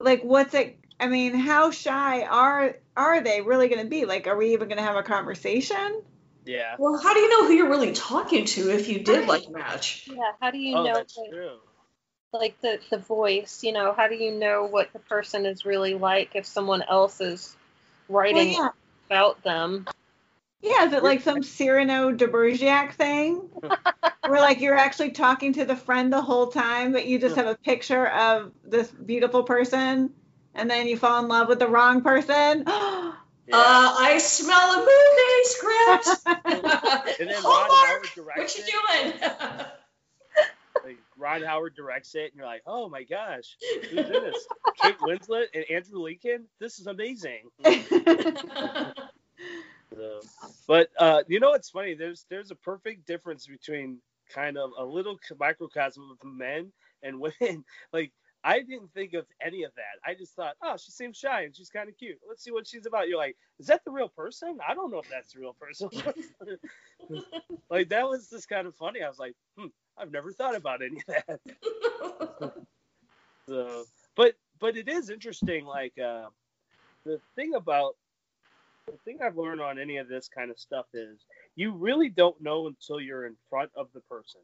like 0.00 0.22
what's 0.22 0.52
it? 0.54 0.80
I 0.98 1.06
mean, 1.06 1.32
how 1.32 1.70
shy 1.70 2.22
are 2.22 2.74
are 2.96 3.20
they 3.20 3.40
really 3.40 3.68
going 3.68 3.84
to 3.84 3.88
be? 3.88 4.04
Like, 4.04 4.26
are 4.26 4.36
we 4.36 4.54
even 4.54 4.66
going 4.66 4.78
to 4.78 4.84
have 4.84 4.96
a 4.96 5.04
conversation? 5.04 6.02
Yeah. 6.44 6.74
Well, 6.76 7.00
how 7.00 7.14
do 7.14 7.20
you 7.20 7.30
know 7.30 7.46
who 7.46 7.52
you're 7.52 7.70
really 7.70 7.92
talking 7.92 8.46
to 8.46 8.70
if 8.72 8.88
you 8.88 8.98
did 8.98 9.28
like 9.28 9.48
match? 9.48 10.08
Yeah. 10.12 10.32
How 10.40 10.50
do 10.50 10.58
you 10.58 10.76
oh, 10.76 10.82
know? 10.82 10.94
That's 10.94 11.14
true 11.14 11.58
like 12.32 12.60
the 12.60 12.78
the 12.90 12.98
voice 12.98 13.62
you 13.62 13.72
know 13.72 13.92
how 13.92 14.06
do 14.06 14.14
you 14.14 14.30
know 14.32 14.66
what 14.66 14.92
the 14.92 14.98
person 14.98 15.46
is 15.46 15.64
really 15.64 15.94
like 15.94 16.30
if 16.34 16.44
someone 16.44 16.82
else 16.82 17.20
is 17.20 17.56
writing 18.08 18.52
well, 18.52 18.64
yeah. 18.64 18.68
about 19.08 19.42
them 19.42 19.86
yeah 20.60 20.84
is 20.84 20.92
it 20.92 21.02
like 21.02 21.22
some 21.22 21.42
cyrano 21.42 22.12
de 22.12 22.28
bergerac 22.28 22.92
thing 22.94 23.48
where 24.26 24.40
like 24.40 24.60
you're 24.60 24.76
actually 24.76 25.10
talking 25.10 25.54
to 25.54 25.64
the 25.64 25.76
friend 25.76 26.12
the 26.12 26.20
whole 26.20 26.48
time 26.48 26.92
but 26.92 27.06
you 27.06 27.18
just 27.18 27.36
have 27.36 27.46
a 27.46 27.56
picture 27.56 28.08
of 28.08 28.52
this 28.64 28.88
beautiful 28.90 29.42
person 29.42 30.10
and 30.54 30.70
then 30.70 30.86
you 30.86 30.98
fall 30.98 31.22
in 31.22 31.28
love 31.28 31.48
with 31.48 31.58
the 31.58 31.68
wrong 31.68 32.02
person 32.02 32.64
Yeah. 33.48 33.56
Uh, 33.56 33.94
I 33.98 34.18
smell 34.18 34.72
a 34.72 34.76
movie 34.76 35.44
script. 35.44 36.08
and 37.18 37.30
then 37.30 37.42
Ron 37.44 38.02
what 38.36 38.58
you 38.58 38.64
doing? 38.64 39.14
Ron 41.40 41.48
Howard 41.48 41.74
directs 41.74 42.14
it, 42.14 42.30
and 42.30 42.34
you're 42.36 42.46
like, 42.46 42.62
oh 42.66 42.88
my 42.88 43.02
gosh, 43.02 43.56
who's 43.90 44.08
this? 44.08 44.46
Kate 44.82 44.98
Winslet 44.98 45.46
and 45.54 45.64
Andrew 45.70 46.00
Lincoln. 46.00 46.46
This 46.60 46.78
is 46.78 46.86
amazing. 46.86 47.50
so, 49.94 50.20
but 50.66 50.88
uh, 50.98 51.22
you 51.28 51.40
know 51.40 51.50
what's 51.50 51.70
funny? 51.70 51.94
There's 51.94 52.26
there's 52.30 52.50
a 52.50 52.56
perfect 52.56 53.06
difference 53.06 53.46
between 53.46 53.98
kind 54.32 54.58
of 54.58 54.70
a 54.78 54.84
little 54.84 55.18
microcosm 55.38 56.10
of 56.10 56.18
men 56.24 56.72
and 57.02 57.20
women. 57.20 57.64
Like 57.92 58.12
I 58.44 58.60
didn't 58.60 58.92
think 58.94 59.14
of 59.14 59.26
any 59.44 59.64
of 59.64 59.72
that. 59.74 60.08
I 60.08 60.14
just 60.14 60.34
thought, 60.34 60.54
oh, 60.62 60.76
she 60.76 60.90
seems 60.92 61.16
shy 61.16 61.42
and 61.42 61.54
she's 61.54 61.70
kind 61.70 61.88
of 61.88 61.96
cute. 61.98 62.18
Let's 62.28 62.42
see 62.44 62.52
what 62.52 62.66
she's 62.66 62.86
about. 62.86 63.08
You're 63.08 63.18
like, 63.18 63.36
is 63.58 63.66
that 63.66 63.84
the 63.84 63.90
real 63.90 64.08
person? 64.08 64.58
I 64.66 64.74
don't 64.74 64.90
know 64.90 65.00
if 65.00 65.10
that's 65.10 65.32
the 65.32 65.40
real 65.40 65.54
person. 65.54 65.90
like 67.70 67.88
that 67.88 68.08
was 68.08 68.30
just 68.30 68.48
kind 68.48 68.66
of 68.66 68.74
funny. 68.76 69.02
I 69.02 69.08
was 69.08 69.18
like, 69.18 69.34
hmm, 69.58 69.66
I've 69.98 70.12
never 70.12 70.32
thought 70.32 70.54
about 70.56 70.80
any 70.82 71.02
of 71.08 71.38
that. 72.40 72.52
so, 73.48 73.84
but 74.16 74.34
but 74.60 74.76
it 74.76 74.88
is 74.88 75.10
interesting. 75.10 75.64
Like 75.66 75.98
uh, 75.98 76.26
the 77.04 77.20
thing 77.34 77.54
about 77.54 77.96
the 78.86 78.96
thing 79.04 79.18
I've 79.22 79.36
learned 79.36 79.60
on 79.60 79.78
any 79.78 79.98
of 79.98 80.08
this 80.08 80.28
kind 80.28 80.50
of 80.50 80.58
stuff 80.58 80.86
is 80.94 81.18
you 81.56 81.72
really 81.72 82.08
don't 82.08 82.40
know 82.40 82.68
until 82.68 83.00
you're 83.00 83.26
in 83.26 83.36
front 83.50 83.70
of 83.76 83.88
the 83.94 84.00
person. 84.02 84.40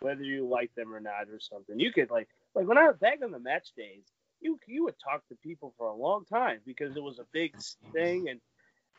whether 0.00 0.22
you 0.22 0.46
like 0.48 0.74
them 0.74 0.92
or 0.92 1.00
not 1.00 1.28
or 1.30 1.40
something. 1.40 1.78
You 1.78 1.92
could 1.92 2.10
like 2.10 2.28
like 2.54 2.66
when 2.66 2.78
I 2.78 2.88
was 2.88 2.96
back 2.98 3.18
on 3.22 3.30
the 3.30 3.38
match 3.38 3.68
days, 3.76 4.04
you 4.40 4.58
you 4.66 4.84
would 4.84 4.96
talk 5.02 5.26
to 5.28 5.36
people 5.36 5.74
for 5.76 5.88
a 5.88 5.94
long 5.94 6.24
time 6.24 6.60
because 6.66 6.96
it 6.96 7.02
was 7.02 7.18
a 7.18 7.26
big 7.32 7.54
thing 7.92 8.28
and 8.28 8.40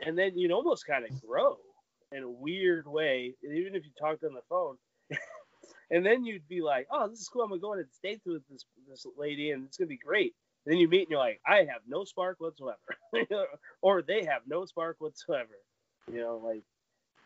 and 0.05 0.17
then 0.17 0.37
you'd 0.37 0.51
almost 0.51 0.87
kind 0.87 1.05
of 1.05 1.21
grow 1.21 1.57
in 2.11 2.23
a 2.23 2.29
weird 2.29 2.87
way, 2.87 3.33
even 3.43 3.75
if 3.75 3.85
you 3.85 3.91
talked 3.99 4.23
on 4.23 4.33
the 4.33 4.41
phone. 4.49 4.77
and 5.91 6.05
then 6.05 6.25
you'd 6.25 6.47
be 6.47 6.61
like, 6.61 6.87
"Oh, 6.91 7.07
this 7.07 7.19
is 7.19 7.29
cool. 7.29 7.43
I'm 7.43 7.49
gonna 7.49 7.61
go 7.61 7.73
on 7.73 7.79
a 7.79 7.83
date 8.07 8.21
with 8.25 8.47
this 8.49 8.65
this 8.87 9.05
lady, 9.17 9.51
and 9.51 9.65
it's 9.65 9.77
gonna 9.77 9.87
be 9.87 9.97
great." 9.97 10.33
And 10.65 10.73
then 10.73 10.79
you 10.79 10.87
meet, 10.87 11.03
and 11.03 11.11
you're 11.11 11.19
like, 11.19 11.41
"I 11.45 11.57
have 11.57 11.81
no 11.87 12.03
spark 12.03 12.39
whatsoever," 12.39 12.77
or 13.81 14.01
they 14.01 14.25
have 14.25 14.41
no 14.47 14.65
spark 14.65 14.97
whatsoever. 14.99 15.57
You 16.11 16.19
know, 16.19 16.37
like 16.37 16.63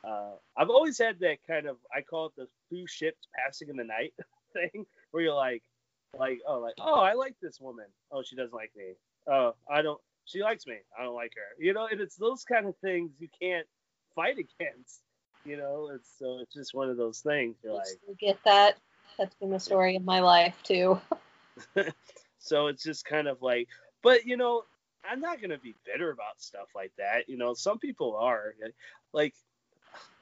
uh, 0.03 0.35
I've 0.57 0.69
always 0.69 0.97
had 0.97 1.19
that 1.19 1.37
kind 1.47 1.67
of 1.67 1.77
I 1.95 2.01
call 2.01 2.27
it 2.27 2.33
the 2.37 2.47
two 2.69 2.85
ships 2.87 3.27
passing 3.35 3.69
in 3.69 3.77
the 3.77 3.83
night 3.83 4.13
thing, 4.53 4.85
where 5.11 5.23
you're 5.23 5.33
like, 5.33 5.63
like 6.17 6.39
oh, 6.47 6.59
like 6.59 6.75
oh, 6.79 6.99
I 6.99 7.13
like 7.13 7.35
this 7.41 7.59
woman. 7.59 7.85
Oh, 8.11 8.23
she 8.23 8.35
doesn't 8.35 8.53
like 8.53 8.71
me. 8.75 8.93
Oh, 9.27 9.55
I 9.69 9.81
don't. 9.81 9.99
She 10.25 10.41
likes 10.41 10.65
me. 10.65 10.77
I 10.97 11.03
don't 11.03 11.15
like 11.15 11.33
her. 11.35 11.63
You 11.63 11.73
know, 11.73 11.87
and 11.89 12.01
it's 12.01 12.15
those 12.15 12.43
kind 12.43 12.67
of 12.67 12.75
things 12.77 13.11
you 13.19 13.27
can't 13.39 13.67
fight 14.15 14.37
against. 14.37 15.01
You 15.45 15.57
know, 15.57 15.91
it's 15.93 16.09
so 16.17 16.39
it's 16.41 16.53
just 16.53 16.73
one 16.73 16.89
of 16.89 16.97
those 16.97 17.19
things. 17.19 17.55
You're 17.63 17.73
like, 17.73 17.87
get 18.19 18.39
that. 18.45 18.77
That's 19.17 19.35
been 19.35 19.51
the 19.51 19.59
story 19.59 19.95
of 19.95 20.03
my 20.03 20.19
life 20.19 20.55
too. 20.63 20.99
so 22.39 22.67
it's 22.67 22.83
just 22.83 23.05
kind 23.05 23.27
of 23.27 23.41
like, 23.41 23.67
but 24.01 24.25
you 24.25 24.37
know, 24.37 24.63
I'm 25.09 25.21
not 25.21 25.41
gonna 25.41 25.59
be 25.59 25.75
bitter 25.85 26.11
about 26.11 26.41
stuff 26.41 26.69
like 26.75 26.91
that. 26.97 27.29
You 27.29 27.37
know, 27.37 27.53
some 27.53 27.77
people 27.77 28.15
are 28.15 28.55
like, 29.13 29.35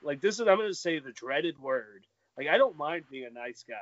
like 0.01 0.21
this 0.21 0.35
is 0.39 0.47
I'm 0.47 0.57
gonna 0.57 0.73
say 0.73 0.99
the 0.99 1.11
dreaded 1.11 1.57
word. 1.59 2.05
Like 2.37 2.47
I 2.47 2.57
don't 2.57 2.77
mind 2.77 3.05
being 3.09 3.25
a 3.25 3.33
nice 3.33 3.63
guy, 3.67 3.75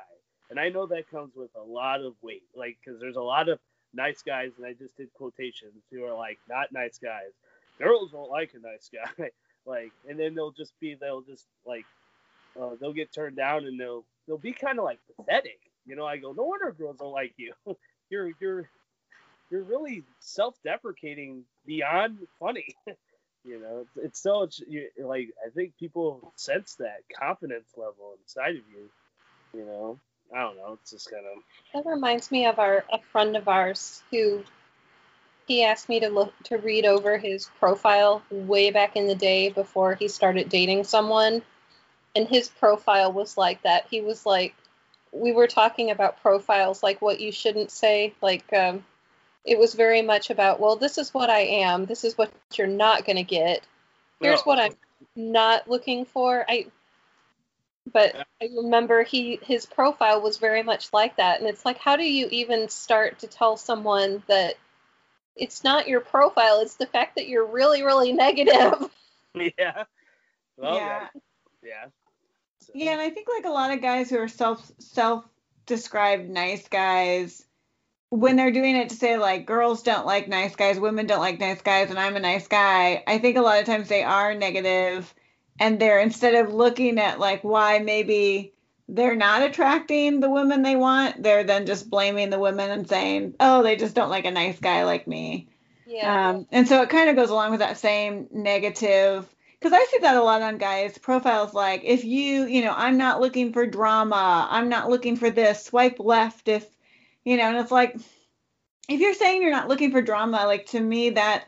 and 0.52 0.60
I 0.60 0.70
know 0.70 0.86
that 0.86 1.10
comes 1.10 1.34
with 1.36 1.50
a 1.56 1.64
lot 1.64 2.02
of 2.02 2.14
weight. 2.22 2.44
Like 2.56 2.78
because 2.84 3.00
there's 3.00 3.16
a 3.16 3.22
lot 3.22 3.50
of 3.50 3.58
nice 3.94 4.22
guys, 4.22 4.52
and 4.58 4.66
I 4.68 4.74
just 4.74 4.96
did 4.96 5.12
quotations 5.14 5.84
who 5.92 6.04
are 6.06 6.14
like 6.14 6.38
not 6.48 6.72
nice 6.72 7.00
guys. 7.00 7.32
Girls 7.80 8.12
don't 8.12 8.30
like 8.30 8.52
a 8.54 8.60
nice 8.60 8.92
guy. 8.94 9.30
like 9.66 9.92
and 10.08 10.20
then 10.20 10.36
they'll 10.36 10.52
just 10.52 10.74
be 10.80 10.96
they'll 11.00 11.22
just 11.22 11.46
like 11.66 11.86
uh, 12.60 12.72
they'll 12.80 12.94
get 12.94 13.14
turned 13.14 13.38
down 13.38 13.66
and 13.66 13.80
they'll 13.80 14.04
they'll 14.28 14.38
be 14.38 14.54
kind 14.54 14.80
of 14.80 14.86
like 14.86 15.00
pathetic 15.16 15.60
you 15.86 15.96
know 15.96 16.06
i 16.06 16.18
go 16.18 16.34
no 16.34 16.44
wonder 16.44 16.72
girls 16.72 16.98
don't 16.98 17.12
like 17.12 17.34
you 17.38 17.54
you're 18.10 18.32
you're 18.40 18.70
you're 19.50 19.64
really 19.64 20.04
self-deprecating 20.20 21.44
beyond 21.66 22.18
funny 22.40 22.76
you 23.46 23.60
know 23.60 23.82
it's, 23.82 23.98
it's 23.98 24.22
so 24.22 24.44
it's 24.44 24.60
you, 24.68 24.88
like 25.04 25.30
i 25.46 25.50
think 25.50 25.74
people 25.78 26.34
sense 26.36 26.76
that 26.76 27.02
confidence 27.18 27.70
level 27.78 28.16
inside 28.22 28.56
of 28.56 28.64
you 28.72 28.90
you 29.54 29.66
know 29.66 30.00
i 30.34 30.40
don't 30.40 30.58
know 30.58 30.78
it's 30.82 30.92
just 30.92 31.10
kind 31.10 31.26
of 31.26 31.44
that 31.74 31.90
reminds 31.90 32.32
me 32.32 32.46
of 32.46 32.60
our 32.60 32.86
a 32.92 33.00
friend 33.12 33.36
of 33.36 33.48
ours 33.48 34.04
who 34.12 34.44
he 35.52 35.64
asked 35.64 35.90
me 35.90 36.00
to 36.00 36.08
look 36.08 36.34
to 36.44 36.58
read 36.58 36.86
over 36.86 37.18
his 37.18 37.50
profile 37.60 38.22
way 38.32 38.72
back 38.72 38.96
in 38.96 39.08
the 39.08 39.16
day 39.16 39.50
before 39.50 39.96
he 39.96 40.08
started 40.08 40.48
dating 40.48 40.86
someone. 40.86 41.42
And 42.16 42.26
his 42.28 42.48
profile 42.48 43.12
was 43.12 43.38
like 43.38 43.62
that. 43.64 43.86
He 43.90 44.00
was 44.00 44.26
like 44.26 44.56
we 45.12 45.34
were 45.34 45.48
talking 45.48 45.92
about 45.92 46.22
profiles 46.22 46.82
like 46.82 47.02
what 47.02 47.20
you 47.20 47.34
shouldn't 47.34 47.70
say 47.70 48.14
like 48.22 48.46
um, 48.54 48.86
it 49.44 49.60
was 49.60 49.74
very 49.74 50.02
much 50.02 50.30
about 50.30 50.62
well 50.62 50.78
this 50.78 50.98
is 50.98 51.14
what 51.14 51.30
i 51.30 51.40
am. 51.40 51.86
This 51.86 52.06
is 52.06 52.18
what 52.18 52.32
you're 52.56 52.68
not 52.68 53.06
going 53.06 53.18
to 53.18 53.24
get. 53.24 53.62
Here's 54.22 54.40
no. 54.40 54.44
what 54.46 54.60
i'm 54.60 54.76
not 55.18 55.70
looking 55.70 56.06
for. 56.06 56.46
I 56.48 56.68
but 57.92 58.16
i 58.42 58.50
remember 58.56 59.04
he 59.04 59.40
his 59.42 59.66
profile 59.66 60.22
was 60.22 60.38
very 60.38 60.64
much 60.64 60.92
like 60.94 61.18
that. 61.18 61.40
And 61.40 61.50
it's 61.50 61.66
like 61.66 61.78
how 61.78 61.96
do 61.96 62.04
you 62.04 62.28
even 62.32 62.70
start 62.70 63.20
to 63.20 63.28
tell 63.28 63.58
someone 63.58 64.24
that 64.28 64.56
it's 65.36 65.64
not 65.64 65.88
your 65.88 66.02
profile 66.02 66.60
it's 66.60 66.76
the 66.76 66.86
fact 66.86 67.16
that 67.16 67.28
you're 67.28 67.46
really 67.46 67.84
really 67.84 68.14
negative? 68.14 68.90
Yeah. 69.34 69.86
Well, 70.58 70.76
yeah. 70.76 71.08
yeah. 71.64 71.86
So. 72.60 72.74
yeah 72.76 72.92
and 72.92 73.00
i 73.00 73.10
think 73.10 73.30
like 73.34 73.46
a 73.46 73.54
lot 73.54 73.72
of 73.72 73.82
guys 73.82 74.10
who 74.10 74.18
are 74.18 74.28
self 74.28 74.70
self 74.78 75.24
described 75.66 76.30
nice 76.30 76.68
guys 76.68 77.46
when 78.10 78.36
they're 78.36 78.52
doing 78.52 78.76
it 78.76 78.90
to 78.90 78.96
say 78.96 79.18
like 79.18 79.46
girls 79.46 79.84
don't 79.84 80.06
like 80.06 80.28
nice 80.28 80.54
guys 80.58 80.78
women 80.78 81.08
don't 81.08 81.22
like 81.22 81.40
nice 81.40 81.62
guys 81.62 81.90
and 81.90 81.98
i'm 81.98 82.18
a 82.18 82.20
nice 82.20 82.46
guy 82.50 83.02
i 83.08 83.18
think 83.18 83.38
a 83.38 83.42
lot 83.42 83.60
of 83.60 83.66
times 83.66 83.88
they 83.88 84.04
are 84.04 84.34
negative 84.34 85.14
and 85.62 85.80
they're 85.80 86.00
instead 86.00 86.34
of 86.34 86.54
looking 86.54 86.98
at 86.98 87.20
like 87.20 87.44
why 87.44 87.78
maybe 87.78 88.52
they're 88.90 89.16
not 89.16 89.44
attracting 89.44 90.20
the 90.20 90.30
women 90.30 90.64
they 90.64 90.76
want, 90.76 91.22
they're 91.22 91.44
then 91.44 91.68
just 91.68 91.90
blaming 91.90 92.32
the 92.32 92.40
women 92.40 92.72
and 92.72 92.90
saying, 92.90 93.36
"Oh, 93.40 93.62
they 93.62 93.76
just 93.76 93.94
don't 93.94 94.10
like 94.10 94.26
a 94.26 94.32
nice 94.32 94.60
guy 94.60 94.84
like 94.84 95.08
me." 95.08 95.48
Yeah. 95.86 96.30
Um, 96.30 96.48
and 96.52 96.68
so 96.68 96.82
it 96.82 96.90
kind 96.90 97.10
of 97.10 97.16
goes 97.16 97.30
along 97.30 97.52
with 97.52 97.60
that 97.60 97.78
same 97.78 98.28
negative 98.32 99.28
because 99.60 99.72
I 99.72 99.86
see 99.92 100.00
that 100.00 100.16
a 100.16 100.24
lot 100.24 100.42
on 100.42 100.58
guys' 100.58 100.98
profiles. 100.98 101.54
Like, 101.54 101.84
if 101.84 102.04
you, 102.04 102.46
you 102.46 102.64
know, 102.64 102.74
I'm 102.76 102.98
not 102.98 103.22
looking 103.22 103.54
for 103.54 103.68
drama, 103.68 104.48
I'm 104.50 104.68
not 104.68 104.90
looking 104.90 105.16
for 105.16 105.30
this. 105.30 105.64
Swipe 105.64 106.00
left 106.00 106.48
if, 106.48 106.66
you 107.24 107.38
know, 107.38 107.44
and 107.44 107.58
it's 107.58 107.72
like, 107.72 107.96
if 108.90 109.00
you're 109.00 109.14
saying 109.14 109.44
you're 109.44 109.52
not 109.52 109.68
looking 109.68 109.92
for 109.92 110.02
drama, 110.02 110.48
like 110.48 110.66
to 110.68 110.80
me 110.80 111.12
that 111.12 111.46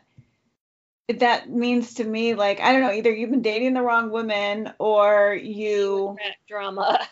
that 1.08 1.50
means 1.50 1.94
to 1.94 2.04
me 2.04 2.34
like 2.34 2.60
I 2.60 2.72
don't 2.72 2.82
know, 2.82 2.92
either 2.92 3.12
you've 3.12 3.30
been 3.30 3.42
dating 3.42 3.74
the 3.74 3.82
wrong 3.82 4.10
woman 4.10 4.72
or 4.78 5.34
you 5.34 6.16
drama. 6.48 7.06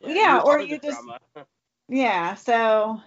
Yeah, 0.00 0.08
yeah 0.14 0.40
or 0.40 0.60
you 0.60 0.78
just 0.78 1.00
yeah. 1.88 2.34
So 2.34 3.00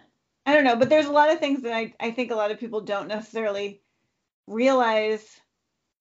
I 0.46 0.54
don't 0.54 0.64
know, 0.64 0.76
but 0.76 0.90
there's 0.90 1.08
a 1.08 1.12
lot 1.12 1.32
of 1.32 1.40
things 1.40 1.64
that 1.64 1.74
I 1.74 1.94
I 2.00 2.12
think 2.12 2.32
a 2.32 2.36
lot 2.36 2.52
of 2.52 2.60
people 2.60 2.82
don't 2.82 3.08
necessarily 3.08 3.82
realize 4.48 5.40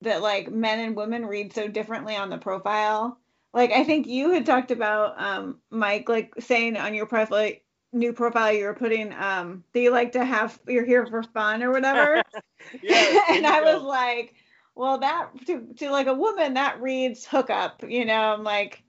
that 0.02 0.22
like 0.22 0.50
men 0.50 0.80
and 0.80 0.96
women 0.96 1.26
read 1.26 1.54
so 1.54 1.68
differently 1.68 2.16
on 2.16 2.30
the 2.30 2.38
profile. 2.38 3.18
Like 3.54 3.72
I 3.72 3.84
think 3.84 4.06
you 4.06 4.30
had 4.30 4.46
talked 4.46 4.70
about 4.70 5.20
um 5.20 5.60
Mike 5.70 6.08
like 6.08 6.34
saying 6.40 6.76
on 6.76 6.94
your 6.94 7.06
profile 7.06 7.38
like, 7.38 7.64
new 7.92 8.12
profile 8.12 8.52
you 8.52 8.64
were 8.64 8.74
putting 8.74 9.12
um 9.14 9.64
that 9.72 9.80
you 9.80 9.90
like 9.90 10.12
to 10.12 10.24
have 10.24 10.58
you're 10.66 10.84
here 10.84 11.06
for 11.06 11.22
fun 11.22 11.62
or 11.62 11.72
whatever. 11.72 12.22
yeah, 12.82 13.20
and 13.30 13.46
I 13.46 13.60
was 13.62 13.82
like, 13.82 14.34
well 14.74 14.98
that 14.98 15.30
to 15.46 15.66
to 15.78 15.90
like 15.90 16.06
a 16.06 16.14
woman 16.14 16.54
that 16.54 16.80
reads 16.80 17.26
hookup, 17.26 17.82
you 17.86 18.04
know, 18.04 18.34
I'm 18.34 18.44
like 18.44 18.82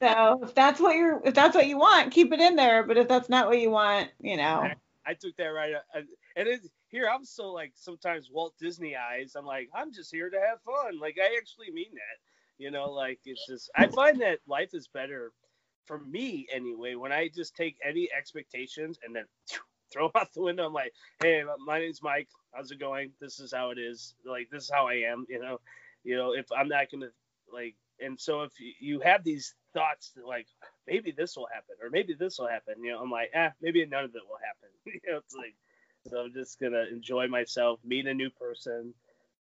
so 0.00 0.40
if 0.42 0.54
that's 0.54 0.80
what 0.80 0.96
you're 0.96 1.20
if 1.24 1.34
that's 1.34 1.54
what 1.54 1.66
you 1.66 1.78
want 1.78 2.12
keep 2.12 2.32
it 2.32 2.40
in 2.40 2.56
there. 2.56 2.82
But 2.82 2.96
if 2.96 3.08
that's 3.08 3.28
not 3.28 3.46
what 3.46 3.60
you 3.60 3.70
want 3.70 4.10
you 4.20 4.36
know? 4.36 4.62
I, 4.62 4.74
I 5.06 5.14
took 5.14 5.36
that 5.36 5.46
right 5.46 5.74
uh, 5.74 6.00
and 6.36 6.48
it 6.48 6.60
here 6.88 7.08
i'm 7.08 7.24
so 7.24 7.52
like 7.52 7.72
sometimes 7.74 8.30
walt 8.30 8.54
disney 8.58 8.94
eyes 8.94 9.34
i'm 9.36 9.44
like 9.44 9.68
i'm 9.74 9.92
just 9.92 10.12
here 10.12 10.30
to 10.30 10.38
have 10.38 10.60
fun. 10.62 10.98
Like 11.00 11.16
i 11.20 11.36
actually 11.36 11.70
mean 11.72 11.92
that 11.92 12.18
you 12.58 12.70
know? 12.70 12.90
Like 12.90 13.20
it's 13.24 13.46
just 13.46 13.70
i 13.76 13.86
find 13.86 14.20
that 14.20 14.38
life 14.46 14.70
is 14.74 14.88
better 14.88 15.32
for 15.86 15.98
me 16.00 16.46
anyway 16.52 16.94
when 16.94 17.12
i 17.12 17.28
just 17.28 17.54
take 17.54 17.76
any 17.84 18.08
expectations 18.16 18.98
and 19.04 19.14
then 19.14 19.24
throw 19.92 20.08
them 20.08 20.12
out 20.22 20.32
the 20.34 20.42
window 20.42 20.66
i'm 20.66 20.72
like 20.72 20.92
hey 21.22 21.44
my 21.64 21.78
name's 21.78 22.02
mike 22.02 22.28
how's 22.52 22.70
it 22.70 22.80
going 22.80 23.12
this 23.20 23.38
is 23.38 23.52
how 23.52 23.70
it 23.70 23.78
is 23.78 24.14
like 24.24 24.48
this 24.50 24.64
is 24.64 24.70
how 24.72 24.88
i 24.88 24.94
am 24.94 25.24
you 25.28 25.40
know 25.40 25.60
you 26.02 26.16
know 26.16 26.32
if 26.32 26.46
i'm 26.52 26.68
not 26.68 26.90
gonna 26.90 27.10
like 27.52 27.76
and 28.00 28.18
so 28.20 28.42
if 28.42 28.52
you 28.80 29.00
have 29.00 29.22
these 29.22 29.54
thoughts 29.74 30.12
that 30.16 30.26
like 30.26 30.46
maybe 30.86 31.12
this 31.12 31.36
will 31.36 31.48
happen 31.52 31.76
or 31.82 31.90
maybe 31.90 32.14
this 32.14 32.38
will 32.38 32.48
happen. 32.48 32.82
You 32.82 32.92
know, 32.92 33.00
I'm 33.00 33.10
like, 33.10 33.30
ah, 33.36 33.52
maybe 33.60 33.84
none 33.84 34.04
of 34.04 34.14
it 34.14 34.22
will 34.28 34.38
happen. 34.44 34.70
you 34.86 35.12
know, 35.12 35.18
it's 35.18 35.34
like 35.34 35.54
so 36.08 36.18
I'm 36.18 36.32
just 36.32 36.60
gonna 36.60 36.84
enjoy 36.90 37.28
myself, 37.28 37.80
meet 37.84 38.06
a 38.06 38.14
new 38.14 38.30
person. 38.30 38.94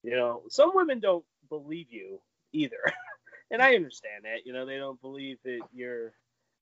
You 0.02 0.16
know, 0.16 0.42
some 0.48 0.72
women 0.74 1.00
don't 1.00 1.24
believe 1.48 1.86
you 1.90 2.20
either, 2.52 2.82
and 3.50 3.62
I 3.62 3.74
understand 3.74 4.24
that. 4.24 4.46
You 4.46 4.52
know, 4.52 4.66
they 4.66 4.78
don't 4.78 5.00
believe 5.00 5.38
that 5.44 5.60
you're. 5.72 6.12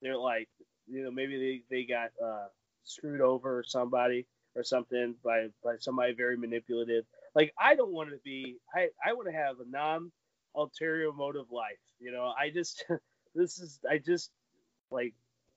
They're 0.02 0.16
like, 0.18 0.48
you 0.86 1.04
know, 1.04 1.10
maybe 1.10 1.62
they 1.70 1.76
they 1.76 1.84
got 1.84 2.10
uh, 2.24 2.48
screwed 2.84 3.20
over 3.20 3.58
or 3.58 3.64
somebody 3.64 4.26
or 4.56 4.64
something 4.64 5.14
by 5.24 5.48
by 5.64 5.76
somebody 5.78 6.12
very 6.14 6.36
manipulative. 6.36 7.04
Like 7.34 7.52
I 7.58 7.74
don't 7.76 7.92
want 7.92 8.10
to 8.10 8.18
be. 8.24 8.58
I 8.74 8.88
I 9.04 9.12
want 9.14 9.28
to 9.28 9.34
have 9.34 9.60
a 9.60 9.68
non 9.70 10.12
ulterior 10.56 11.12
motive 11.12 11.50
life. 11.50 11.78
You 12.00 12.12
know, 12.12 12.32
I 12.38 12.50
just 12.50 12.84
this 13.34 13.58
is 13.58 13.78
I 13.88 13.98
just 13.98 14.30
like 14.90 15.14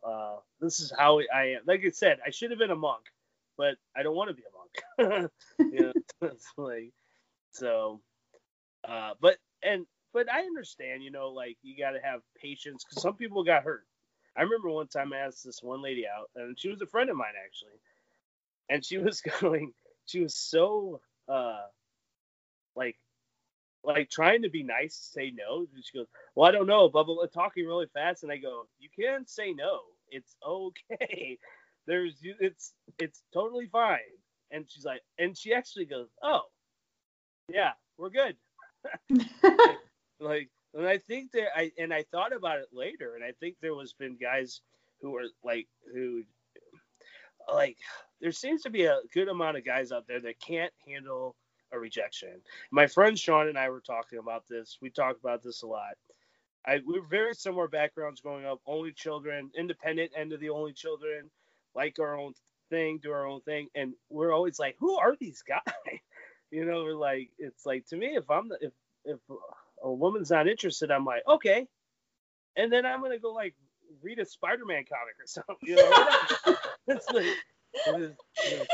uh 0.08 0.38
this 0.62 0.79
is 0.79 0.93
how 0.97 1.19
I 1.34 1.43
am. 1.56 1.62
Like 1.65 1.82
I 1.86 1.91
said, 1.91 2.19
I 2.25 2.32
should 2.32 2.51
have 2.51 2.60
been 2.60 2.71
a 2.71 2.75
monk, 2.75 3.06
but 3.58 3.75
I 3.95 4.03
don't 4.03 4.15
want 4.15 4.29
to 4.29 4.36
be 4.36 4.43
a 4.99 5.06
monk. 5.08 5.32
you 5.71 5.82
know, 5.82 5.93
it's 6.29 6.47
like 6.58 6.93
so 7.51 8.01
uh 8.88 9.12
but 9.21 9.38
and 9.63 9.86
but 10.13 10.32
I 10.32 10.41
understand, 10.41 11.03
you 11.03 11.12
know, 11.12 11.29
like 11.29 11.58
you 11.63 11.77
got 11.77 11.91
to 11.91 11.99
have 12.01 12.21
patience 12.41 12.86
because 12.86 13.01
some 13.01 13.15
people 13.15 13.43
got 13.43 13.63
hurt. 13.63 13.86
I 14.38 14.41
remember 14.41 14.69
one 14.69 14.88
time 14.88 15.13
I 15.13 15.19
asked 15.19 15.43
this 15.43 15.62
one 15.62 15.82
lady 15.82 16.06
out, 16.08 16.30
and 16.36 16.60
she 16.60 16.69
was 16.69 16.82
a 16.82 16.88
friend 16.88 17.10
of 17.10 17.15
mine 17.17 17.34
actually, 17.43 17.80
and 18.69 18.86
she 18.86 18.98
was 19.00 19.22
going, 19.22 19.74
she 20.06 20.22
was 20.22 20.36
so 20.36 21.02
uh 21.28 21.62
like 22.76 22.98
like 23.84 24.10
trying 24.10 24.43
to 24.43 24.50
be 24.50 24.63
nice, 24.63 24.98
to 24.98 25.04
say 25.04 25.32
no. 25.36 25.67
She 25.82 25.98
goes, 25.98 26.08
"Well, 26.36 26.48
I 26.48 26.52
don't 26.52 26.67
know, 26.67 26.89
blah 26.89 27.04
blah 27.04 27.15
blah," 27.15 27.26
talking 27.28 27.65
really 27.65 27.88
fast, 27.93 28.24
and 28.24 28.32
I 28.32 28.38
go, 28.38 28.67
"You 28.80 28.89
can 28.98 29.28
say 29.28 29.54
no 29.54 29.82
it's 30.13 30.36
okay. 30.48 31.38
There's 31.88 32.15
it's 32.39 32.74
it's 33.00 33.24
totally 33.34 33.67
fine. 33.67 34.00
And 34.52 34.65
she's 34.69 34.86
like, 34.86 35.02
and 35.17 35.36
she 35.36 35.54
actually 35.54 35.86
goes, 35.86 36.08
oh, 36.22 36.41
yeah, 37.52 37.72
we're 37.98 38.12
good. 38.12 38.38
like, 40.19 40.50
and 40.74 40.88
I 40.88 40.98
think 40.98 41.32
that 41.32 41.48
I 41.56 41.72
and 41.78 41.94
I 41.94 42.04
thought 42.12 42.34
about 42.34 42.60
it 42.60 42.70
later, 42.74 43.16
and 43.16 43.24
I 43.24 43.32
think 43.40 43.56
there 43.62 43.76
was 43.76 43.94
been 43.94 44.18
guys 44.18 44.62
who 45.02 45.16
are 45.18 45.26
like 45.44 45.68
who 45.94 46.24
like 47.52 47.78
there 48.22 48.32
seems 48.32 48.62
to 48.64 48.70
be 48.70 48.86
a 48.86 49.00
good 49.14 49.28
amount 49.28 49.58
of 49.58 49.66
guys 49.66 49.92
out 49.92 50.08
there 50.08 50.22
that 50.22 50.40
can't 50.40 50.74
handle 50.88 51.36
a 51.72 51.80
rejection. 51.80 52.42
My 52.72 52.88
friend 52.88 53.18
Sean 53.18 53.48
and 53.48 53.58
I 53.58 53.70
were 53.70 53.82
talking 53.82 54.20
about 54.20 54.46
this. 54.50 54.78
We 54.82 54.90
talked 54.90 55.20
about 55.20 55.44
this 55.44 55.64
a 55.64 55.68
lot. 55.68 55.96
I 56.66 56.82
we 56.86 57.00
are 57.00 57.08
very 57.10 57.36
similar 57.36 57.68
backgrounds 57.68 58.22
growing 58.22 58.46
up. 58.46 58.62
Only 58.66 58.92
children, 58.94 59.52
independent 59.58 60.12
end 60.16 60.34
of 60.34 60.40
the 60.40 60.50
only 60.50 60.74
children, 60.74 61.30
like 61.76 62.00
our 62.00 62.18
own 62.18 62.34
thing, 62.70 63.00
do 63.02 63.12
our 63.12 63.28
own 63.28 63.42
thing, 63.42 63.68
and 63.76 63.94
we're 64.10 64.32
always 64.34 64.60
like, 64.60 64.76
who 64.80 64.98
are 64.98 65.16
these 65.20 65.44
guys? 65.44 65.62
you 66.52 66.66
know, 66.66 66.84
we're 66.84 66.96
like, 66.96 67.30
it's 67.38 67.66
like 67.66 67.86
to 67.88 67.98
me, 67.98 68.16
if 68.16 68.30
I'm 68.30 68.50
the, 68.50 68.58
if 68.62 68.74
if 69.06 69.20
a 69.84 69.91
woman's 69.91 70.32
not 70.32 70.48
interested, 70.48 70.91
I'm 70.91 71.06
like, 71.06 71.24
okay, 71.28 71.67
and 72.56 72.72
then 72.72 72.86
I'm 72.86 73.02
gonna 73.02 73.19
go 73.19 73.34
like 73.34 73.56
read 74.02 74.19
a 74.19 74.26
Spider-Man 74.26 74.86
comic 74.86 75.15
or 75.19 75.28
something. 75.28 75.58
You 75.62 75.76
know, 75.76 76.56
it's 76.88 77.10
like 77.12 77.26
it's, 77.88 78.17
you 78.52 78.58
know, 78.58 78.65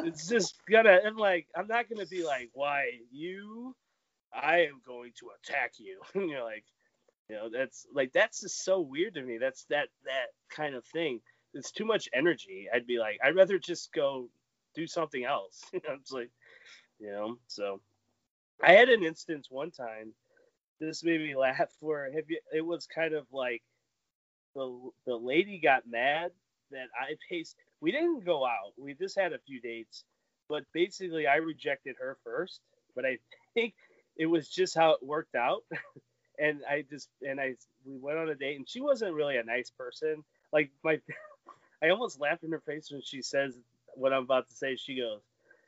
it's 0.00 0.28
just 0.28 0.54
gonna. 0.70 1.00
I'm 1.04 1.16
like, 1.16 1.46
I'm 1.56 1.66
not 1.66 1.88
gonna 1.88 2.06
be 2.06 2.24
like, 2.24 2.50
why 2.52 2.90
you? 3.10 3.74
I 4.32 4.60
am 4.60 4.80
going 4.86 5.12
to 5.20 5.30
attack 5.42 5.74
you. 5.78 6.00
you 6.14 6.34
know, 6.34 6.44
like, 6.44 6.64
you 7.28 7.36
know, 7.36 7.48
that's 7.50 7.86
like 7.94 8.12
that's 8.12 8.40
just 8.40 8.64
so 8.64 8.80
weird 8.80 9.14
to 9.14 9.22
me. 9.22 9.38
That's 9.38 9.64
that 9.70 9.88
that 10.04 10.28
kind 10.50 10.74
of 10.74 10.84
thing. 10.86 11.20
It's 11.54 11.72
too 11.72 11.84
much 11.84 12.08
energy. 12.12 12.68
I'd 12.72 12.86
be 12.86 12.98
like, 12.98 13.18
I'd 13.24 13.34
rather 13.34 13.58
just 13.58 13.92
go 13.92 14.28
do 14.74 14.86
something 14.86 15.24
else. 15.24 15.64
you 15.72 15.80
know, 15.86 15.94
it's 15.94 16.12
like, 16.12 16.30
you 16.98 17.10
know. 17.10 17.38
So, 17.46 17.80
I 18.62 18.72
had 18.72 18.90
an 18.90 19.02
instance 19.02 19.48
one 19.50 19.70
time. 19.70 20.12
This 20.80 21.04
made 21.04 21.20
me 21.20 21.36
laugh. 21.36 21.70
Where 21.80 22.12
have 22.12 22.30
you? 22.30 22.40
It 22.54 22.64
was 22.66 22.86
kind 22.86 23.14
of 23.14 23.26
like 23.32 23.62
the 24.54 24.90
the 25.06 25.16
lady 25.16 25.58
got 25.58 25.88
mad 25.88 26.32
that 26.70 26.88
I 26.98 27.16
paced. 27.28 27.56
We 27.80 27.92
didn't 27.92 28.24
go 28.24 28.46
out. 28.46 28.74
We 28.78 28.94
just 28.94 29.18
had 29.18 29.32
a 29.32 29.38
few 29.40 29.60
dates, 29.60 30.04
but 30.48 30.64
basically 30.72 31.26
I 31.26 31.36
rejected 31.36 31.96
her 32.00 32.18
first. 32.24 32.60
But 32.96 33.06
I 33.06 33.18
think 33.54 33.74
it 34.16 34.26
was 34.26 34.48
just 34.48 34.76
how 34.76 34.92
it 34.92 35.02
worked 35.04 35.34
out. 35.36 35.64
and 36.38 36.60
I 36.70 36.84
just 36.90 37.10
and 37.22 37.40
I 37.40 37.54
we 37.84 37.98
went 37.98 38.18
on 38.18 38.28
a 38.30 38.34
date, 38.34 38.56
and 38.56 38.68
she 38.68 38.80
wasn't 38.80 39.14
really 39.14 39.36
a 39.38 39.44
nice 39.44 39.70
person. 39.70 40.24
Like 40.52 40.70
my, 40.84 41.00
I 41.82 41.90
almost 41.90 42.20
laughed 42.20 42.44
in 42.44 42.52
her 42.52 42.60
face 42.60 42.90
when 42.90 43.02
she 43.02 43.22
says 43.22 43.58
what 43.94 44.12
I'm 44.12 44.24
about 44.24 44.48
to 44.48 44.54
say. 44.54 44.76
She 44.76 44.96
goes, 44.96 45.20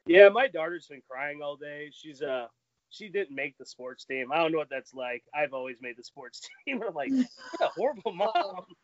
"Yeah, 0.07 0.29
my 0.31 0.49
daughter's 0.49 0.89
been 0.89 1.03
crying 1.11 1.41
all 1.43 1.57
day. 1.57 1.91
She's 1.93 2.23
uh." 2.23 2.49
She 2.91 3.09
didn't 3.09 3.35
make 3.35 3.57
the 3.59 3.67
sports 3.67 4.05
team. 4.05 4.33
I 4.33 4.39
don't 4.39 4.53
know 4.53 4.59
what 4.59 4.71
that's 4.71 4.95
like. 4.95 5.25
I've 5.35 5.55
always 5.55 5.77
made 5.81 5.97
the 5.97 6.05
sports 6.05 6.41
team. 6.67 6.83
I'm 6.87 6.95
like, 6.95 7.11
what 7.13 7.69
a 7.69 7.69
horrible 7.69 8.13
mom. 8.13 8.65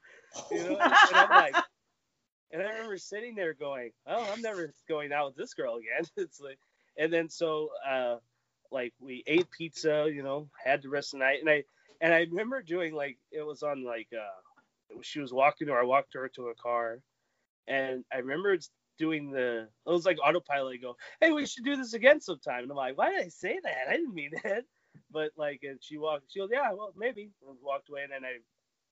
You 0.51 0.59
know, 0.65 0.79
and 0.79 1.17
I'm 1.17 1.31
like, 1.31 1.57
and 2.53 2.63
I 2.63 2.67
remember 2.67 2.99
sitting 2.99 3.35
there 3.35 3.55
going, 3.55 3.93
"Oh, 4.07 4.31
I'm 4.33 4.43
never 4.43 4.73
going 4.89 5.13
out 5.13 5.27
with 5.29 5.37
this 5.37 5.55
girl 5.55 5.77
again." 5.77 6.05
It's 6.17 6.41
like, 6.41 6.59
and 6.99 7.13
then 7.13 7.29
so, 7.29 7.71
uh, 7.89 8.17
like 8.71 8.93
we 9.01 9.23
ate 9.27 9.51
pizza, 9.51 10.11
you 10.13 10.23
know, 10.23 10.49
had 10.63 10.83
the 10.83 10.89
rest 10.89 11.15
of 11.15 11.21
the 11.21 11.27
night, 11.27 11.41
and 11.41 11.51
I 11.51 11.65
and 12.01 12.13
I 12.15 12.21
remember 12.21 12.63
doing 12.63 12.95
like 12.95 13.19
it 13.33 13.43
was 13.43 13.63
on 13.63 13.85
like 13.85 14.09
uh, 14.13 14.99
she 15.03 15.21
was 15.21 15.33
walking 15.33 15.69
or 15.69 15.81
I 15.81 15.85
walked 15.85 16.15
her 16.15 16.29
to 16.31 16.49
a 16.49 16.55
car, 16.55 17.01
and 17.67 18.05
I 18.13 18.19
remember 18.19 18.57
doing 18.99 19.31
the 19.31 19.69
it 19.87 19.91
was 19.91 20.07
like 20.07 20.19
autopilot. 20.25 20.75
I 20.75 20.77
go, 20.79 20.97
"Hey, 21.21 21.33
we 21.33 21.47
should 21.47 21.65
do 21.65 21.77
this 21.77 21.95
again 21.95 22.21
sometime," 22.21 22.63
and 22.63 22.71
I'm 22.71 22.77
like, 22.77 22.97
"Why 22.99 23.11
did 23.13 23.25
I 23.25 23.29
say 23.29 23.59
that? 23.63 23.89
I 23.89 23.93
didn't 23.97 24.15
mean 24.15 24.33
that." 24.45 24.65
But 25.11 25.33
like, 25.37 25.61
and 25.63 25.79
she 25.83 25.99
walked, 25.99 26.33
she 26.33 26.41
goes, 26.41 26.49
"Yeah, 26.53 26.73
well, 26.73 26.93
maybe," 26.97 27.31
and 27.47 27.59
walked 27.63 27.91
away, 27.91 28.03
and 28.03 28.13
then 28.13 28.25
I 28.25 28.39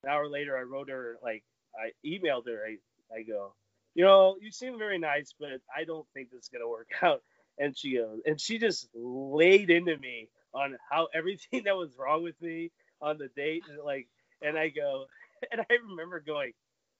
an 0.02 0.10
hour 0.10 0.28
later 0.28 0.56
I 0.56 0.62
wrote 0.62 0.90
her 0.90 1.16
like 1.22 1.44
I 1.78 1.90
emailed 2.06 2.46
her. 2.46 2.64
I 2.66 2.76
I 3.14 3.22
go, 3.22 3.54
you 3.94 4.04
know, 4.04 4.36
you 4.40 4.50
seem 4.50 4.78
very 4.78 4.98
nice, 4.98 5.34
but 5.38 5.60
I 5.74 5.84
don't 5.84 6.06
think 6.14 6.30
this 6.30 6.44
is 6.44 6.48
gonna 6.48 6.68
work 6.68 6.88
out. 7.02 7.22
And 7.58 7.76
she 7.76 7.96
goes, 7.96 8.20
and 8.26 8.40
she 8.40 8.58
just 8.58 8.88
laid 8.94 9.70
into 9.70 9.96
me 9.98 10.28
on 10.52 10.76
how 10.90 11.08
everything 11.14 11.64
that 11.64 11.76
was 11.76 11.96
wrong 11.98 12.22
with 12.22 12.40
me 12.40 12.70
on 13.00 13.18
the 13.18 13.28
date, 13.36 13.64
and 13.68 13.78
like, 13.84 14.08
and 14.42 14.58
I 14.58 14.68
go, 14.68 15.06
and 15.52 15.60
I 15.60 15.74
remember 15.88 16.20
going, 16.20 16.52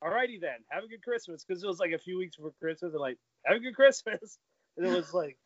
alrighty 0.05 0.41
then, 0.41 0.59
have 0.69 0.85
a 0.85 0.89
good 0.89 1.03
Christmas, 1.03 1.45
because 1.45 1.63
it 1.63 1.67
was 1.67 1.81
like 1.81 1.93
a 1.93 1.99
few 1.99 2.19
weeks 2.19 2.37
before 2.37 2.53
Christmas, 2.61 2.93
and 2.93 3.01
like, 3.01 3.19
have 3.45 3.57
a 3.57 3.61
good 3.61 3.75
Christmas, 3.75 4.39
and 4.77 4.87
it 4.87 4.95
was 4.95 5.15
like, 5.15 5.37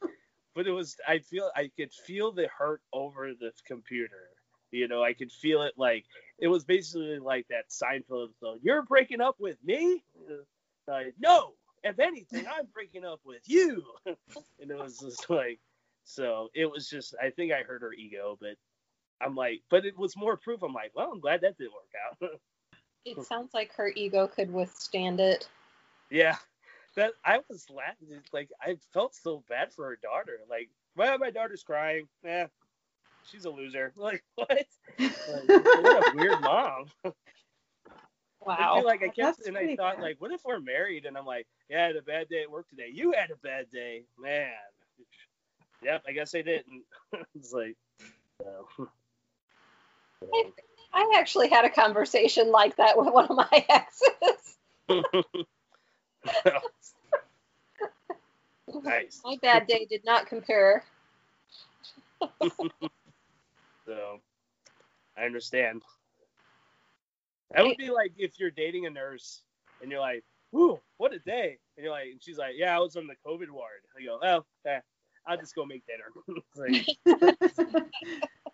but 0.55 0.67
it 0.67 0.73
was, 0.73 0.97
I 1.07 1.19
feel, 1.19 1.51
I 1.55 1.71
could 1.77 1.93
feel 1.93 2.33
the 2.33 2.49
hurt 2.49 2.83
over 2.93 3.33
the 3.39 3.53
computer, 3.67 4.31
you 4.71 4.89
know, 4.89 5.03
I 5.03 5.13
could 5.13 5.33
feel 5.33 5.63
it 5.63 5.75
like, 5.77 6.05
it 6.39 6.49
was 6.49 6.65
basically 6.65 7.19
like 7.19 7.47
that 7.49 7.71
Seinfeld 7.71 8.31
episode, 8.31 8.61
you're 8.63 8.83
breaking 8.83 9.21
up 9.21 9.37
with 9.39 9.57
me, 9.65 10.03
uh, 10.31 10.43
like, 10.87 11.15
no, 11.19 11.53
if 11.85 11.99
anything, 11.99 12.47
I'm 12.47 12.67
breaking 12.73 13.05
up 13.05 13.21
with 13.25 13.43
you. 13.47 13.83
and 14.07 14.71
it 14.71 14.77
was 14.77 14.99
just 14.99 15.29
like, 15.31 15.61
so 16.05 16.49
it 16.55 16.67
was 16.71 16.89
just, 16.89 17.15
I 17.23 17.31
think 17.31 17.53
I 17.53 17.63
hurt 17.63 17.83
her 17.83 17.93
ego, 17.93 18.39
but 18.41 18.57
I'm 19.21 19.35
like, 19.35 19.63
but 19.71 19.85
it 19.85 19.99
was 19.99 20.17
more 20.17 20.37
proof. 20.37 20.63
I'm 20.63 20.73
like, 20.73 20.93
well, 20.95 21.11
I'm 21.13 21.21
glad 21.21 21.43
that 21.43 21.59
didn't 21.59 21.73
work 21.73 21.93
out. 22.23 22.31
it 23.05 23.15
hmm. 23.15 23.23
sounds 23.23 23.55
like 23.55 23.75
her 23.75 23.93
ego 23.95 24.27
could 24.27 24.53
withstand 24.53 25.21
it. 25.21 25.49
Yeah. 26.11 26.37
That 26.97 27.13
I 27.25 27.41
was 27.49 27.67
laughing. 27.71 28.21
Like, 28.33 28.51
I 28.61 28.77
felt 28.93 29.15
so 29.15 29.45
bad 29.49 29.73
for 29.73 29.85
her 29.87 29.99
daughter. 30.03 30.41
Like, 30.51 30.69
well, 30.97 31.17
my 31.19 31.31
daughter's 31.31 31.63
crying. 31.63 32.09
Yeah, 32.25 32.49
she's 33.31 33.45
a 33.45 33.51
loser. 33.51 33.93
Like, 33.97 34.25
what? 34.35 34.51
Like, 34.99 35.49
what 35.49 36.15
a 36.15 36.17
weird 36.17 36.41
mom. 36.41 36.87
Wow. 37.05 37.13
I 38.49 38.75
feel 38.77 38.85
like 38.85 39.03
I 39.03 39.09
kept 39.09 39.17
That's 39.17 39.47
and 39.47 39.57
I 39.57 39.77
thought 39.77 39.97
bad. 39.97 40.03
like, 40.03 40.17
what 40.21 40.33
if 40.33 40.41
we're 40.45 40.61
married? 40.61 41.05
And 41.05 41.17
I'm 41.17 41.27
like, 41.27 41.47
yeah, 41.69 41.85
I 41.85 41.87
had 41.89 41.97
a 41.97 42.03
bad 42.03 42.29
day 42.29 42.43
at 42.43 42.51
work 42.51 42.69
today. 42.69 42.91
You 42.93 43.13
had 43.13 43.31
a 43.31 43.37
bad 43.37 43.71
day, 43.71 44.05
man. 44.19 44.51
Yep, 45.83 46.03
I 46.09 46.13
guess 46.13 46.35
I 46.35 46.43
didn't. 46.43 46.83
it's 47.35 47.53
like, 47.53 47.77
no. 48.45 48.89
I, 50.23 50.51
I 50.93 51.15
actually 51.19 51.49
had 51.49 51.65
a 51.65 51.71
conversation 51.71 52.51
like 52.51 52.77
that 52.77 52.97
with 52.99 53.13
one 53.13 53.27
of 53.27 53.37
my 53.37 53.49
exes. 53.69 54.57
nice. 58.83 59.21
My 59.25 59.37
bad 59.43 59.67
day 59.67 59.87
did 59.89 60.05
not 60.05 60.27
compare. 60.27 60.85
so, 63.87 64.21
I 65.17 65.25
understand. 65.25 65.83
That 67.51 67.65
would 67.65 67.77
be 67.77 67.91
like 67.91 68.13
if 68.17 68.39
you're 68.39 68.51
dating 68.51 68.87
a 68.87 68.91
nurse 68.91 69.43
and 69.81 69.91
you're 69.91 70.01
like, 70.01 70.25
"Whoo, 70.53 70.81
what 70.99 71.15
a 71.15 71.19
day!" 71.19 71.59
And 71.77 71.85
you're 71.85 71.93
like, 71.93 72.09
and 72.13 72.23
she's 72.23 72.39
like, 72.39 72.55
"Yeah, 72.57 72.77
I 72.77 72.81
was 72.81 72.97
on 72.97 73.07
the 73.07 73.17
COVID 73.27 73.51
ward." 73.51 73.81
I 73.97 74.05
go, 74.05 74.19
"Oh, 74.23 74.45
eh, 74.69 74.81
I'll 75.27 75.39
just 75.39 75.55
go 75.55 75.65
make 75.65 75.85
dinner." 75.87 76.13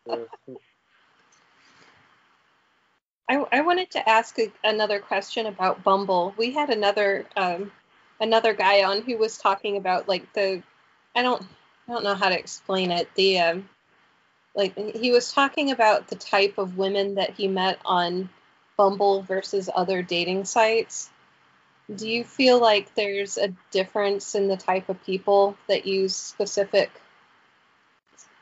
I, 3.29 3.45
I 3.53 3.61
wanted 3.63 3.91
to 3.93 4.09
ask 4.09 4.39
a, 4.39 4.53
another 4.63 5.01
question 5.01 5.47
about 5.47 5.83
Bumble. 5.83 6.35
We 6.37 6.53
had 6.53 6.71
another 6.71 7.27
um, 7.37 7.73
another 8.21 8.53
guy 8.55 8.85
on 8.85 9.03
who 9.03 9.17
was 9.17 9.39
talking 9.39 9.77
about 9.77 10.09
like 10.09 10.33
the 10.35 10.63
I 11.15 11.23
don't 11.23 11.43
I 11.89 11.93
don't 11.93 12.05
know 12.05 12.15
how 12.15 12.29
to 12.29 12.39
explain 12.39 12.91
it. 12.91 13.09
The 13.15 13.41
um, 13.41 13.69
like 14.55 14.77
he 14.95 15.11
was 15.11 15.33
talking 15.33 15.71
about 15.71 16.09
the 16.09 16.17
type 16.17 16.59
of 16.59 16.77
women 16.77 17.15
that 17.15 17.31
he 17.31 17.49
met 17.49 17.79
on 17.85 18.29
Bumble 18.77 19.23
versus 19.23 19.71
other 19.75 20.03
dating 20.03 20.45
sites, 20.45 21.11
do 21.95 22.09
you 22.09 22.25
feel 22.25 22.61
like 22.61 22.95
there's 22.95 23.39
a 23.39 23.55
difference 23.71 24.35
in 24.35 24.49
the 24.49 24.57
type 24.57 24.89
of 24.89 25.03
people 25.05 25.57
that 25.69 25.87
use 25.87 26.15
specific 26.15 26.91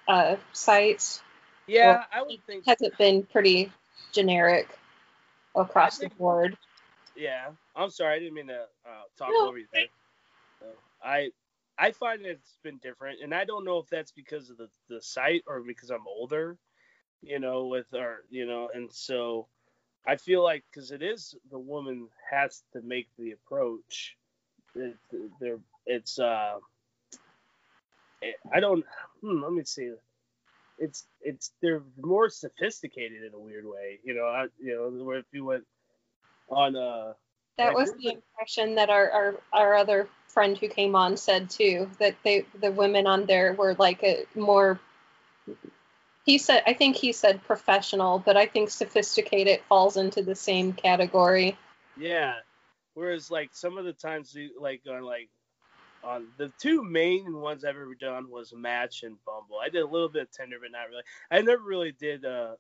uh, 0.09 0.37
sites? 0.53 1.23
Yeah, 1.68 1.92
or 1.92 2.07
I 2.12 2.23
would 2.23 2.45
think. 2.47 2.66
Has 2.66 2.81
it 2.81 2.99
been 2.99 3.23
pretty 3.23 3.71
generic 4.12 4.68
across 5.55 5.98
think, 5.98 6.12
the 6.12 6.18
board? 6.18 6.57
Yeah, 7.16 7.51
I'm 7.75 7.90
sorry, 7.90 8.16
I 8.16 8.18
didn't 8.18 8.35
mean 8.35 8.48
to 8.48 8.62
uh, 8.87 9.03
talk 9.18 9.31
no. 9.31 9.48
over 9.48 9.59
you 9.59 9.66
there. 9.72 9.87
I 11.03 11.31
I 11.79 11.90
find 11.92 12.25
it's 12.25 12.59
been 12.62 12.79
different, 12.79 13.20
and 13.22 13.35
I 13.35 13.44
don't 13.44 13.64
know 13.64 13.79
if 13.79 13.88
that's 13.88 14.12
because 14.12 14.51
of 14.51 14.57
the 14.59 14.68
the 14.88 15.03
site 15.03 15.42
or 15.46 15.61
because 15.61 15.90
I'm 15.90 16.07
older, 16.07 16.57
you 17.22 17.38
know, 17.38 17.66
with 17.66 17.92
our 17.94 18.18
you 18.31 18.46
know, 18.46 18.70
and 18.72 18.92
so 18.92 19.48
I 20.07 20.16
feel 20.16 20.42
like 20.42 20.64
because 20.70 20.90
it 20.90 21.03
is 21.03 21.35
the 21.51 21.59
woman 21.59 22.09
has 22.31 22.62
to 22.72 22.83
make 22.83 23.09
the 23.18 23.33
approach. 23.33 24.16
It, 24.75 24.96
there, 25.40 25.59
it's 25.87 26.18
uh, 26.18 26.59
it, 28.20 28.37
I 28.53 28.61
don't. 28.61 28.85
Hmm, 29.20 29.42
let 29.42 29.53
me 29.53 29.64
see. 29.64 29.90
It's 30.83 31.07
it's 31.21 31.53
they're 31.62 31.83
more 31.97 32.29
sophisticated 32.29 33.23
in 33.23 33.33
a 33.35 33.38
weird 33.38 33.64
way. 33.64 34.01
You 34.03 34.14
know, 34.14 34.25
I, 34.25 34.47
you 34.61 34.75
know, 34.75 35.11
if 35.12 35.27
you 35.33 35.45
went 35.45 35.64
on 36.49 36.75
uh 36.75 37.12
That 37.57 37.75
was 37.75 37.92
the 37.92 38.09
impression 38.18 38.75
that 38.75 38.90
our, 38.90 39.11
our 39.11 39.35
our 39.53 39.75
other 39.77 40.09
friend 40.27 40.59
who 40.59 40.68
came 40.68 40.97
on 40.97 41.16
said 41.16 41.51
too. 41.51 41.88
That 42.01 42.16
they 42.25 42.47
the 42.61 42.73
women 42.73 43.07
on 43.07 43.27
there 43.27 43.53
were 43.53 43.75
like 43.75 44.03
a 44.03 44.25
more. 44.35 44.81
He 46.25 46.38
said, 46.38 46.62
I 46.66 46.75
think 46.75 46.97
he 46.97 47.12
said 47.12 47.42
professional, 47.45 48.18
but 48.18 48.37
I 48.37 48.47
think 48.47 48.71
sophisticated 48.71 49.61
falls 49.68 49.97
into 49.97 50.23
the 50.23 50.35
same 50.35 50.73
category. 50.73 51.57
Yeah. 51.97 52.35
Whereas 52.95 53.31
like 53.31 53.51
some 53.53 53.79
of 53.79 53.85
the 53.85 53.92
times, 53.92 54.37
like 54.59 54.83
on 54.88 55.03
like 55.03 55.31
on 56.05 56.27
the 56.37 56.51
two 56.61 56.83
main 56.83 57.33
ones 57.41 57.65
I've 57.65 57.77
ever 57.77 57.95
done 57.95 58.29
was 58.31 58.53
Match 58.53 59.03
and 59.03 59.17
Bumble. 59.25 59.59
I 59.62 59.69
did 59.69 59.83
a 59.83 59.87
little 59.87 60.09
bit 60.09 60.23
of 60.23 60.33
Tinder, 60.33 60.57
but 60.61 60.73
not 60.73 60.88
really. 60.91 61.03
I 61.31 61.41
never 61.43 61.62
really 61.62 61.93
did 61.93 62.25
uh, 62.25 62.55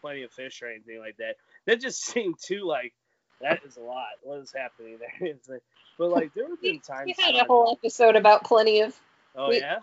plenty 0.00 0.22
of 0.22 0.32
fish 0.32 0.62
or 0.62 0.68
anything 0.68 0.98
like 0.98 1.16
that. 1.16 1.36
That 1.66 1.80
just 1.80 2.04
seemed 2.04 2.36
too 2.40 2.64
like 2.64 2.94
that 3.40 3.60
is 3.66 3.76
a 3.76 3.80
lot. 3.80 4.06
What 4.22 4.40
is 4.40 4.52
happening 4.52 4.98
there? 4.98 5.34
Like, 5.48 5.62
but 5.98 6.10
like 6.10 6.34
there 6.34 6.48
have 6.48 6.60
been 6.60 6.80
times. 6.80 7.14
We 7.16 7.22
had 7.22 7.36
a 7.36 7.44
whole 7.44 7.76
episode 7.78 8.16
about 8.16 8.44
plenty 8.44 8.80
of. 8.80 8.98
Oh 9.36 9.50
we, 9.50 9.58
yeah. 9.58 9.78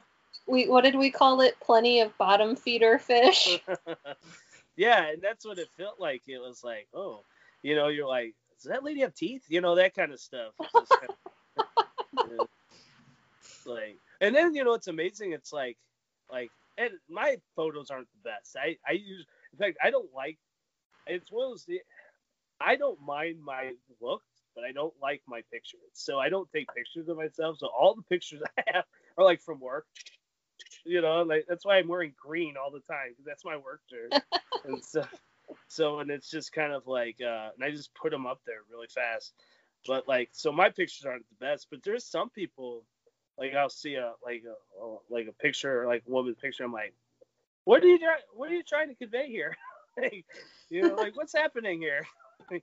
We 0.45 0.67
what 0.67 0.84
did 0.84 0.95
we 0.95 1.12
call 1.12 1.41
it? 1.41 1.56
Plenty 1.62 2.02
of 2.02 2.17
bottom 2.17 2.56
feeder 2.56 3.00
fish. 3.00 3.62
yeah, 4.76 5.06
and 5.08 5.21
that's 5.21 5.45
what 5.45 5.58
it 5.58 5.69
felt 5.78 6.00
like. 6.00 6.24
It 6.28 6.39
was 6.39 6.63
like, 6.63 6.88
oh, 6.93 7.24
you 7.62 7.76
know, 7.76 7.88
you're 7.88 8.08
like, 8.08 8.34
does 8.62 8.69
that 8.71 8.84
lady 8.84 9.02
have 9.02 9.13
teeth? 9.13 9.43
You 9.47 9.62
know, 9.62 9.76
that 9.76 9.95
kind 9.95 10.12
of 10.12 10.19
stuff. 10.19 10.54
Like, 13.65 13.97
and 14.19 14.36
then 14.36 14.54
you 14.54 14.63
know, 14.63 14.74
it's 14.74 14.88
amazing. 14.88 15.34
It's 15.34 15.54
like, 15.54 15.78
like, 16.32 16.50
and 16.78 16.91
my 17.10 17.38
photos 17.56 17.89
aren't 17.89 18.08
the 18.12 18.30
best. 18.30 18.56
I 18.58 18.78
I 18.88 18.93
use, 18.93 19.26
in 19.54 19.60
fact, 19.60 19.78
I 19.84 19.91
don't 19.91 20.13
like. 20.13 20.38
It's 21.08 21.32
one 21.32 21.45
of 21.45 21.52
those. 21.52 21.65
I 22.60 22.76
don't 22.76 23.02
mind 23.02 23.41
my 23.43 23.71
looks, 24.00 24.26
but 24.56 24.63
I 24.63 24.71
don't 24.71 24.93
like 25.02 25.21
my 25.28 25.41
pictures. 25.52 25.80
So 25.93 26.19
I 26.19 26.30
don't 26.30 26.50
take 26.54 26.74
pictures 26.74 27.10
of 27.10 27.17
myself. 27.17 27.58
So 27.60 27.67
all 27.67 27.95
the 27.95 28.04
pictures 28.04 28.41
I 28.58 28.63
have 28.74 28.86
are 29.17 29.26
like 29.26 29.41
from 29.41 29.60
work. 29.60 29.86
You 30.86 31.02
know, 31.02 31.21
like 31.24 31.45
that's 31.47 31.65
why 31.65 31.78
I'm 31.78 31.88
wearing 31.88 32.13
green 32.19 32.56
all 32.62 32.71
the 32.71 32.82
time 32.82 33.10
because 33.10 33.26
that's 33.26 33.45
my 33.45 33.58
work 33.58 33.82
shirt. 33.89 34.21
and 34.65 34.84
so, 34.84 35.06
so 35.67 36.00
and 36.00 36.10
it's 36.10 36.30
just 36.30 36.54
kind 36.54 36.74
of 36.74 36.88
like, 36.88 37.17
uh, 37.21 37.50
and 37.56 37.63
I 37.63 37.71
just 37.71 37.93
put 37.95 38.12
them 38.12 38.26
up 38.26 38.41
there 38.45 38.60
really 38.71 38.88
fast. 38.88 39.34
But 39.88 40.08
like, 40.08 40.30
so 40.32 40.52
my 40.52 40.69
pictures 40.69 41.06
aren't 41.06 41.26
the 41.30 41.45
best. 41.45 41.67
But 41.69 41.84
there's 41.84 42.06
some 42.06 42.30
people, 42.30 42.84
like 43.41 43.56
I'll 43.56 43.69
see 43.69 43.95
a 43.95 44.13
like 44.23 44.43
a 44.45 44.86
like 45.10 45.27
a 45.27 45.34
picture, 45.34 45.88
like 45.88 46.04
woman's 46.06 46.38
picture. 46.38 46.63
I'm 46.63 46.71
like, 46.71 46.93
what 47.63 47.84
are 47.84 47.88
you 47.88 47.99
what 48.36 48.51
are 48.51 48.54
you 48.54 48.62
trying 48.62 48.89
to 48.89 48.95
convey 48.95 49.27
here? 49.27 49.58
like, 50.01 50.25
you 50.69 50.84
know, 50.84 50.93
like 50.93 51.17
what's 51.17 51.34
happening 51.34 51.82
here? 51.82 52.06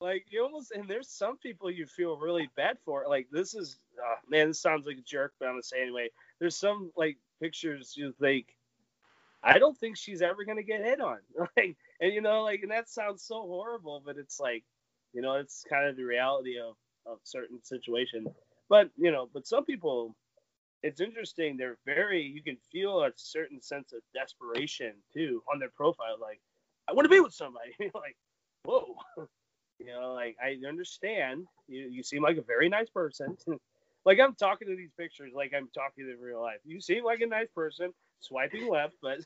like 0.00 0.26
you 0.28 0.42
almost 0.44 0.72
and 0.72 0.86
there's 0.86 1.08
some 1.08 1.38
people 1.38 1.70
you 1.70 1.86
feel 1.86 2.18
really 2.18 2.50
bad 2.56 2.76
for. 2.84 3.06
Like 3.08 3.28
this 3.32 3.54
is 3.54 3.78
uh, 3.98 4.16
man, 4.28 4.48
this 4.48 4.60
sounds 4.60 4.86
like 4.86 4.98
a 4.98 5.02
jerk, 5.02 5.32
but 5.40 5.46
I'm 5.46 5.52
gonna 5.52 5.62
say 5.62 5.80
anyway. 5.80 6.10
There's 6.40 6.56
some 6.56 6.92
like 6.94 7.16
pictures 7.40 7.94
you 7.96 8.12
think 8.20 8.48
I 9.42 9.58
don't 9.58 9.78
think 9.78 9.96
she's 9.96 10.20
ever 10.20 10.44
gonna 10.44 10.62
get 10.62 10.84
hit 10.84 11.00
on. 11.00 11.18
Like 11.56 11.74
and 12.02 12.12
you 12.12 12.20
know, 12.20 12.42
like 12.42 12.60
and 12.62 12.70
that 12.70 12.90
sounds 12.90 13.22
so 13.22 13.40
horrible, 13.40 14.02
but 14.04 14.18
it's 14.18 14.38
like, 14.38 14.62
you 15.14 15.22
know, 15.22 15.36
it's 15.36 15.64
kind 15.70 15.88
of 15.88 15.96
the 15.96 16.04
reality 16.04 16.58
of, 16.58 16.74
of 17.06 17.18
certain 17.24 17.64
situation. 17.64 18.26
But 18.68 18.90
you 18.96 19.10
know, 19.10 19.28
but 19.32 19.46
some 19.46 19.64
people 19.64 20.14
it's 20.82 21.00
interesting, 21.00 21.56
they're 21.56 21.78
very 21.84 22.22
you 22.22 22.42
can 22.42 22.56
feel 22.70 23.02
a 23.02 23.10
certain 23.16 23.60
sense 23.60 23.92
of 23.92 24.00
desperation 24.14 24.92
too 25.12 25.42
on 25.52 25.58
their 25.58 25.70
profile, 25.70 26.16
like, 26.20 26.40
I 26.88 26.92
want 26.92 27.04
to 27.04 27.10
be 27.10 27.20
with 27.20 27.34
somebody. 27.34 27.74
like, 27.80 28.16
whoa. 28.64 28.96
You 29.80 29.92
know, 29.92 30.12
like 30.12 30.36
I 30.42 30.58
understand 30.66 31.46
you, 31.68 31.88
you 31.88 32.02
seem 32.02 32.20
like 32.20 32.36
a 32.36 32.42
very 32.42 32.68
nice 32.68 32.90
person. 32.90 33.36
like 34.04 34.18
I'm 34.18 34.34
talking 34.34 34.66
to 34.66 34.74
these 34.74 34.90
pictures 34.98 35.32
like 35.32 35.52
I'm 35.56 35.68
talking 35.72 36.10
in 36.10 36.20
real 36.20 36.40
life. 36.40 36.58
You 36.64 36.80
seem 36.80 37.04
like 37.04 37.20
a 37.20 37.26
nice 37.26 37.46
person, 37.54 37.94
swiping 38.18 38.68
left, 38.68 38.94
but 39.00 39.20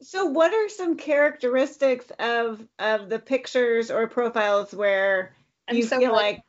So 0.00 0.26
what 0.26 0.54
are 0.54 0.68
some 0.68 0.96
characteristics 0.96 2.06
of 2.20 2.64
of 2.78 3.08
the 3.08 3.18
pictures 3.18 3.90
or 3.90 4.06
profiles 4.06 4.72
where 4.72 5.34
I'm 5.66 5.74
you 5.74 5.82
so 5.82 5.98
feel 5.98 6.12
like 6.12 6.42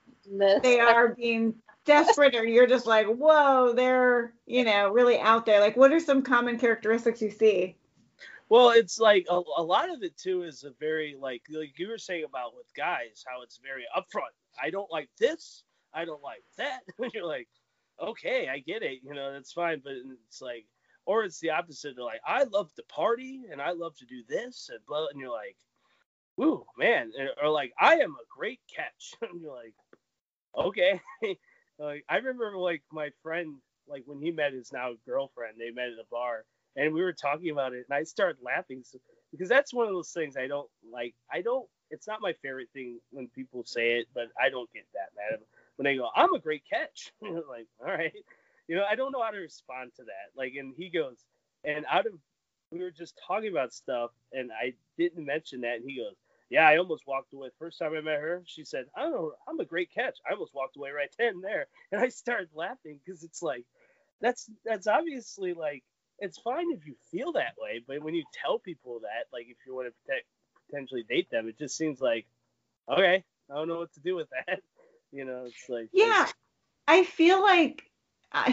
they 0.62 0.80
are 0.80 1.16
being 1.16 1.56
desperate 1.86 2.36
or 2.36 2.46
you're 2.46 2.68
just 2.68 2.86
like, 2.86 3.08
whoa, 3.08 3.74
they're, 3.74 4.34
you 4.46 4.64
know, 4.64 4.90
really 4.90 5.20
out 5.20 5.46
there. 5.46 5.60
Like 5.60 5.78
what 5.78 5.92
are 5.92 6.00
some 6.00 6.22
common 6.22 6.60
characteristics 6.60 7.22
you 7.22 7.32
see? 7.32 7.76
Well, 8.50 8.70
it's 8.70 9.00
like 9.00 9.26
a, 9.30 9.42
a 9.58 9.64
lot 9.64 9.90
of 9.90 10.04
it 10.04 10.18
too 10.18 10.44
is 10.44 10.64
a 10.64 10.72
very 10.80 11.16
like 11.20 11.42
like 11.50 11.80
you 11.80 11.88
were 11.88 11.98
saying 11.98 12.26
about 12.26 12.56
with 12.56 12.68
guys 12.76 13.24
how 13.28 13.42
it's 13.42 13.60
very 13.64 13.86
upfront. 13.98 14.36
I 14.62 14.70
don't 14.70 14.92
like 14.92 15.10
this. 15.20 15.64
I 15.94 16.06
don't 16.06 16.22
like 16.22 16.44
that. 16.58 16.82
You're 17.14 17.26
like, 17.26 17.48
okay, 18.02 18.50
I 18.50 18.60
get 18.60 18.84
it. 18.84 19.00
You 19.04 19.14
know, 19.14 19.32
that's 19.34 19.52
fine. 19.52 19.82
But 19.84 19.94
it's 20.28 20.42
like, 20.42 20.66
or 21.06 21.24
it's 21.24 21.40
the 21.40 21.52
opposite. 21.52 21.96
They're 21.96 22.06
like, 22.06 22.22
I 22.26 22.44
love 22.44 22.74
to 22.76 22.84
party 22.84 23.44
and 23.52 23.62
I 23.62 23.72
love 23.72 23.96
to 23.98 24.06
do 24.06 24.24
this 24.28 24.70
and 24.72 24.80
blah. 24.88 25.08
And 25.12 25.20
you're 25.20 25.32
like, 25.32 25.58
woo, 26.38 26.66
man. 26.78 27.12
Or 27.42 27.50
like, 27.50 27.74
I 27.80 27.96
am 27.96 28.12
a 28.12 28.28
great 28.36 28.60
catch. 28.74 29.14
and 29.22 29.42
you're 29.42 29.56
like, 29.56 29.74
okay. 30.56 31.00
like 31.80 32.06
I 32.10 32.18
remember 32.18 32.58
like 32.58 32.84
my 32.92 33.10
friend, 33.24 33.56
like 33.88 34.04
when 34.06 34.22
he 34.22 34.32
met 34.32 34.54
his 34.54 34.72
now 34.72 34.94
girlfriend, 35.08 35.56
they 35.60 35.72
met 35.72 35.90
at 35.90 36.00
a 36.00 36.08
bar 36.12 36.46
and 36.76 36.94
we 36.94 37.02
were 37.02 37.14
talking 37.14 37.52
about 37.52 37.74
it, 37.74 37.86
and 37.90 37.96
I 37.98 38.04
started 38.04 38.42
laughing 38.44 38.84
because 39.32 39.50
that's 39.50 39.74
one 39.74 39.88
of 39.88 39.94
those 39.94 40.12
things 40.12 40.38
I 40.38 40.48
don't 40.48 40.70
like. 40.92 41.14
I 41.32 41.42
don't. 41.42 41.68
It's 41.92 42.08
not 42.08 42.22
my 42.22 42.34
favorite 42.42 42.70
thing 42.74 43.00
when 43.12 43.28
people 43.30 43.64
say 43.66 44.00
it, 44.00 44.08
but 44.14 44.30
I 44.42 44.50
don't 44.50 44.72
get 44.74 44.86
that 44.94 45.10
mad 45.16 45.40
when 45.76 45.84
they 45.86 45.98
go, 45.98 46.10
"I'm 46.16 46.34
a 46.34 46.40
great 46.40 46.64
catch." 46.70 47.14
like, 47.22 47.68
all 47.80 47.92
right, 47.92 48.14
you 48.68 48.76
know, 48.76 48.86
I 48.90 48.96
don't 48.96 49.12
know 49.12 49.22
how 49.24 49.32
to 49.32 49.38
respond 49.38 49.92
to 49.98 50.04
that. 50.04 50.36
Like, 50.36 50.54
and 50.58 50.74
he 50.76 50.90
goes, 50.90 51.18
and 51.64 51.86
out 51.90 52.08
of 52.08 52.14
we 52.72 52.80
were 52.80 52.92
just 52.92 53.20
talking 53.28 53.52
about 53.52 53.74
stuff, 53.74 54.12
and 54.32 54.52
I 54.52 54.74
didn't 54.98 55.26
mention 55.26 55.62
that, 55.62 55.76
and 55.78 55.90
he 55.90 55.98
goes, 55.98 56.16
"Yeah, 56.50 56.68
I 56.68 56.78
almost 56.78 57.08
walked 57.08 57.34
away. 57.34 57.50
First 57.58 57.80
time 57.80 57.94
I 57.96 58.02
met 58.02 58.20
her, 58.20 58.44
she 58.46 58.64
said, 58.64 58.86
I 58.96 59.02
don't 59.02 59.12
know, 59.12 59.34
I'm 59.48 59.60
a 59.60 59.66
great 59.66 59.92
catch. 59.94 60.18
I 60.28 60.34
almost 60.34 60.54
walked 60.54 60.76
away 60.78 60.92
right 60.92 61.10
then 61.18 61.36
and 61.36 61.44
there, 61.44 61.68
and 61.92 62.02
I 62.02 62.10
started 62.10 62.50
laughing 62.54 63.00
because 63.04 63.24
it's 63.24 63.42
like, 63.42 63.66
that's 64.22 64.50
that's 64.64 64.88
obviously 64.88 65.54
like 65.54 65.84
it's 66.20 66.38
fine 66.38 66.72
if 66.72 66.86
you 66.86 66.96
feel 67.12 67.34
that 67.34 67.56
way, 67.58 67.84
but 67.86 68.02
when 68.02 68.14
you 68.16 68.24
tell 68.34 68.60
people 68.60 69.00
that, 69.02 69.26
like 69.34 69.48
if 69.50 69.58
you 69.66 69.76
want 69.76 69.88
to 69.88 70.14
potentially 70.68 71.04
date 71.04 71.30
them, 71.30 71.48
it 71.48 71.58
just 71.58 71.76
seems 71.78 72.00
like, 72.00 72.26
okay, 72.90 73.24
I 73.50 73.56
don't 73.56 73.68
know 73.68 73.80
what 73.80 73.94
to 73.94 74.00
do 74.00 74.16
with 74.16 74.30
that. 74.30 74.60
You 75.16 75.26
know, 75.26 75.44
it's 75.46 75.70
like 75.70 75.90
yeah, 75.94 76.28
I 76.88 77.04
feel 77.04 77.40
like 77.40 77.84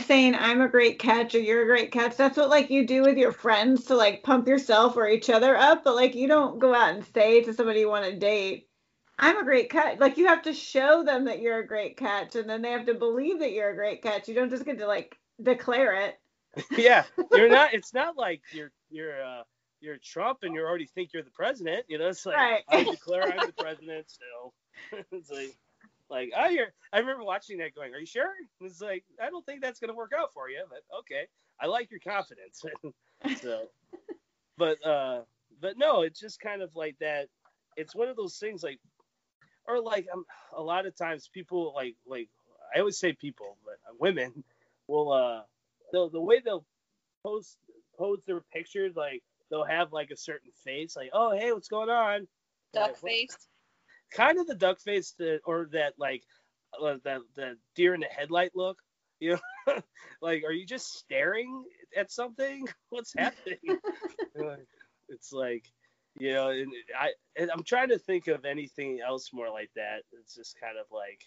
saying 0.01 0.35
I'm 0.35 0.61
a 0.61 0.69
great 0.69 0.99
catch 0.99 1.35
or 1.35 1.39
you're 1.39 1.63
a 1.63 1.67
great 1.67 1.93
catch. 1.93 2.17
That's 2.17 2.37
what 2.37 2.51
like 2.51 2.71
you 2.71 2.87
do 2.87 3.03
with 3.03 3.17
your 3.17 3.33
friends 3.33 3.85
to 3.87 3.95
like 3.95 4.23
pump 4.23 4.47
yourself 4.47 4.97
or 4.97 5.09
each 5.09 5.31
other 5.31 5.57
up, 5.57 5.85
but 5.85 5.95
like 5.95 6.15
you 6.15 6.29
don't 6.29 6.59
go 6.59 6.75
out 6.75 6.95
and 6.95 7.05
say 7.15 7.43
to 7.43 7.55
somebody 7.55 7.81
you 7.81 7.89
want 7.89 8.05
to 8.05 8.19
date. 8.19 8.69
I'm 9.19 9.39
a 9.39 9.45
great 9.45 9.71
catch. 9.71 9.99
Like 9.99 10.17
you 10.17 10.27
have 10.27 10.43
to 10.43 10.55
show 10.55 11.05
them 11.05 11.27
that 11.27 11.41
you're 11.41 11.59
a 11.59 11.67
great 11.67 11.97
catch, 11.97 12.37
and 12.37 12.49
then 12.49 12.63
they 12.63 12.71
have 12.71 12.87
to 12.87 12.95
believe 12.95 13.39
that 13.41 13.53
you're 13.53 13.71
a 13.71 13.77
great 13.77 14.03
catch. 14.03 14.29
You 14.29 14.35
don't 14.35 14.51
just 14.51 14.65
get 14.65 14.79
to 14.79 14.87
like 14.87 15.17
declare 15.43 15.95
it. 16.07 16.19
yeah, 16.77 17.05
you're 17.33 17.49
not. 17.49 17.75
It's 17.75 17.95
not 17.95 18.17
like 18.17 18.43
you're 18.53 18.73
you're 18.91 19.23
uh, 19.23 19.43
you're 19.81 19.99
Trump 19.99 20.39
and 20.43 20.55
you 20.55 20.61
already 20.61 20.87
think 20.87 21.13
you're 21.13 21.23
the 21.23 21.31
president. 21.31 21.85
You 21.89 21.99
know, 21.99 22.09
it's 22.09 22.25
like 22.27 22.37
right. 22.37 22.63
I 22.69 22.85
declare 22.85 23.25
I'm 23.25 23.47
the 23.47 23.63
president 23.63 24.07
still. 24.11 24.55
it's 25.13 25.31
like 25.31 25.55
like 26.11 26.31
I 26.37 26.51
hear. 26.51 26.73
I 26.93 26.99
remember 26.99 27.25
watching 27.25 27.59
that, 27.59 27.75
going, 27.75 27.95
"Are 27.95 27.99
you 27.99 28.07
sure?" 28.07 28.33
it's 28.61 28.81
like 28.81 29.05
I 29.23 29.31
don't 29.31 29.47
think 29.47 29.63
that's 29.63 29.79
gonna 29.81 29.95
work 29.95 30.13
out 30.19 30.33
for 30.35 30.49
you, 30.51 30.65
but 30.69 30.83
okay. 31.01 31.27
I 31.61 31.67
like 31.67 31.91
your 31.91 32.01
confidence. 32.01 32.65
so, 33.43 33.69
but 34.59 34.85
uh, 34.85 35.23
but 35.61 35.79
no, 35.79 36.03
it's 36.03 36.19
just 36.19 36.41
kind 36.41 36.63
of 36.63 36.75
like 36.75 36.97
that. 37.01 37.29
It's 37.77 37.95
one 37.95 38.09
of 38.09 38.17
those 38.17 38.37
things 38.37 38.63
like, 38.63 38.81
or 39.69 39.81
like 39.81 40.07
um, 40.13 40.25
a 40.57 40.63
lot 40.63 40.87
of 40.87 40.97
times 40.97 41.31
people 41.33 41.73
like 41.75 41.95
like 42.07 42.29
I 42.75 42.81
always 42.81 42.99
say 42.99 43.13
people, 43.13 43.57
but 43.65 43.77
women 43.99 44.45
will 44.87 45.13
uh 45.13 45.43
the 45.93 46.09
the 46.11 46.21
way 46.21 46.41
they'll 46.45 46.67
post 47.23 47.57
post 47.99 48.27
their 48.27 48.41
pictures, 48.53 48.97
like 48.97 49.23
they'll 49.51 49.65
have 49.65 49.93
like 49.93 50.11
a 50.11 50.17
certain 50.17 50.51
face, 50.65 50.97
like 50.97 51.11
oh 51.13 51.37
hey 51.37 51.53
what's 51.53 51.69
going 51.69 51.91
on, 51.91 52.27
duck 52.73 52.97
face, 52.97 53.37
kind 54.13 54.39
of 54.39 54.47
the 54.47 54.55
duck 54.55 54.81
face 54.81 55.15
that, 55.19 55.41
or 55.45 55.69
that 55.73 55.95
like 55.99 56.23
uh, 56.81 56.97
that 57.05 57.21
the 57.35 57.57
deer 57.75 57.95
in 57.95 58.01
the 58.01 58.07
headlight 58.07 58.53
look, 58.55 58.79
you 59.19 59.39
know, 59.67 59.81
like 60.23 60.45
are 60.45 60.53
you 60.53 60.67
just 60.67 60.95
staring 60.95 61.65
at 61.97 62.11
something? 62.11 62.67
What's 62.91 63.15
happening? 63.17 63.79
it's 65.09 65.33
like 65.33 65.65
you 66.19 66.33
know, 66.33 66.51
and 66.51 66.73
I 66.99 67.13
and 67.37 67.51
I'm 67.51 67.63
trying 67.63 67.89
to 67.91 67.99
think 67.99 68.27
of 68.29 68.45
anything 68.45 69.01
else 69.07 69.31
more 69.33 69.51
like 69.51 69.71
that. 69.77 70.03
It's 70.13 70.35
just 70.35 70.59
kind 70.61 70.77
of 70.79 70.87
like 70.91 71.21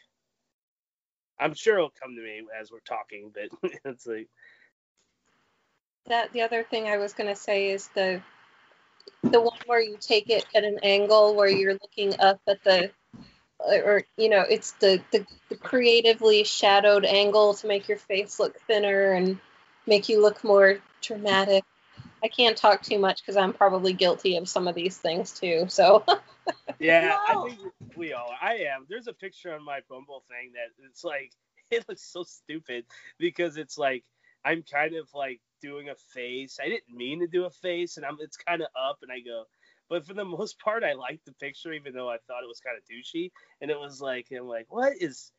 I'm 1.39 1.53
sure 1.53 1.75
it'll 1.75 1.93
come 2.01 2.15
to 2.15 2.21
me 2.21 2.43
as 2.59 2.71
we're 2.71 2.79
talking, 2.79 3.31
but 3.33 3.71
it's 3.85 4.05
like 4.05 4.29
that 6.07 6.33
the 6.33 6.41
other 6.41 6.63
thing 6.63 6.87
I 6.87 6.97
was 6.97 7.13
gonna 7.13 7.35
say 7.35 7.69
is 7.69 7.87
the 7.89 8.21
the 9.23 9.41
one 9.41 9.57
where 9.65 9.81
you 9.81 9.97
take 9.99 10.29
it 10.29 10.45
at 10.55 10.63
an 10.63 10.79
angle 10.83 11.35
where 11.35 11.49
you're 11.49 11.73
looking 11.73 12.19
up 12.19 12.39
at 12.47 12.63
the 12.63 12.91
or 13.59 14.03
you 14.17 14.29
know, 14.29 14.41
it's 14.41 14.71
the, 14.73 15.01
the 15.11 15.25
the 15.49 15.55
creatively 15.55 16.43
shadowed 16.43 17.05
angle 17.05 17.53
to 17.55 17.67
make 17.67 17.87
your 17.87 17.97
face 17.97 18.39
look 18.39 18.59
thinner 18.61 19.13
and 19.13 19.39
make 19.87 20.09
you 20.09 20.21
look 20.21 20.43
more 20.43 20.79
dramatic. 21.01 21.63
I 22.23 22.27
can't 22.27 22.57
talk 22.57 22.81
too 22.81 22.99
much 22.99 23.21
because 23.21 23.37
I'm 23.37 23.53
probably 23.53 23.93
guilty 23.93 24.37
of 24.37 24.47
some 24.47 24.67
of 24.67 24.75
these 24.75 24.97
things 24.97 25.31
too. 25.31 25.65
So. 25.67 26.03
yeah, 26.79 27.01
no. 27.01 27.17
I 27.27 27.49
think 27.49 27.59
we 27.95 28.13
all. 28.13 28.29
Are. 28.29 28.49
I 28.49 28.55
am. 28.55 28.85
There's 28.89 29.07
a 29.07 29.13
picture 29.13 29.53
on 29.53 29.63
my 29.63 29.81
Bumble 29.89 30.23
thing 30.27 30.51
that 30.53 30.85
it's 30.87 31.03
like 31.03 31.31
it 31.71 31.85
looks 31.87 32.03
so 32.03 32.23
stupid 32.23 32.85
because 33.17 33.57
it's 33.57 33.77
like 33.77 34.03
I'm 34.45 34.63
kind 34.63 34.95
of 34.95 35.07
like 35.13 35.39
doing 35.63 35.89
a 35.89 35.95
face. 35.95 36.59
I 36.61 36.67
didn't 36.67 36.95
mean 36.95 37.21
to 37.21 37.27
do 37.27 37.45
a 37.45 37.49
face, 37.49 37.97
and 37.97 38.05
I'm 38.05 38.17
it's 38.19 38.37
kind 38.37 38.61
of 38.61 38.67
up, 38.79 38.99
and 39.01 39.11
I 39.11 39.19
go. 39.19 39.45
But 39.89 40.05
for 40.05 40.13
the 40.13 40.25
most 40.37 40.59
part, 40.59 40.83
I 40.83 40.93
liked 40.93 41.25
the 41.25 41.33
picture, 41.33 41.73
even 41.73 41.93
though 41.93 42.09
I 42.09 42.17
thought 42.27 42.43
it 42.43 42.47
was 42.47 42.59
kind 42.59 42.77
of 42.77 42.83
douchey. 42.83 43.31
And 43.61 43.71
it 43.71 43.79
was 43.79 44.01
like, 44.01 44.27
I'm 44.31 44.47
like, 44.47 44.67
what 44.69 44.93
is? 44.99 45.31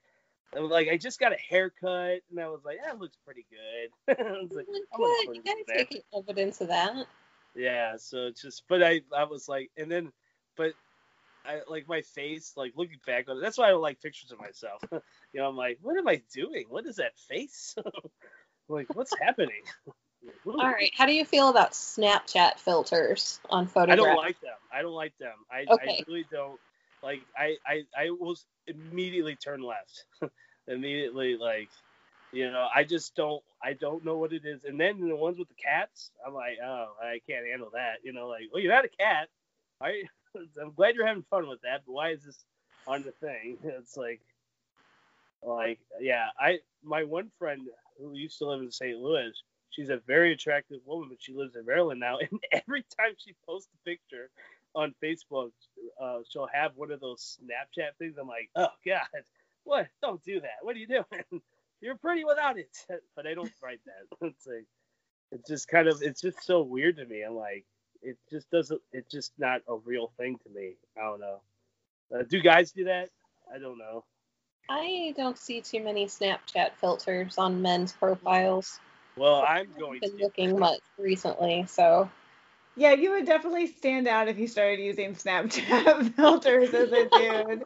I'm 0.56 0.68
like, 0.68 0.88
I 0.88 0.96
just 0.96 1.20
got 1.20 1.32
a 1.32 1.36
haircut, 1.36 2.20
and 2.30 2.40
I 2.40 2.48
was 2.48 2.60
like, 2.64 2.78
that 2.84 2.98
looks 2.98 3.18
pretty 3.24 3.46
good. 3.50 4.16
I 4.26 4.32
was 4.32 4.52
like, 4.52 4.66
good. 4.66 5.36
You 5.36 5.42
gotta 5.44 5.84
take 5.84 6.04
evidence 6.16 6.60
of 6.60 6.68
that. 6.68 7.06
Yeah. 7.54 7.96
So 7.98 8.26
it's 8.26 8.42
just, 8.42 8.62
but 8.68 8.82
I, 8.82 9.02
I 9.16 9.24
was 9.24 9.48
like, 9.48 9.70
and 9.76 9.90
then, 9.90 10.12
but 10.56 10.74
I 11.44 11.60
like 11.68 11.88
my 11.88 12.00
face, 12.02 12.52
like 12.56 12.72
looking 12.76 13.00
back 13.06 13.28
on 13.28 13.38
it. 13.38 13.40
That's 13.40 13.58
why 13.58 13.66
I 13.66 13.70
don't 13.70 13.82
like 13.82 14.00
pictures 14.00 14.32
of 14.32 14.38
myself. 14.38 14.82
you 14.92 15.40
know, 15.40 15.48
I'm 15.48 15.56
like, 15.56 15.78
what 15.82 15.98
am 15.98 16.08
I 16.08 16.22
doing? 16.32 16.66
What 16.68 16.86
is 16.86 16.96
that 16.96 17.18
face? 17.18 17.74
like, 18.68 18.94
what's 18.94 19.12
happening? 19.20 19.62
All 20.46 20.56
right. 20.56 20.92
How 20.96 21.06
do 21.06 21.12
you 21.12 21.24
feel 21.24 21.48
about 21.48 21.72
Snapchat 21.72 22.58
filters 22.58 23.40
on 23.50 23.66
photographs? 23.66 24.02
I 24.02 24.06
don't 24.06 24.16
like 24.16 24.40
them. 24.40 24.56
I 24.72 24.82
don't 24.82 24.92
like 24.94 25.18
them. 25.18 25.34
I, 25.50 25.64
okay. 25.70 25.98
I 25.98 26.04
really 26.06 26.26
don't. 26.30 26.58
Like, 27.02 27.20
I, 27.36 27.56
I, 27.66 27.82
I 27.96 28.10
will 28.10 28.36
immediately 28.66 29.36
turn 29.36 29.62
left. 29.62 30.04
immediately, 30.68 31.36
like, 31.36 31.68
you 32.32 32.50
know, 32.50 32.66
I 32.74 32.84
just 32.84 33.14
don't. 33.14 33.42
I 33.62 33.74
don't 33.74 34.04
know 34.04 34.16
what 34.16 34.32
it 34.32 34.44
is. 34.44 34.64
And 34.64 34.78
then 34.78 35.08
the 35.08 35.16
ones 35.16 35.38
with 35.38 35.48
the 35.48 35.54
cats, 35.54 36.10
I'm 36.26 36.34
like, 36.34 36.58
oh, 36.64 36.88
I 37.02 37.20
can't 37.28 37.46
handle 37.46 37.70
that. 37.74 37.98
You 38.02 38.12
know, 38.12 38.28
like, 38.28 38.44
well, 38.52 38.62
you're 38.62 38.72
not 38.72 38.84
a 38.84 38.88
cat. 38.88 39.28
I, 39.80 40.02
I'm 40.60 40.72
glad 40.72 40.94
you're 40.94 41.06
having 41.06 41.24
fun 41.30 41.48
with 41.48 41.62
that, 41.62 41.82
but 41.86 41.92
why 41.92 42.10
is 42.10 42.24
this 42.24 42.44
on 42.86 43.02
the 43.02 43.12
thing? 43.12 43.58
It's 43.64 43.96
like, 43.96 44.20
like, 45.42 45.78
yeah, 46.00 46.28
I, 46.38 46.60
my 46.82 47.04
one 47.04 47.30
friend 47.38 47.62
who 47.98 48.14
used 48.14 48.38
to 48.38 48.46
live 48.46 48.60
in 48.60 48.70
St. 48.70 48.98
Louis, 48.98 49.32
she's 49.74 49.90
a 49.90 50.00
very 50.06 50.32
attractive 50.32 50.80
woman, 50.86 51.08
but 51.08 51.18
she 51.20 51.34
lives 51.34 51.56
in 51.56 51.66
Maryland 51.66 52.00
now. 52.00 52.18
And 52.30 52.40
every 52.52 52.84
time 52.96 53.14
she 53.16 53.34
posts 53.46 53.68
a 53.74 53.88
picture 53.88 54.30
on 54.74 54.94
Facebook, 55.02 55.50
uh, 56.00 56.18
she'll 56.28 56.48
have 56.52 56.72
one 56.76 56.90
of 56.90 57.00
those 57.00 57.38
Snapchat 57.42 57.96
things. 57.98 58.16
I'm 58.20 58.28
like, 58.28 58.50
oh 58.56 58.68
god, 58.86 59.22
what? 59.64 59.88
Don't 60.02 60.22
do 60.22 60.40
that. 60.40 60.62
What 60.62 60.76
are 60.76 60.78
you 60.78 60.86
doing? 60.86 61.42
You're 61.80 61.96
pretty 61.96 62.24
without 62.24 62.58
it. 62.58 62.76
But 63.16 63.26
I 63.26 63.34
don't 63.34 63.52
write 63.62 63.80
that. 63.86 64.26
It's 64.26 64.46
like, 64.46 64.66
it's 65.32 65.48
just 65.48 65.68
kind 65.68 65.88
of, 65.88 66.02
it's 66.02 66.20
just 66.20 66.44
so 66.44 66.62
weird 66.62 66.96
to 66.96 67.04
me. 67.04 67.22
I'm 67.22 67.34
like, 67.34 67.64
it 68.02 68.18
just 68.30 68.50
doesn't. 68.50 68.80
It's 68.92 69.10
just 69.10 69.32
not 69.38 69.62
a 69.68 69.76
real 69.76 70.12
thing 70.16 70.38
to 70.44 70.50
me. 70.50 70.76
I 70.96 71.02
don't 71.02 71.20
know. 71.20 71.40
Uh, 72.14 72.22
do 72.28 72.40
guys 72.40 72.72
do 72.72 72.84
that? 72.84 73.08
I 73.52 73.58
don't 73.58 73.78
know. 73.78 74.04
I 74.68 75.12
don't 75.16 75.38
see 75.38 75.60
too 75.60 75.82
many 75.82 76.06
Snapchat 76.06 76.72
filters 76.80 77.38
on 77.38 77.60
men's 77.60 77.92
profiles. 77.92 78.80
Well, 79.16 79.44
I'm 79.46 79.68
going 79.78 80.00
been 80.00 80.16
to 80.18 80.24
looking 80.24 80.58
much 80.58 80.80
recently, 80.98 81.66
so. 81.68 82.10
Yeah, 82.76 82.92
you 82.94 83.12
would 83.12 83.26
definitely 83.26 83.68
stand 83.68 84.08
out 84.08 84.26
if 84.26 84.36
you 84.36 84.48
started 84.48 84.80
using 84.80 85.14
Snapchat 85.14 86.14
filters 86.16 86.74
as 86.74 86.90
a 86.90 87.08
dude. 87.08 87.64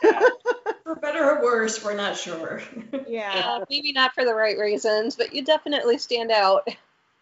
for 0.84 0.94
better 0.96 1.22
or 1.22 1.42
worse, 1.42 1.84
we're 1.84 1.94
not 1.94 2.16
sure. 2.16 2.62
Yeah. 3.06 3.34
yeah. 3.34 3.64
Maybe 3.68 3.92
not 3.92 4.14
for 4.14 4.24
the 4.24 4.34
right 4.34 4.56
reasons, 4.56 5.16
but 5.16 5.34
you 5.34 5.44
definitely 5.44 5.98
stand 5.98 6.30
out. 6.30 6.68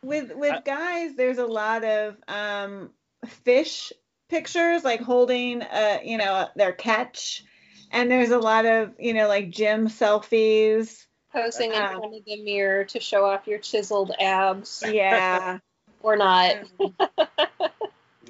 With 0.04 0.30
with 0.34 0.62
guys, 0.64 1.16
there's 1.16 1.38
a 1.38 1.46
lot 1.46 1.84
of 1.84 2.16
um, 2.28 2.90
fish 3.26 3.92
pictures, 4.28 4.84
like 4.84 5.00
holding, 5.00 5.62
uh, 5.62 5.98
you 6.04 6.18
know, 6.18 6.48
their 6.54 6.72
catch, 6.72 7.44
and 7.90 8.10
there's 8.10 8.30
a 8.30 8.38
lot 8.38 8.66
of, 8.66 8.92
you 8.98 9.14
know, 9.14 9.26
like 9.26 9.50
gym 9.50 9.88
selfies. 9.88 11.06
Posing 11.32 11.72
in 11.72 11.80
um, 11.80 11.98
front 11.98 12.14
of 12.14 12.24
the 12.24 12.42
mirror 12.42 12.84
to 12.84 13.00
show 13.00 13.24
off 13.24 13.46
your 13.46 13.58
chiseled 13.58 14.12
abs. 14.18 14.82
Yeah. 14.86 15.58
or 16.02 16.16
not. 16.16 16.56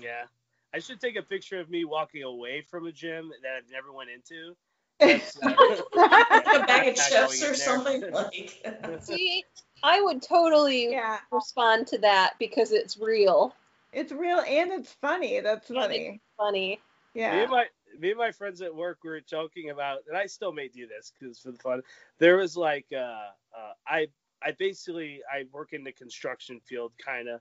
yeah. 0.01 0.25
I 0.73 0.79
should 0.79 1.01
take 1.01 1.17
a 1.17 1.23
picture 1.23 1.59
of 1.61 1.69
me 1.69 1.85
walking 1.85 2.23
away 2.23 2.63
from 2.63 2.87
a 2.87 2.93
gym 2.93 3.33
that 3.43 3.53
I've 3.57 3.71
never 3.71 3.93
went 3.93 4.11
into. 4.11 4.55
That's, 5.01 5.37
uh, 5.43 5.49
a 5.95 6.67
bag 6.67 6.89
of 6.89 6.97
chips 6.97 7.43
or 7.43 7.55
something 7.55 8.11
like. 8.13 9.01
See, 9.01 9.45
I 9.83 10.01
would 10.01 10.23
totally 10.23 10.91
yeah. 10.91 11.19
respond 11.33 11.87
to 11.89 11.99
that 11.99 12.35
because 12.39 12.73
it's 12.73 12.99
real. 12.99 13.55
It's 13.93 14.13
real 14.13 14.41
and 14.41 14.71
it's 14.73 14.93
funny. 15.01 15.41
That's 15.41 15.69
funny. 15.69 15.97
It's 15.97 16.23
funny. 16.37 16.81
Yeah. 17.15 17.35
Me 17.35 17.43
and 17.43 17.51
my 17.51 17.67
me 17.99 18.11
and 18.11 18.19
my 18.19 18.31
friends 18.31 18.61
at 18.63 18.75
work 18.75 18.99
were 19.05 19.21
joking 19.21 19.71
about, 19.71 20.01
and 20.09 20.17
I 20.17 20.27
still 20.27 20.53
may 20.53 20.69
do 20.69 20.87
this 20.87 21.13
because 21.19 21.39
for 21.39 21.51
the 21.51 21.59
fun. 21.59 21.83
There 22.19 22.37
was 22.37 22.57
like, 22.57 22.87
uh, 22.93 23.31
uh, 23.57 23.73
I 23.87 24.09
I 24.43 24.53
basically 24.53 25.21
I 25.33 25.45
work 25.53 25.73
in 25.73 25.85
the 25.85 25.93
construction 25.93 26.61
field, 26.61 26.93
kind 27.05 27.29
of 27.29 27.41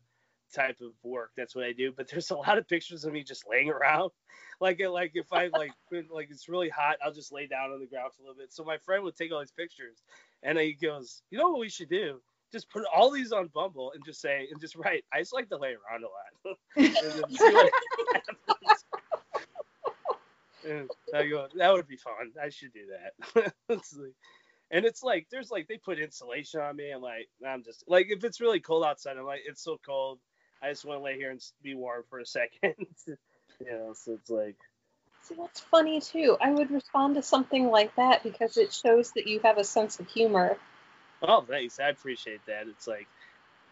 type 0.54 0.82
of 0.82 0.92
work. 1.04 1.32
That's 1.38 1.56
what 1.56 1.66
I 1.66 1.74
do. 1.74 1.92
But 1.96 2.08
there's 2.10 2.32
a 2.32 2.36
lot 2.36 2.58
of 2.58 2.68
pictures 2.68 3.06
of 3.06 3.14
me 3.14 3.24
just 3.24 3.48
laying 3.50 3.70
around. 3.70 4.12
Like 4.62 4.82
like 4.86 5.12
if 5.14 5.32
I 5.32 5.48
like 5.48 5.72
been, 5.90 6.08
like 6.12 6.28
it's 6.30 6.50
really 6.50 6.68
hot, 6.68 6.98
I'll 7.02 7.14
just 7.14 7.32
lay 7.32 7.48
down 7.48 7.72
on 7.72 7.80
the 7.80 7.86
ground 7.86 8.12
for 8.14 8.24
a 8.24 8.26
little 8.26 8.36
bit. 8.38 8.52
So 8.52 8.66
my 8.66 8.78
friend 8.78 9.06
would 9.06 9.16
take 9.16 9.32
all 9.32 9.40
these 9.40 9.54
pictures, 9.54 10.04
and 10.44 10.58
he 10.58 10.74
goes, 10.74 11.22
you 11.32 11.38
know 11.38 11.48
what 11.48 11.62
we 11.62 11.70
should 11.70 11.88
do? 11.88 12.20
Just 12.52 12.70
put 12.70 12.84
all 12.94 13.10
these 13.10 13.32
on 13.32 13.48
Bumble 13.54 13.94
and 13.96 14.04
just 14.04 14.20
say 14.20 14.50
and 14.52 14.60
just 14.60 14.76
write. 14.76 15.06
I 15.14 15.20
just 15.20 15.32
like 15.32 15.48
to 15.48 15.58
lay 15.58 15.70
around 15.70 16.04
a 16.04 16.10
lot. 16.12 16.58
and 20.68 20.90
go, 21.12 21.48
that 21.56 21.74
would 21.74 21.88
be 21.88 21.98
fun. 21.98 22.32
I 22.42 22.50
should 22.50 22.74
do 22.74 22.88
that. 22.92 23.54
it's 23.70 23.96
like, 23.96 24.14
and 24.72 24.86
it's 24.86 25.04
like 25.04 25.28
there's 25.32 25.52
like 25.52 25.68
they 25.68 25.78
put 25.78 26.00
insulation 26.00 26.62
on 26.62 26.76
me. 26.76 26.92
I'm 26.92 27.02
like 27.02 27.28
I'm 27.48 27.64
just 27.64 27.84
like 27.88 28.08
if 28.10 28.24
it's 28.24 28.42
really 28.42 28.60
cold 28.60 28.84
outside, 28.84 29.18
I'm 29.18 29.26
like 29.26 29.42
it's 29.46 29.64
so 29.64 29.80
cold. 29.86 30.20
I 30.62 30.70
just 30.70 30.86
want 30.86 31.00
to 31.00 31.04
lay 31.04 31.16
here 31.16 31.32
and 31.32 31.42
be 31.64 31.74
warm 31.74 32.04
for 32.10 32.20
a 32.20 32.26
second. 32.26 32.76
you 33.08 33.72
know, 33.72 33.94
so 33.94 34.14
it's 34.14 34.30
like. 34.30 34.56
See, 35.24 35.36
that's 35.36 35.60
funny 35.60 36.00
too. 36.00 36.38
I 36.40 36.52
would 36.52 36.72
respond 36.72 37.16
to 37.16 37.22
something 37.22 37.68
like 37.68 37.96
that 37.98 38.24
because 38.24 38.58
it 38.58 38.74
shows 38.74 39.12
that 39.12 39.28
you 39.28 39.42
have 39.44 39.58
a 39.58 39.64
sense 39.64 40.00
of 40.00 40.08
humor. 40.08 40.58
Oh, 41.22 41.42
thanks. 41.42 41.80
I 41.80 41.90
appreciate 41.90 42.40
that. 42.48 42.68
It's 42.68 42.88
like, 42.88 43.08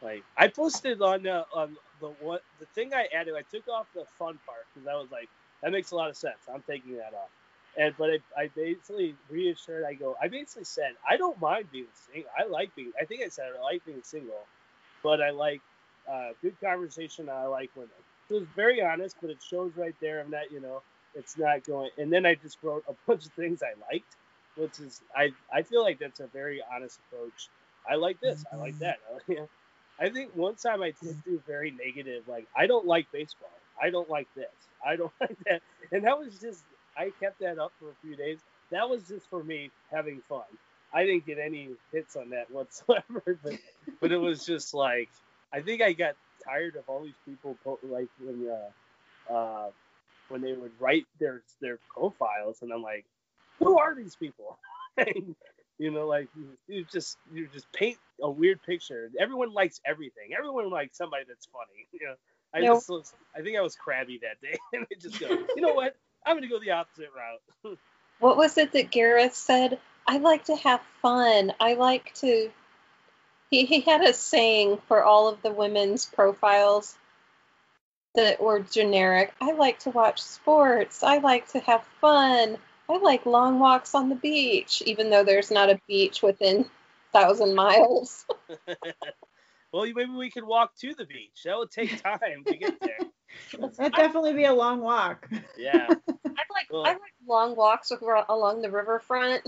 like 0.02 0.24
I 0.36 0.50
posted 0.50 1.02
on 1.02 1.26
uh, 1.26 1.44
on 1.54 1.78
the 2.02 2.08
what 2.20 2.44
the 2.60 2.66
thing 2.68 2.94
I 2.94 3.08
added. 3.14 3.36
I 3.36 3.44
took 3.44 3.68
off 3.68 3.88
the 3.94 4.06
fun 4.20 4.40
part 4.46 4.66
because 4.74 4.88
I 4.88 4.96
was 4.96 5.10
like, 5.10 5.30
that 5.62 5.72
makes 5.72 5.92
a 5.92 5.96
lot 5.96 6.10
of 6.10 6.18
sense. 6.18 6.38
I'm 6.54 6.64
taking 6.64 6.98
that 6.98 7.14
off. 7.14 7.30
And 7.78 7.94
but 7.98 8.10
I, 8.10 8.44
I 8.44 8.48
basically 8.56 9.16
reassured. 9.30 9.84
I 9.86 9.94
go. 9.94 10.16
I 10.22 10.28
basically 10.28 10.64
said 10.66 10.94
I 11.08 11.18
don't 11.18 11.40
mind 11.40 11.72
being 11.72 11.88
single. 11.94 12.30
I 12.38 12.46
like 12.46 12.76
being. 12.76 12.92
I 13.00 13.06
think 13.06 13.24
I 13.24 13.30
said 13.30 13.52
I 13.58 13.62
like 13.62 13.86
being 13.86 14.02
single, 14.04 14.46
but 15.04 15.22
I 15.22 15.30
like 15.30 15.62
uh, 16.12 16.30
good 16.42 16.60
conversation. 16.60 17.30
I 17.30 17.46
like 17.46 17.70
women. 17.76 17.92
It 18.30 18.34
was 18.34 18.44
very 18.56 18.82
honest, 18.82 19.18
but 19.22 19.30
it 19.30 19.38
shows 19.42 19.72
right 19.78 19.96
there. 20.02 20.20
I'm 20.22 20.32
not, 20.32 20.52
you 20.52 20.60
know, 20.60 20.82
it's 21.16 21.38
not 21.38 21.64
going. 21.66 21.92
And 21.98 22.12
then 22.12 22.26
I 22.26 22.36
just 22.36 22.58
wrote 22.64 22.84
a 22.90 22.94
bunch 23.08 23.26
of 23.26 23.32
things 23.34 23.62
I 23.64 23.74
liked, 23.92 24.16
which 24.56 24.80
is 24.80 25.02
I 25.16 25.32
I 25.54 25.62
feel 25.62 25.84
like 25.84 26.00
that's 26.00 26.20
a 26.20 26.28
very 26.28 26.62
honest 26.74 27.00
approach. 27.12 27.50
I 27.90 27.96
like 27.96 28.20
this. 28.20 28.44
I 28.52 28.56
like 28.56 28.78
that. 28.80 28.98
I 30.00 30.10
think 30.10 30.36
one 30.36 30.56
time 30.56 30.82
I 30.82 30.94
did 31.02 31.24
do 31.24 31.42
very 31.48 31.72
negative, 31.72 32.28
like 32.28 32.48
I 32.56 32.68
don't 32.68 32.86
like 32.86 33.12
baseball. 33.12 33.50
I 33.82 33.90
don't 33.90 34.10
like 34.10 34.28
this. 34.36 34.52
I 34.86 34.96
don't 34.96 35.12
like 35.22 35.38
that. 35.46 35.62
And 35.92 36.04
that 36.04 36.18
was 36.18 36.38
just 36.40 36.64
I 36.98 37.12
kept 37.20 37.40
that 37.40 37.60
up 37.60 37.72
for 37.80 37.90
a 37.90 37.96
few 38.02 38.16
days. 38.16 38.40
That 38.72 38.90
was 38.90 39.08
just 39.08 39.30
for 39.30 39.44
me 39.44 39.70
having 39.92 40.22
fun. 40.28 40.44
I 40.94 41.06
didn't 41.06 41.26
get 41.26 41.38
any 41.38 41.70
hits 41.92 42.16
on 42.16 42.30
that 42.32 42.50
whatsoever, 42.52 43.38
but 43.44 43.54
but 44.00 44.12
it 44.12 44.18
was 44.18 44.46
just 44.46 44.74
like 44.74 45.10
I 45.54 45.62
think 45.62 45.82
I 45.82 45.94
got 45.94 46.16
tired 46.44 46.76
of 46.76 46.84
all 46.88 47.04
these 47.04 47.20
people 47.26 47.58
like 47.84 48.08
when 48.20 48.50
uh, 48.50 49.34
uh, 49.34 49.70
when 50.30 50.42
they 50.42 50.54
would 50.54 50.72
write 50.80 51.06
their 51.20 51.42
their 51.62 51.80
profiles, 51.94 52.62
and 52.62 52.72
I'm 52.72 52.82
like, 52.82 53.06
who 53.60 53.78
are 53.78 53.96
these 53.96 54.16
people? 54.16 54.58
you 55.78 55.92
know, 55.92 56.08
like 56.08 56.28
you, 56.36 56.50
you, 56.68 56.86
just 56.92 57.18
you 57.34 57.48
just 57.54 57.72
paint 57.72 57.98
a 58.22 58.30
weird 58.30 58.62
picture. 58.64 59.10
Everyone 59.20 59.54
likes 59.54 59.80
everything. 59.86 60.32
Everyone 60.38 60.70
likes 60.70 60.98
somebody 60.98 61.24
that's 61.28 61.48
funny. 61.48 61.88
You 61.92 62.08
know, 62.08 62.16
I 62.58 62.62
nope. 62.62 62.84
just 62.88 63.16
I 63.36 63.42
think 63.42 63.56
I 63.58 63.62
was 63.62 63.76
crabby 63.76 64.20
that 64.24 64.42
day, 64.42 64.58
and 64.74 64.86
I 64.92 64.96
just 65.00 65.20
go, 65.20 65.28
you 65.56 65.62
know 65.62 65.74
what? 65.74 65.96
I'm 66.26 66.36
gonna 66.36 66.48
go 66.48 66.60
the 66.60 66.72
opposite 66.72 67.10
route. 67.16 67.78
what 68.20 68.38
was 68.38 68.58
it 68.58 68.72
that 68.72 68.92
Gareth 68.92 69.36
said? 69.36 69.80
I 70.08 70.18
like 70.18 70.46
to 70.46 70.56
have 70.56 70.82
fun. 71.02 71.54
I 71.60 71.76
like 71.76 72.14
to 72.16 72.50
he, 73.52 73.66
he 73.66 73.82
had 73.82 74.02
a 74.02 74.14
saying 74.14 74.80
for 74.88 75.04
all 75.04 75.30
of 75.30 75.42
the 75.42 75.52
women's 75.52 76.06
profiles 76.06 76.98
that 78.16 78.42
were 78.42 78.60
generic. 78.60 79.34
I 79.40 79.54
like 79.54 79.80
to 79.80 79.92
watch 79.92 80.22
sports. 80.22 81.04
I 81.04 81.20
like 81.20 81.50
to 81.50 81.60
have 81.60 81.86
fun. 82.02 82.58
I 82.90 82.98
like 82.98 83.26
long 83.26 83.60
walks 83.60 83.94
on 83.94 84.10
the 84.10 84.16
beach, 84.16 84.82
even 84.86 85.10
though 85.10 85.24
there's 85.24 85.52
not 85.52 85.70
a 85.70 85.80
beach 85.88 86.22
within 86.22 86.66
thousand 87.14 87.54
miles. 87.54 88.26
well, 89.78 89.86
maybe 89.94 90.12
we 90.12 90.30
could 90.32 90.44
walk 90.44 90.76
to 90.78 90.94
the 90.94 91.06
beach. 91.06 91.44
That 91.46 91.58
would 91.58 91.72
take 91.72 92.02
time 92.04 92.44
to 92.46 92.56
get 92.56 92.80
there. 92.80 93.70
That'd 93.78 93.94
definitely 93.94 94.34
be 94.34 94.46
a 94.46 94.54
long 94.54 94.82
walk. 94.82 95.30
Yeah. 95.58 95.88
I 96.10 96.44
like 96.52 96.72
well, 96.72 96.86
I 96.86 96.92
like 96.94 97.14
long 97.28 97.56
walks 97.56 97.92
along 98.30 98.62
the 98.62 98.72
riverfront 98.72 99.44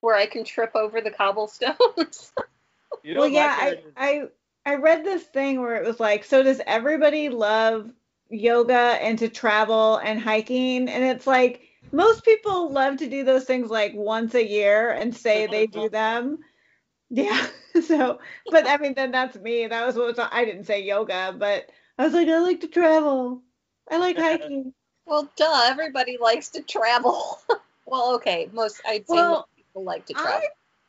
where 0.00 0.16
I 0.16 0.26
can 0.26 0.44
trip 0.44 0.72
over 0.74 1.00
the 1.00 1.10
cobblestones. 1.10 2.32
you 3.02 3.14
know, 3.14 3.20
well, 3.20 3.28
yeah, 3.28 3.56
I, 3.58 3.78
I 3.96 4.22
I 4.64 4.74
read 4.76 5.04
this 5.04 5.22
thing 5.24 5.60
where 5.60 5.76
it 5.76 5.86
was 5.86 6.00
like, 6.00 6.24
so 6.24 6.42
does 6.42 6.60
everybody 6.66 7.28
love 7.28 7.90
yoga 8.30 8.96
and 9.02 9.18
to 9.18 9.28
travel 9.28 9.96
and 9.96 10.20
hiking? 10.20 10.88
And 10.88 11.04
it's 11.04 11.26
like 11.26 11.62
most 11.90 12.24
people 12.24 12.70
love 12.70 12.96
to 12.98 13.08
do 13.08 13.24
those 13.24 13.44
things 13.44 13.70
like 13.70 13.92
once 13.94 14.34
a 14.34 14.46
year 14.46 14.90
and 14.90 15.14
say 15.14 15.46
they 15.46 15.66
do 15.66 15.88
them. 15.88 16.38
Yeah. 17.12 17.46
So, 17.86 18.18
but 18.50 18.66
I 18.66 18.76
mean, 18.76 18.92
then 18.92 19.12
that's 19.12 19.34
me. 19.38 19.66
That 19.66 19.86
was 19.86 19.96
what 19.96 20.14
was, 20.14 20.28
I 20.30 20.44
didn't 20.44 20.64
say 20.64 20.82
yoga, 20.82 21.34
but 21.34 21.70
I 21.96 22.04
was 22.04 22.12
like, 22.12 22.28
I 22.28 22.38
like 22.40 22.60
to 22.60 22.68
travel. 22.68 23.40
I 23.90 23.96
like 23.96 24.18
hiking. 24.18 24.74
well, 25.06 25.26
duh. 25.36 25.68
Everybody 25.70 26.18
likes 26.20 26.50
to 26.50 26.60
travel. 26.60 27.38
well, 27.86 28.14
okay. 28.16 28.50
Most 28.52 28.82
I'd 28.86 29.08
say 29.08 29.14
well, 29.14 29.30
most 29.30 29.56
people 29.56 29.84
like 29.84 30.04
to 30.04 30.12
travel. 30.12 30.42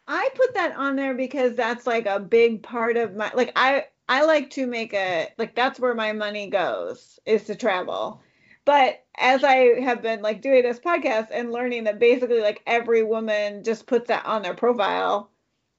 I, 0.10 0.26
I 0.26 0.30
put 0.36 0.56
that 0.56 0.76
on 0.76 0.98
there 0.98 1.14
because 1.14 1.56
that's 1.56 1.88
like 1.88 2.06
a 2.06 2.20
big 2.20 2.64
part 2.64 2.98
of 2.98 3.16
my 3.16 3.32
like 3.34 3.54
I 3.56 3.86
I 4.10 4.26
like 4.26 4.50
to 4.52 4.68
make 4.68 4.94
a 4.94 5.30
like 5.38 5.56
that's 5.56 5.80
where 5.80 5.96
my 5.96 6.12
money 6.12 6.50
goes 6.50 7.18
is 7.26 7.46
to 7.46 7.56
travel. 7.56 8.22
But 8.66 9.04
as 9.18 9.44
I 9.44 9.80
have 9.82 10.02
been 10.02 10.22
like 10.22 10.42
doing 10.42 10.64
this 10.64 10.80
podcast 10.80 11.30
and 11.32 11.52
learning 11.52 11.86
that 11.86 12.00
basically 12.00 12.42
like 12.42 12.62
every 12.68 13.04
woman 13.04 13.64
just 13.64 13.88
puts 13.88 14.10
that 14.10 14.26
on 14.26 14.42
their 14.42 14.54
profile, 14.54 15.30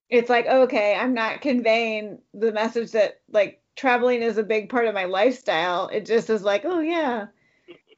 it's 0.08 0.30
like 0.30 0.46
okay, 0.46 0.94
I'm 0.94 1.14
not 1.14 1.40
conveying 1.40 2.18
the 2.32 2.52
message 2.52 2.92
that 2.92 3.20
like 3.30 3.60
traveling 3.76 4.22
is 4.22 4.38
a 4.38 4.42
big 4.42 4.68
part 4.68 4.86
of 4.86 4.94
my 4.94 5.04
lifestyle. 5.04 5.88
It 5.88 6.06
just 6.06 6.30
is 6.30 6.42
like, 6.42 6.64
oh 6.64 6.80
yeah. 6.80 7.26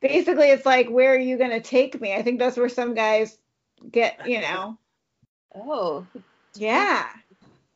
Basically, 0.01 0.49
it's 0.49 0.67
like, 0.67 0.89
where 0.89 1.15
are 1.15 1.19
you 1.19 1.39
gonna 1.39 1.61
take 1.61 2.01
me? 2.01 2.15
I 2.15 2.23
think 2.23 2.39
that's 2.39 2.57
where 2.57 2.69
some 2.69 2.95
guys 2.95 3.37
get, 3.91 4.29
you 4.29 4.41
know. 4.41 4.79
Oh. 5.55 6.07
Yeah. 6.55 7.07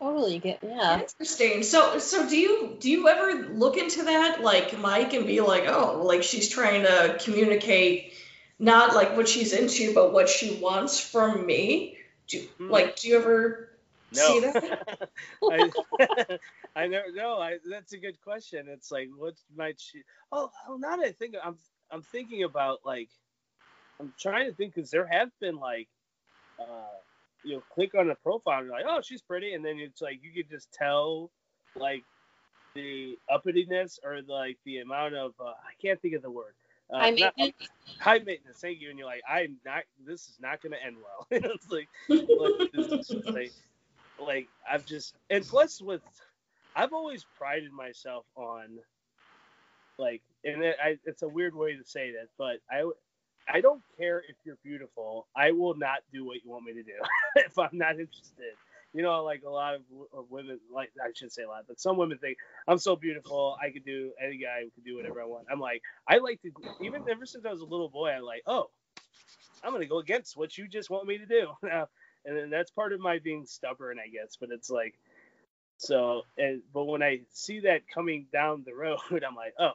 Totally 0.00 0.38
get 0.38 0.60
yeah. 0.62 1.00
Interesting. 1.00 1.62
So 1.62 1.98
so 1.98 2.26
do 2.28 2.36
you 2.36 2.76
do 2.80 2.90
you 2.90 3.08
ever 3.08 3.48
look 3.48 3.76
into 3.76 4.04
that 4.04 4.42
like 4.42 4.78
Mike 4.78 5.12
and 5.12 5.26
be 5.26 5.40
like, 5.42 5.64
oh, 5.66 6.02
like 6.04 6.22
she's 6.22 6.48
trying 6.48 6.84
to 6.84 7.18
communicate 7.22 8.14
not 8.58 8.94
like 8.94 9.14
what 9.14 9.28
she's 9.28 9.52
into, 9.52 9.92
but 9.94 10.12
what 10.12 10.30
she 10.30 10.54
wants 10.54 10.98
from 10.98 11.44
me? 11.44 11.98
Do 12.28 12.46
mm. 12.58 12.70
like 12.70 12.96
do 12.96 13.08
you 13.08 13.18
ever 13.18 13.69
no. 14.12 14.52
I, 15.50 15.70
I 16.76 16.86
never 16.86 17.12
know. 17.12 17.38
I 17.38 17.58
that's 17.68 17.92
a 17.92 17.98
good 17.98 18.20
question. 18.22 18.66
It's 18.68 18.90
like 18.90 19.08
what 19.16 19.34
might 19.56 19.80
she 19.80 20.02
Oh, 20.32 20.50
oh 20.68 20.76
now 20.76 20.96
that 20.96 21.06
I 21.06 21.12
think 21.12 21.34
I'm 21.42 21.56
I'm 21.90 22.02
thinking 22.02 22.44
about 22.44 22.80
like 22.84 23.08
I'm 23.98 24.12
trying 24.18 24.46
to 24.46 24.54
think 24.54 24.74
because 24.74 24.90
there 24.90 25.06
have 25.06 25.30
been 25.40 25.56
like 25.56 25.88
uh 26.58 26.98
you 27.44 27.56
know 27.56 27.62
click 27.72 27.94
on 27.94 28.10
a 28.10 28.14
profile 28.16 28.58
and 28.58 28.66
you're 28.66 28.76
like, 28.76 28.86
oh, 28.88 29.00
she's 29.02 29.22
pretty, 29.22 29.54
and 29.54 29.64
then 29.64 29.78
it's 29.78 30.02
like 30.02 30.20
you 30.22 30.30
could 30.32 30.50
just 30.50 30.72
tell 30.72 31.30
like 31.76 32.04
the 32.74 33.18
uppityness 33.30 33.98
or 34.04 34.20
like 34.28 34.56
the 34.64 34.78
amount 34.78 35.14
of 35.14 35.32
uh, 35.40 35.48
I 35.48 35.74
can't 35.80 36.00
think 36.00 36.14
of 36.14 36.22
the 36.22 36.30
word. 36.30 36.54
Uh, 36.92 36.98
high 36.98 37.10
maintenance. 37.10 37.36
Not, 37.38 37.52
high 37.98 38.18
maintenance. 38.18 38.58
Thank 38.60 38.80
you. 38.80 38.90
And 38.90 38.98
you're 38.98 39.06
like, 39.06 39.22
I'm 39.28 39.56
not. 39.64 39.84
This 40.04 40.28
is 40.28 40.38
not 40.40 40.60
going 40.60 40.72
to 40.72 40.84
end 40.84 40.96
well. 40.96 41.26
it's 41.30 41.70
like, 41.70 41.88
like, 43.32 43.52
like, 44.20 44.48
I've 44.70 44.86
just 44.86 45.14
and 45.28 45.44
plus 45.46 45.80
with 45.80 46.02
I've 46.76 46.92
always 46.92 47.24
prided 47.36 47.72
myself 47.72 48.24
on 48.36 48.78
like 49.98 50.22
and 50.44 50.62
it, 50.62 50.76
I, 50.82 50.98
it's 51.04 51.22
a 51.22 51.28
weird 51.28 51.54
way 51.54 51.76
to 51.76 51.84
say 51.84 52.12
that, 52.12 52.28
but 52.38 52.58
I 52.70 52.90
I 53.52 53.60
don't 53.60 53.82
care 53.98 54.22
if 54.28 54.36
you're 54.44 54.58
beautiful. 54.62 55.26
I 55.34 55.50
will 55.50 55.74
not 55.74 55.98
do 56.12 56.24
what 56.24 56.36
you 56.44 56.50
want 56.50 56.64
me 56.64 56.74
to 56.74 56.82
do 56.82 56.92
if 57.36 57.58
I'm 57.58 57.70
not 57.72 57.92
interested. 57.92 58.54
You 58.92 59.02
know, 59.02 59.22
like 59.22 59.42
a 59.46 59.50
lot 59.50 59.76
of, 59.76 59.82
of, 60.12 60.30
women, 60.30 60.58
like 60.72 60.90
I 61.00 61.10
shouldn't 61.14 61.32
say 61.32 61.44
a 61.44 61.48
lot, 61.48 61.64
but 61.68 61.80
some 61.80 61.96
women 61.96 62.18
think 62.18 62.38
I'm 62.66 62.78
so 62.78 62.96
beautiful. 62.96 63.56
I 63.62 63.70
could 63.70 63.84
do 63.84 64.12
any 64.20 64.36
guy 64.36 64.64
could 64.74 64.84
do 64.84 64.96
whatever 64.96 65.22
I 65.22 65.26
want. 65.26 65.46
I'm 65.50 65.60
like, 65.60 65.82
I 66.08 66.18
like 66.18 66.42
to 66.42 66.50
even 66.80 67.04
ever 67.08 67.24
since 67.24 67.44
I 67.46 67.52
was 67.52 67.60
a 67.60 67.66
little 67.66 67.88
boy. 67.88 68.10
I'm 68.10 68.24
like, 68.24 68.42
oh, 68.46 68.68
I'm 69.62 69.72
gonna 69.72 69.86
go 69.86 69.98
against 69.98 70.36
what 70.36 70.58
you 70.58 70.66
just 70.66 70.90
want 70.90 71.06
me 71.06 71.18
to 71.18 71.26
do 71.26 71.50
now, 71.62 71.88
and 72.24 72.36
then 72.36 72.50
that's 72.50 72.70
part 72.70 72.92
of 72.92 73.00
my 73.00 73.18
being 73.18 73.46
stubborn, 73.46 73.98
I 73.98 74.08
guess. 74.08 74.36
But 74.38 74.50
it's 74.52 74.70
like, 74.70 74.94
so, 75.78 76.22
and 76.38 76.62
but 76.72 76.84
when 76.84 77.02
I 77.02 77.20
see 77.32 77.60
that 77.60 77.82
coming 77.92 78.26
down 78.32 78.64
the 78.66 78.74
road, 78.74 78.98
I'm 79.26 79.34
like, 79.36 79.54
oh, 79.58 79.72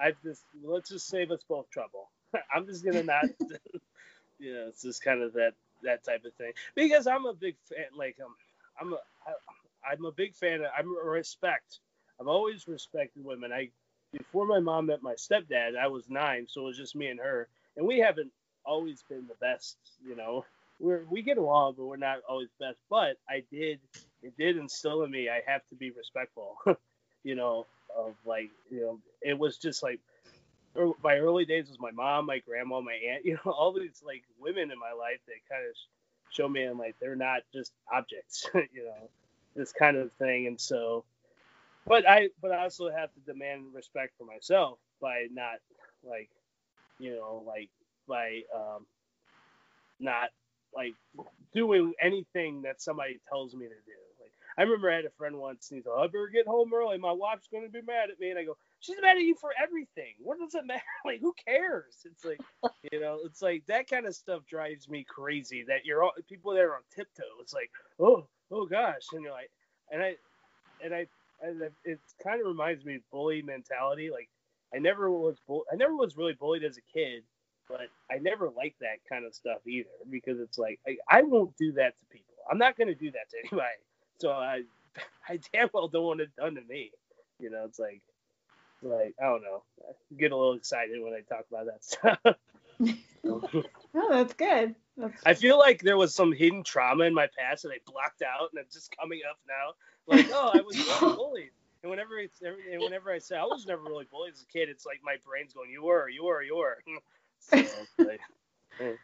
I've 0.00 0.20
just 0.22 0.42
let's 0.64 0.90
just 0.90 1.08
save 1.08 1.30
us 1.30 1.42
both 1.48 1.70
trouble. 1.70 2.10
I'm 2.54 2.66
just 2.66 2.84
gonna 2.84 3.02
not. 3.02 3.24
you 4.38 4.54
know, 4.54 4.66
it's 4.68 4.82
just 4.82 5.02
kind 5.02 5.22
of 5.22 5.32
that 5.34 5.52
that 5.82 6.04
type 6.04 6.24
of 6.24 6.34
thing 6.34 6.52
because 6.74 7.06
I'm 7.06 7.26
a 7.26 7.34
big 7.34 7.56
fan. 7.68 7.86
Like 7.96 8.16
um, 8.24 8.34
I'm 8.80 8.92
a 8.92 8.96
I, 9.26 9.92
I'm 9.92 10.04
a 10.04 10.12
big 10.12 10.34
fan. 10.34 10.60
Of, 10.60 10.70
I'm 10.76 10.88
a 10.88 11.08
respect. 11.08 11.80
I've 12.20 12.28
always 12.28 12.66
respected 12.66 13.24
women. 13.24 13.52
I 13.52 13.70
before 14.12 14.46
my 14.46 14.60
mom 14.60 14.86
met 14.86 15.02
my 15.02 15.14
stepdad, 15.14 15.76
I 15.76 15.88
was 15.88 16.08
nine, 16.08 16.46
so 16.48 16.62
it 16.62 16.64
was 16.64 16.76
just 16.76 16.96
me 16.96 17.08
and 17.08 17.20
her, 17.20 17.48
and 17.76 17.86
we 17.86 17.98
haven't 17.98 18.32
always 18.64 19.02
been 19.08 19.26
the 19.28 19.34
best. 19.40 19.76
You 20.06 20.16
know, 20.16 20.44
we're 20.80 21.04
we 21.10 21.22
get 21.22 21.38
along, 21.38 21.74
but 21.76 21.86
we're 21.86 21.96
not 21.96 22.18
always 22.28 22.48
best. 22.60 22.78
But 22.90 23.16
I 23.28 23.44
did 23.50 23.80
it 24.22 24.36
did 24.38 24.56
instill 24.56 25.02
in 25.04 25.10
me 25.10 25.28
I 25.28 25.42
have 25.46 25.62
to 25.70 25.76
be 25.76 25.90
respectful. 25.90 26.56
you 27.24 27.34
know, 27.34 27.66
of 27.96 28.14
like 28.24 28.50
you 28.70 28.80
know, 28.80 29.00
it 29.22 29.38
was 29.38 29.58
just 29.58 29.82
like 29.82 30.00
my 31.02 31.16
early 31.16 31.44
days 31.44 31.68
was 31.68 31.80
my 31.80 31.90
mom, 31.90 32.26
my 32.26 32.38
grandma, 32.38 32.80
my 32.80 32.94
aunt, 32.94 33.24
you 33.24 33.38
know, 33.44 33.52
all 33.52 33.72
these 33.72 34.02
like 34.04 34.22
women 34.40 34.70
in 34.70 34.78
my 34.78 34.92
life 34.92 35.20
that 35.26 35.34
kind 35.50 35.64
of 35.68 35.74
show 36.30 36.48
me 36.48 36.64
I'm 36.64 36.78
like 36.78 36.96
they're 37.00 37.16
not 37.16 37.42
just 37.52 37.72
objects, 37.92 38.48
you 38.54 38.84
know, 38.84 39.10
this 39.56 39.72
kind 39.72 39.96
of 39.96 40.12
thing. 40.14 40.46
And 40.46 40.60
so, 40.60 41.04
but 41.86 42.08
I 42.08 42.28
but 42.40 42.52
I 42.52 42.62
also 42.62 42.90
have 42.90 43.12
to 43.14 43.20
demand 43.20 43.74
respect 43.74 44.12
for 44.18 44.24
myself 44.24 44.78
by 45.00 45.26
not 45.32 45.56
like, 46.04 46.30
you 46.98 47.14
know, 47.14 47.42
like 47.46 47.70
by 48.08 48.42
um, 48.54 48.86
not 50.00 50.30
like 50.74 50.94
doing 51.52 51.92
anything 52.00 52.62
that 52.62 52.80
somebody 52.80 53.20
tells 53.28 53.54
me 53.54 53.66
to 53.66 53.70
do. 53.86 53.98
Like 54.20 54.32
I 54.56 54.62
remember 54.62 54.90
I 54.90 54.96
had 54.96 55.04
a 55.04 55.10
friend 55.10 55.36
once, 55.36 55.70
and 55.70 55.78
he's 55.78 55.86
like, 55.86 55.98
"I 55.98 56.06
better 56.06 56.30
get 56.32 56.46
home 56.46 56.72
early. 56.74 56.98
My 56.98 57.12
wife's 57.12 57.48
going 57.48 57.64
to 57.64 57.70
be 57.70 57.82
mad 57.82 58.10
at 58.10 58.20
me." 58.20 58.30
And 58.30 58.38
I 58.38 58.44
go, 58.44 58.56
she's 58.80 58.96
mad 59.00 59.16
at 59.16 59.22
you 59.22 59.34
for 59.34 59.50
everything. 59.60 60.14
What 60.22 60.38
does 60.38 60.54
it 60.54 60.66
matter? 60.66 60.82
Like, 61.04 61.20
who 61.20 61.34
cares? 61.46 61.96
It's 62.04 62.24
like, 62.24 62.40
you 62.92 63.00
know, 63.00 63.20
it's 63.24 63.40
like 63.40 63.64
that 63.66 63.88
kind 63.88 64.06
of 64.06 64.14
stuff 64.14 64.42
drives 64.46 64.88
me 64.88 65.04
crazy. 65.08 65.64
That 65.66 65.84
you're 65.84 66.02
all 66.02 66.12
people 66.28 66.52
that 66.52 66.60
are 66.60 66.74
on 66.74 66.82
tiptoe. 66.94 67.22
It's 67.40 67.54
like, 67.54 67.70
oh, 67.98 68.26
oh 68.50 68.66
gosh, 68.66 69.02
and 69.12 69.22
you're 69.22 69.32
like, 69.32 69.50
and 69.90 70.02
I, 70.02 70.16
and 70.84 70.94
I, 70.94 71.06
and 71.40 71.62
it 71.84 71.98
kind 72.22 72.40
of 72.40 72.46
reminds 72.46 72.84
me 72.84 72.96
of 72.96 73.02
bully 73.10 73.42
mentality. 73.42 74.10
Like, 74.10 74.28
I 74.74 74.78
never 74.78 75.10
was, 75.10 75.36
bull- 75.46 75.66
I 75.72 75.76
never 75.76 75.96
was 75.96 76.16
really 76.16 76.34
bullied 76.34 76.64
as 76.64 76.76
a 76.76 76.92
kid, 76.92 77.22
but 77.68 77.88
I 78.10 78.18
never 78.18 78.50
like 78.56 78.74
that 78.80 78.98
kind 79.08 79.24
of 79.24 79.34
stuff 79.34 79.58
either 79.66 79.88
because 80.10 80.40
it's 80.40 80.58
like 80.58 80.80
I, 80.86 80.96
I 81.08 81.22
won't 81.22 81.56
do 81.56 81.72
that 81.72 81.98
to 81.98 82.06
people. 82.10 82.34
I'm 82.50 82.58
not 82.58 82.76
gonna 82.76 82.94
do 82.94 83.10
that 83.10 83.30
to 83.30 83.36
anybody. 83.44 83.68
So 84.18 84.30
I, 84.30 84.62
I 85.28 85.38
damn 85.52 85.68
well 85.72 85.88
don't 85.88 86.04
want 86.04 86.20
it 86.20 86.34
done 86.36 86.54
to 86.54 86.62
me. 86.62 86.92
You 87.38 87.50
know, 87.50 87.64
it's 87.64 87.78
like 87.78 88.02
like 88.82 89.14
I 89.20 89.24
don't 89.24 89.42
know, 89.42 89.62
I 89.88 89.92
get 90.18 90.32
a 90.32 90.36
little 90.36 90.54
excited 90.54 91.02
when 91.02 91.12
I 91.12 91.20
talk 91.20 91.46
about 91.50 91.66
that 91.66 91.84
stuff. 91.84 92.36
oh, 93.94 94.08
that's 94.10 94.34
good. 94.34 94.74
That's... 94.96 95.22
I 95.26 95.34
feel 95.34 95.58
like 95.58 95.82
there 95.82 95.96
was 95.96 96.14
some 96.14 96.32
hidden 96.32 96.62
trauma 96.62 97.04
in 97.04 97.14
my 97.14 97.28
past 97.38 97.64
that 97.64 97.70
I 97.70 97.78
blocked 97.86 98.22
out, 98.22 98.50
and 98.52 98.60
it's 98.60 98.74
just 98.74 98.96
coming 98.96 99.20
up 99.28 99.38
now. 99.48 99.74
Like, 100.06 100.28
oh, 100.32 100.52
I 100.54 100.60
was 100.60 100.76
bullied. 101.00 101.50
And 101.82 101.90
whenever 101.90 102.18
it's 102.18 102.40
and 102.42 102.82
whenever 102.82 103.12
I 103.12 103.18
say 103.18 103.36
I 103.36 103.44
was 103.44 103.66
never 103.66 103.82
really 103.82 104.06
bullied 104.10 104.34
as 104.34 104.42
a 104.42 104.46
kid, 104.46 104.68
it's 104.68 104.84
like 104.84 104.98
my 105.04 105.16
brain's 105.24 105.52
going, 105.52 105.70
"You 105.70 105.84
were, 105.84 106.08
you 106.08 106.24
were, 106.24 106.42
you 106.42 106.56
were." 106.56 106.78
So, 107.40 107.56
like, 107.98 108.20
but, 108.78 108.96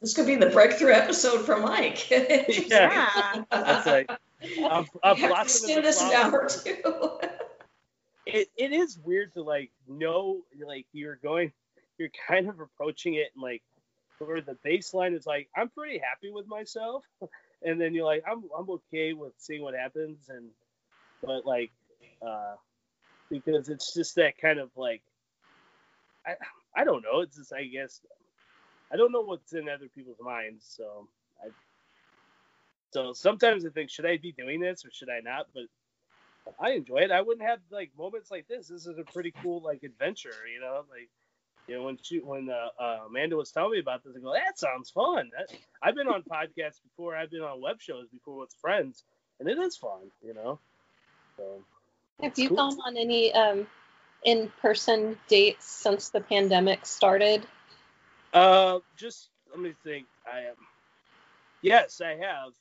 this 0.00 0.14
could 0.14 0.26
be 0.26 0.36
the 0.36 0.50
breakthrough 0.50 0.92
episode 0.92 1.44
for 1.44 1.58
Mike. 1.58 2.10
yeah, 2.10 3.44
that's 3.50 3.86
like 3.86 4.10
I'm, 4.10 4.86
I'm 5.02 5.16
blocking 5.16 5.82
this 5.82 6.02
an 6.02 6.12
hour 6.12 6.48
too. 6.48 7.20
It, 8.26 8.48
it 8.56 8.72
is 8.72 8.98
weird 8.98 9.32
to 9.34 9.42
like 9.42 9.70
know 9.88 10.40
like 10.66 10.86
you're 10.92 11.16
going 11.16 11.52
you're 11.98 12.10
kind 12.28 12.48
of 12.48 12.60
approaching 12.60 13.14
it 13.14 13.28
and 13.34 13.42
like 13.42 13.62
where 14.18 14.40
the 14.40 14.56
baseline 14.66 15.16
is 15.16 15.26
like 15.26 15.48
I'm 15.56 15.68
pretty 15.68 15.98
happy 15.98 16.30
with 16.30 16.46
myself. 16.46 17.04
And 17.62 17.78
then 17.78 17.92
you're 17.92 18.06
like 18.06 18.24
I'm 18.26 18.44
I'm 18.58 18.70
okay 18.70 19.12
with 19.12 19.34
seeing 19.36 19.60
what 19.60 19.74
happens 19.74 20.30
and 20.30 20.48
but 21.22 21.44
like 21.44 21.70
uh 22.26 22.54
because 23.28 23.68
it's 23.68 23.92
just 23.92 24.14
that 24.14 24.38
kind 24.38 24.58
of 24.58 24.70
like 24.76 25.02
I 26.26 26.36
I 26.74 26.84
don't 26.84 27.02
know 27.02 27.20
it's 27.20 27.36
just 27.36 27.52
I 27.52 27.64
guess 27.64 28.00
I 28.92 28.96
don't 28.96 29.12
know 29.12 29.20
what's 29.20 29.52
in 29.52 29.68
other 29.68 29.88
people's 29.94 30.20
minds, 30.20 30.64
so 30.76 31.06
I. 31.42 31.48
So 32.92 33.12
sometimes 33.12 33.64
I 33.64 33.68
think, 33.68 33.88
should 33.88 34.06
I 34.06 34.16
be 34.16 34.32
doing 34.32 34.60
this 34.60 34.84
or 34.84 34.90
should 34.90 35.08
I 35.08 35.20
not? 35.20 35.46
But 35.54 36.54
I 36.58 36.72
enjoy 36.72 36.98
it. 36.98 37.12
I 37.12 37.20
wouldn't 37.20 37.46
have 37.46 37.60
like 37.70 37.90
moments 37.96 38.30
like 38.30 38.48
this. 38.48 38.66
This 38.66 38.86
is 38.86 38.98
a 38.98 39.04
pretty 39.12 39.32
cool 39.42 39.62
like 39.62 39.84
adventure, 39.84 40.30
you 40.52 40.60
know. 40.60 40.84
Like, 40.90 41.08
you 41.68 41.76
know, 41.76 41.84
when 41.84 41.98
she 42.02 42.18
when 42.18 42.50
uh, 42.50 42.82
uh, 42.82 42.98
Amanda 43.08 43.36
was 43.36 43.52
telling 43.52 43.72
me 43.72 43.78
about 43.78 44.02
this, 44.02 44.14
I 44.16 44.20
go, 44.20 44.32
that 44.32 44.58
sounds 44.58 44.90
fun. 44.90 45.30
That, 45.38 45.56
I've 45.80 45.94
been 45.94 46.08
on 46.08 46.24
podcasts 46.24 46.82
before. 46.82 47.14
I've 47.14 47.30
been 47.30 47.42
on 47.42 47.60
web 47.60 47.80
shows 47.80 48.08
before 48.08 48.40
with 48.40 48.52
friends, 48.60 49.04
and 49.38 49.48
it 49.48 49.58
is 49.58 49.76
fun, 49.76 50.10
you 50.20 50.34
know. 50.34 50.58
So. 51.36 51.62
Have 52.22 52.38
you 52.38 52.48
cool. 52.48 52.56
gone 52.56 52.78
on 52.84 52.96
any 52.96 53.32
um, 53.32 53.66
in-person 54.24 55.18
dates 55.28 55.66
since 55.66 56.10
the 56.10 56.20
pandemic 56.20 56.86
started? 56.86 57.46
Uh, 58.32 58.78
just 58.96 59.28
let 59.50 59.60
me 59.60 59.74
think. 59.84 60.06
I 60.30 60.40
am. 60.40 60.54
Yes, 61.62 62.00
I 62.00 62.16
have. 62.16 62.52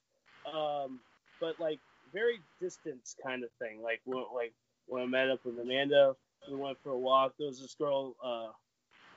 Um, 0.53 0.99
but 1.39 1.59
like 1.59 1.79
very 2.13 2.39
distance 2.59 3.15
kind 3.23 3.43
of 3.43 3.49
thing. 3.59 3.81
Like 3.81 4.01
when, 4.05 4.23
like 4.33 4.53
when 4.87 5.03
I 5.03 5.05
met 5.05 5.29
up 5.29 5.45
with 5.45 5.59
Amanda, 5.59 6.15
we 6.49 6.55
went 6.55 6.77
for 6.83 6.91
a 6.91 6.97
walk. 6.97 7.33
There 7.37 7.47
was 7.47 7.61
this 7.61 7.75
girl, 7.75 8.15
uh, 8.23 8.49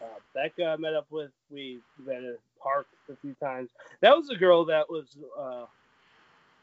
uh, 0.05 0.19
Becca, 0.35 0.67
I 0.67 0.77
met 0.77 0.95
up 0.95 1.07
with. 1.11 1.31
We 1.51 1.81
met 2.05 2.17
at 2.17 2.25
a 2.25 2.37
park 2.61 2.87
a 3.11 3.17
few 3.17 3.35
times. 3.35 3.71
That 4.01 4.17
was 4.17 4.31
a 4.31 4.37
girl 4.37 4.65
that 4.67 4.91
was. 4.91 5.17
Uh, 5.39 5.65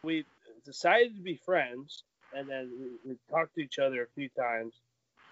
we 0.03 0.25
decided 0.65 1.15
to 1.15 1.21
be 1.21 1.35
friends, 1.35 2.03
and 2.33 2.47
then 2.47 2.69
we, 2.79 3.11
we 3.11 3.17
talked 3.29 3.55
to 3.55 3.61
each 3.61 3.79
other 3.79 4.03
a 4.03 4.07
few 4.15 4.29
times, 4.29 4.73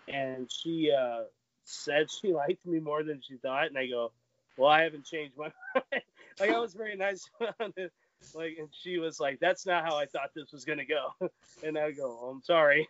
and 0.07 0.49
she 0.51 0.91
uh, 0.91 1.23
said 1.63 2.09
she 2.11 2.33
liked 2.33 2.65
me 2.65 2.79
more 2.79 3.03
than 3.03 3.21
she 3.21 3.37
thought, 3.37 3.67
and 3.67 3.77
I 3.77 3.87
go, 3.87 4.11
well, 4.57 4.69
I 4.69 4.83
haven't 4.83 5.05
changed 5.05 5.37
my 5.37 5.51
mind. 5.75 6.03
like 6.39 6.49
I 6.49 6.59
was 6.59 6.73
very 6.73 6.95
nice. 6.95 7.29
Like, 8.33 8.57
and 8.59 8.67
she 8.71 8.97
was 8.97 9.19
like, 9.19 9.39
"That's 9.39 9.65
not 9.65 9.83
how 9.85 9.95
I 9.97 10.05
thought 10.05 10.31
this 10.35 10.51
was 10.51 10.65
gonna 10.65 10.85
go," 10.85 11.13
and 11.63 11.77
I 11.77 11.91
go, 11.91 12.19
oh, 12.21 12.29
"I'm 12.29 12.41
sorry." 12.41 12.87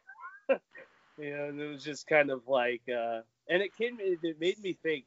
you 0.49 1.31
know, 1.35 1.45
and 1.49 1.59
it 1.59 1.67
was 1.67 1.83
just 1.83 2.07
kind 2.07 2.29
of 2.31 2.47
like, 2.47 2.81
uh, 2.89 3.21
and 3.49 3.61
it 3.61 3.75
came, 3.75 3.97
it 3.99 4.39
made 4.39 4.59
me 4.59 4.77
think. 4.83 5.05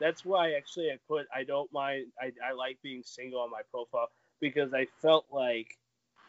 That's 0.00 0.24
why 0.24 0.52
actually 0.54 0.90
I 0.90 0.98
put 1.06 1.26
I 1.34 1.44
don't 1.44 1.72
mind 1.72 2.06
I, 2.20 2.32
I 2.44 2.52
like 2.52 2.78
being 2.82 3.02
single 3.04 3.40
on 3.40 3.50
my 3.50 3.62
profile 3.70 4.08
because 4.40 4.72
I 4.72 4.86
felt 5.02 5.26
like, 5.30 5.76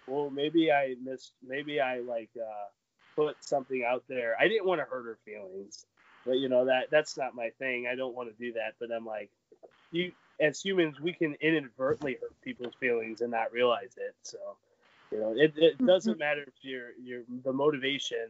well, 0.08 0.30
maybe 0.30 0.72
I 0.72 0.96
missed, 1.02 1.34
maybe 1.42 1.80
I 1.80 2.00
like 2.00 2.30
uh, 2.38 2.68
put 3.26 3.44
something 3.44 3.84
out 3.84 4.04
there. 4.08 4.36
I 4.40 4.48
didn't 4.48 4.66
want 4.66 4.82
to 4.82 4.86
hurt 4.86 5.06
her 5.06 5.18
feelings, 5.26 5.86
but 6.26 6.34
you 6.34 6.50
know 6.50 6.66
that 6.66 6.90
that's 6.90 7.18
not 7.18 7.36
my 7.36 7.50
thing. 7.60 7.88
I 7.92 7.96
don't 7.96 8.16
want 8.16 8.30
to 8.30 8.44
do 8.44 8.54
that. 8.54 8.76
But 8.80 8.92
I'm 8.92 9.06
like, 9.06 9.30
you 9.92 10.12
as 10.40 10.60
humans 10.60 11.00
we 11.00 11.14
can 11.14 11.36
inadvertently 11.42 12.18
hurt 12.20 12.34
people's 12.42 12.74
feelings 12.80 13.22
and 13.22 13.32
not 13.32 13.52
realize 13.52 13.96
it. 13.98 14.16
So 14.24 14.38
you 15.12 15.20
know 15.20 15.34
it, 15.36 15.54
it 15.56 15.76
mm-hmm. 15.76 15.86
doesn't 15.86 16.20
matter 16.20 16.44
if 16.48 16.54
your 16.64 16.90
your 17.02 17.22
the 17.44 17.54
motivation 17.54 18.28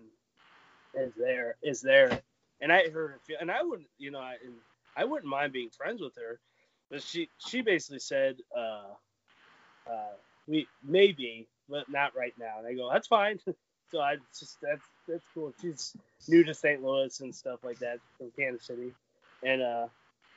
is 0.93 1.13
there 1.15 1.55
is 1.63 1.81
there. 1.81 2.21
And 2.63 2.71
I 2.71 2.89
heard 2.89 3.11
her 3.11 3.19
feel, 3.25 3.37
and 3.39 3.49
I 3.49 3.63
wouldn't 3.63 3.89
you 3.97 4.11
know 4.11 4.19
I 4.19 4.35
I 4.95 5.05
wouldn't 5.05 5.29
mind 5.29 5.53
being 5.53 5.69
friends 5.69 6.01
with 6.01 6.15
her, 6.15 6.39
but 6.89 7.01
she 7.01 7.29
she 7.37 7.61
basically 7.61 7.99
said 7.99 8.37
uh 8.55 8.93
uh 9.89 10.15
we 10.47 10.67
maybe 10.83 11.47
but 11.69 11.89
not 11.89 12.15
right 12.15 12.33
now. 12.37 12.59
And 12.59 12.67
I 12.67 12.73
go 12.73 12.89
that's 12.91 13.07
fine. 13.07 13.39
so 13.91 13.99
I 13.99 14.17
just 14.37 14.57
that's 14.61 14.81
that's 15.07 15.23
cool. 15.33 15.53
She's 15.61 15.95
new 16.27 16.43
to 16.43 16.53
St. 16.53 16.83
Louis 16.83 17.19
and 17.19 17.35
stuff 17.35 17.59
like 17.63 17.79
that 17.79 17.99
from 18.17 18.31
Kansas 18.37 18.65
City, 18.65 18.93
and 19.43 19.61
uh, 19.61 19.87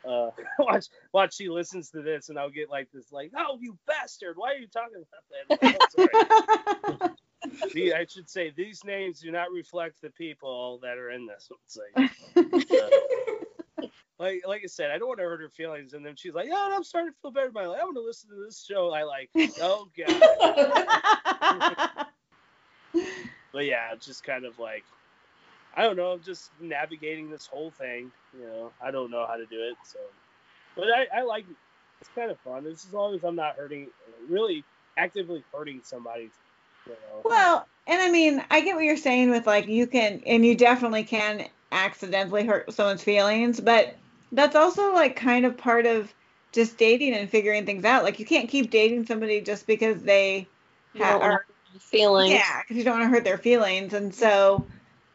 uh, 0.07 0.31
watch, 0.59 0.87
watch. 1.13 1.37
She 1.37 1.49
listens 1.49 1.91
to 1.91 2.03
this, 2.03 2.29
and 2.29 2.39
I'll 2.39 2.51
get 2.51 2.71
like 2.71 2.89
this, 2.93 3.13
like, 3.13 3.33
"Oh, 3.37 3.59
you 3.61 3.79
bastard! 3.87 4.37
Why 4.37 4.53
are 4.53 4.57
you 4.57 4.67
talking 4.67 5.05
about 5.49 5.61
that?" 5.61 7.11
Oh, 7.47 7.51
I 7.75 8.07
should 8.09 8.29
say 8.29 8.53
these 8.57 8.85
names 8.85 9.21
do 9.21 9.31
not 9.31 9.53
reflect 9.53 10.01
the 10.01 10.09
people 10.11 10.79
that 10.83 10.97
are 10.97 11.11
in 11.11 11.27
this. 11.27 11.51
Like, 11.95 12.11
uh, 12.75 13.89
like, 14.19 14.43
like 14.47 14.63
I 14.65 14.67
said, 14.67 14.91
I 14.91 14.97
don't 14.97 15.09
want 15.09 15.19
to 15.19 15.25
hurt 15.25 15.43
her 15.43 15.51
feelings. 15.51 15.93
And 15.93 16.07
then 16.07 16.17
she's 16.17 16.33
like, 16.33 16.49
"Oh, 16.51 16.73
I'm 16.75 16.85
starting 16.85 17.13
to 17.13 17.19
feel 17.21 17.33
better 17.33 17.49
about 17.49 17.65
it. 17.65 17.79
I 17.81 17.85
want 17.85 17.97
to 17.97 18.03
listen 18.03 18.31
to 18.31 18.45
this 18.45 18.65
show." 18.65 18.93
I 18.93 19.03
like, 19.03 19.29
oh 19.61 19.89
god. 19.97 21.91
But 23.55 23.65
yeah, 23.65 23.93
it's 23.93 24.05
just 24.05 24.25
kind 24.25 24.45
of 24.45 24.59
like 24.59 24.85
I 25.77 25.83
don't 25.83 25.97
know, 25.97 26.19
just 26.19 26.51
navigating 26.61 27.31
this 27.31 27.47
whole 27.47 27.71
thing. 27.71 28.11
You 28.39 28.47
know, 28.47 28.73
I 28.83 28.91
don't 28.91 29.11
know 29.11 29.27
how 29.27 29.37
to 29.37 29.47
do 29.47 29.63
it, 29.63 29.77
so. 29.85 29.99
But 30.77 30.89
I, 30.89 31.21
I 31.21 31.23
like 31.23 31.45
it. 31.49 31.57
It's 32.01 32.11
kind 32.15 32.31
of 32.31 32.39
fun. 32.41 32.65
It's 32.67 32.85
as 32.85 32.93
long 32.93 33.15
as 33.15 33.25
I'm 33.25 33.37
not 33.37 33.57
hurting, 33.57 33.89
really 34.29 34.65
actively 34.99 35.43
hurting 35.53 35.81
somebody. 35.83 36.31
You 36.87 36.93
know. 36.93 37.23
Well, 37.25 37.67
and 37.87 38.03
I 38.03 38.11
mean, 38.11 38.45
I 38.51 38.61
get 38.61 38.75
what 38.75 38.85
you're 38.85 38.97
saying 38.97 39.31
with 39.31 39.47
like 39.47 39.69
you 39.69 39.87
can, 39.87 40.21
and 40.27 40.45
you 40.45 40.57
definitely 40.57 41.05
can 41.05 41.47
accidentally 41.73 42.45
hurt 42.45 42.73
someone's 42.73 43.03
feelings, 43.03 43.61
but 43.61 43.97
that's 44.33 44.57
also 44.57 44.93
like 44.93 45.17
kind 45.17 45.47
of 45.47 45.57
part 45.57 45.87
of 45.87 46.13
just 46.53 46.77
dating 46.77 47.15
and 47.15 47.31
figuring 47.31 47.67
things 47.67 47.85
out. 47.85 48.05
Like 48.05 48.19
you 48.19 48.27
can't 48.27 48.49
keep 48.49 48.71
dating 48.71 49.07
somebody 49.07 49.41
just 49.41 49.67
because 49.67 50.03
they 50.03 50.47
have 50.95 51.21
are 51.21 51.47
feelings. 51.81 52.33
Yeah, 52.33 52.63
because 52.63 52.77
you 52.77 52.85
don't 52.85 52.99
want 52.99 53.11
to 53.11 53.15
hurt 53.15 53.25
their 53.25 53.39
feelings, 53.39 53.93
and 53.93 54.15
so 54.15 54.67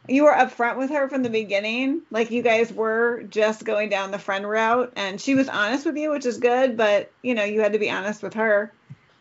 you 0.09 0.23
were 0.23 0.33
upfront 0.33 0.77
with 0.77 0.89
her 0.89 1.07
from 1.07 1.23
the 1.23 1.29
beginning 1.29 2.01
like 2.09 2.31
you 2.31 2.41
guys 2.41 2.73
were 2.73 3.23
just 3.29 3.63
going 3.63 3.89
down 3.89 4.11
the 4.11 4.19
friend 4.19 4.47
route 4.47 4.91
and 4.95 5.21
she 5.21 5.35
was 5.35 5.47
honest 5.49 5.85
with 5.85 5.97
you 5.97 6.09
which 6.09 6.25
is 6.25 6.37
good 6.37 6.77
but 6.77 7.11
you 7.21 7.35
know 7.35 7.43
you 7.43 7.61
had 7.61 7.73
to 7.73 7.79
be 7.79 7.89
honest 7.89 8.23
with 8.23 8.33
her. 8.33 8.71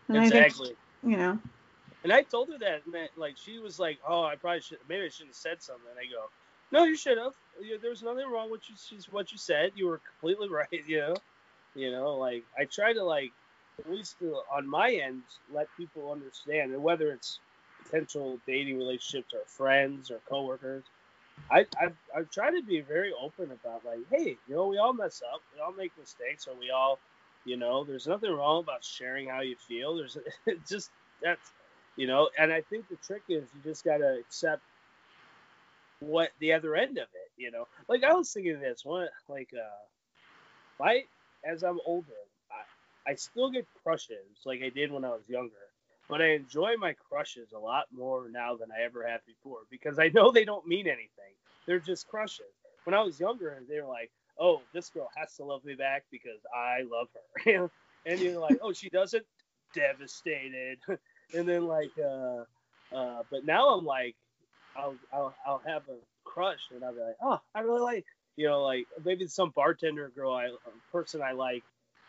And 0.09 0.17
exactly 0.19 0.69
think, 0.69 0.79
you 1.13 1.17
know. 1.17 1.39
And 2.05 2.13
i 2.13 2.23
told 2.23 2.49
her 2.49 2.59
that 2.59 2.83
and 2.87 3.09
like 3.17 3.37
she 3.37 3.59
was 3.59 3.79
like 3.79 3.99
oh 4.09 4.25
i 4.25 4.37
probably 4.37 4.61
should 4.61 4.79
maybe 4.89 5.05
i 5.05 5.09
shouldn't 5.09 5.31
have 5.31 5.37
said 5.37 5.63
something. 5.63 5.87
And 5.91 5.99
i 5.99 6.11
go 6.11 6.25
no 6.71 6.85
you 6.85 6.97
should 6.97 7.17
have. 7.17 7.33
There 7.81 7.91
was 7.91 8.03
nothing 8.03 8.31
wrong 8.31 8.51
with 8.51 8.61
you 8.69 8.99
what 9.11 9.33
you 9.33 9.39
said. 9.39 9.73
You 9.75 9.87
were 9.87 10.01
completely 10.21 10.49
right 10.55 10.69
you 10.87 10.99
know? 10.99 11.15
You 11.75 11.91
know 11.93 12.17
like 12.17 12.45
i 12.59 12.65
try 12.65 12.93
to 12.93 13.05
like 13.05 13.33
at 13.79 13.91
least 13.91 14.17
on 14.53 14.69
my 14.69 14.93
end 14.93 15.23
let 15.53 15.69
people 15.77 16.13
understand 16.13 16.73
and 16.73 16.83
whether 16.83 17.13
it's 17.13 17.41
potential 17.85 18.41
dating 18.47 18.79
relationships 18.79 19.35
or 19.35 19.45
friends 19.47 20.11
or 20.11 20.21
coworkers, 20.29 20.85
I 21.51 21.67
I've, 21.81 21.97
I've 22.17 22.31
tried 22.31 22.53
to 22.53 22.63
be 22.63 22.81
very 22.81 23.13
open 23.21 23.51
about 23.53 23.85
like, 23.85 24.01
hey, 24.11 24.39
you 24.49 24.57
know, 24.57 24.67
we 24.69 24.79
all 24.79 24.93
mess 24.95 25.23
up, 25.33 25.43
we 25.55 25.61
all 25.61 25.73
make 25.73 25.93
mistakes, 25.99 26.47
or 26.49 26.57
we 26.59 26.71
all, 26.71 27.01
you 27.45 27.57
know, 27.57 27.85
there's 27.85 28.07
nothing 28.07 28.33
wrong 28.33 28.63
about 28.63 28.85
sharing 28.85 29.29
how 29.29 29.41
you 29.43 29.57
feel. 29.57 29.97
There's 29.97 30.19
just 30.69 30.91
that's, 31.23 31.53
you 31.97 32.07
know, 32.07 32.31
and 32.39 32.53
I 32.53 32.63
think 32.63 32.89
the 32.89 32.97
trick 32.97 33.23
is 33.29 33.49
you 33.55 33.63
just 33.65 33.85
gotta 33.85 34.19
accept 34.21 34.63
what 36.01 36.31
the 36.41 36.53
other 36.55 36.77
end 36.77 36.99
of 36.99 37.09
it, 37.15 37.33
you 37.37 37.51
know. 37.51 37.67
Like 37.89 38.05
I 38.05 38.15
was 38.15 38.33
thinking 38.33 38.61
this 38.61 38.85
one, 38.85 39.09
like, 39.29 39.51
uh, 39.55 40.03
I 40.85 41.05
as 41.45 41.63
I'm 41.63 41.81
older, 41.87 42.13
I, 43.09 43.15
still 43.17 43.51
get 43.51 43.67
crushes 43.83 44.43
like 44.47 44.63
I 44.63 44.71
did 44.71 44.93
when 44.93 45.05
I 45.05 45.11
was 45.11 45.29
younger 45.29 45.55
but 46.09 46.23
I 46.23 46.31
enjoy 46.33 46.77
my 46.79 46.95
crushes 46.95 47.53
a 47.53 47.59
lot 47.59 47.87
more 47.93 48.29
now 48.31 48.57
than 48.57 48.71
I 48.73 48.83
ever 48.85 49.07
have 49.07 49.25
before 49.27 49.61
because 49.71 49.99
I 49.99 50.09
know 50.09 50.31
they 50.33 50.45
don't 50.45 50.67
mean 50.67 50.87
anything. 50.87 51.35
They're 51.67 51.81
just 51.81 52.09
crushes. 52.09 52.47
When 52.85 52.95
I 52.95 53.03
was 53.03 53.21
younger, 53.21 53.63
they 53.69 53.81
were 53.81 53.89
like, 53.89 54.11
"Oh, 54.41 54.63
this 54.73 54.89
girl 54.91 55.11
has 55.17 55.35
to 55.37 55.45
love 55.45 55.65
me 55.65 55.75
back 55.75 56.05
because 56.11 56.41
I 56.55 56.83
love 56.91 57.09
her," 57.45 57.71
and 58.07 58.21
you're 58.21 58.41
like, 58.41 58.59
"Oh, 58.63 58.73
she 58.73 58.89
doesn't." 58.89 59.27
Devastated, 59.75 60.79
and 61.35 61.47
then 61.47 61.67
like, 61.67 61.93
uh, 62.03 62.45
uh, 62.95 63.23
but 63.31 63.45
now 63.45 63.69
I'm 63.69 63.85
like, 63.85 64.17
I'll, 64.77 64.99
I'll 65.13 65.37
I'll 65.47 65.63
have 65.67 65.83
a 65.89 65.99
crush, 66.25 66.71
and 66.73 66.83
I'll 66.85 66.95
be 66.95 67.01
like, 67.01 67.17
"Oh, 67.23 67.41
I 67.55 67.61
really 67.61 67.83
like." 67.83 68.07
You 68.37 68.49
know, 68.49 68.63
like 68.63 68.87
maybe 69.05 69.27
some 69.27 69.51
bartender 69.51 70.11
girl, 70.15 70.33
I 70.33 70.51
person 70.93 71.21
I 71.23 71.33
like, 71.33 71.65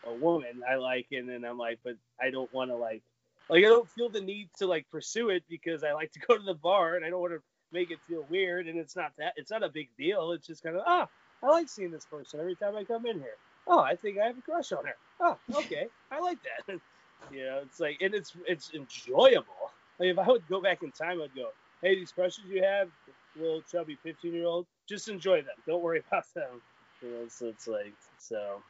a 0.06 0.12
woman 0.14 0.62
I 0.68 0.76
like, 0.76 1.06
and 1.12 1.28
then 1.28 1.44
I'm 1.44 1.58
like, 1.58 1.78
but 1.84 1.94
I 2.20 2.30
don't 2.30 2.52
want 2.52 2.70
to 2.70 2.76
like 2.76 3.02
like 3.48 3.64
I 3.64 3.68
don't 3.68 3.90
feel 3.90 4.08
the 4.08 4.20
need 4.20 4.48
to 4.58 4.66
like 4.66 4.88
pursue 4.90 5.30
it 5.30 5.42
because 5.48 5.82
I 5.82 5.92
like 5.92 6.12
to 6.12 6.20
go 6.26 6.36
to 6.36 6.42
the 6.42 6.54
bar 6.54 6.96
and 6.96 7.04
I 7.04 7.10
don't 7.10 7.20
want 7.20 7.32
to 7.32 7.42
make 7.72 7.90
it 7.90 7.98
feel 8.08 8.24
weird 8.28 8.66
and 8.66 8.78
it's 8.78 8.96
not 8.96 9.12
that 9.18 9.34
it's 9.36 9.50
not 9.50 9.62
a 9.62 9.68
big 9.68 9.88
deal. 9.98 10.32
It's 10.32 10.46
just 10.46 10.62
kind 10.62 10.76
of 10.76 10.82
ah, 10.86 11.08
I 11.42 11.46
like 11.48 11.68
seeing 11.68 11.90
this 11.90 12.06
person 12.06 12.40
every 12.40 12.56
time 12.56 12.76
I 12.76 12.84
come 12.84 13.06
in 13.06 13.18
here. 13.18 13.36
Oh, 13.66 13.80
I 13.80 13.96
think 13.96 14.18
I 14.18 14.26
have 14.26 14.38
a 14.38 14.42
crush 14.42 14.72
on 14.72 14.84
her. 14.84 14.96
Oh, 15.20 15.36
okay, 15.54 15.86
I 16.10 16.20
like 16.20 16.38
that. 16.42 16.80
you 17.32 17.44
know, 17.44 17.60
it's 17.64 17.80
like 17.80 18.00
and 18.00 18.14
it's 18.14 18.32
it's 18.46 18.72
enjoyable. 18.74 19.72
Like 19.98 20.08
if 20.08 20.18
I 20.18 20.26
would 20.26 20.48
go 20.48 20.62
back 20.62 20.82
in 20.82 20.92
time, 20.92 21.20
I'd 21.20 21.34
go, 21.34 21.50
hey, 21.82 21.94
these 21.94 22.12
crushes 22.12 22.44
you 22.48 22.62
have, 22.62 22.88
little 23.36 23.62
chubby 23.62 23.98
15 24.02 24.32
year 24.32 24.46
old, 24.46 24.66
just 24.88 25.08
enjoy 25.08 25.42
them. 25.42 25.56
Don't 25.66 25.82
worry 25.82 26.02
about 26.08 26.24
them. 26.34 26.62
You 27.02 27.10
know, 27.10 27.28
so 27.28 27.46
it's 27.46 27.66
like 27.66 27.94
so, 28.18 28.62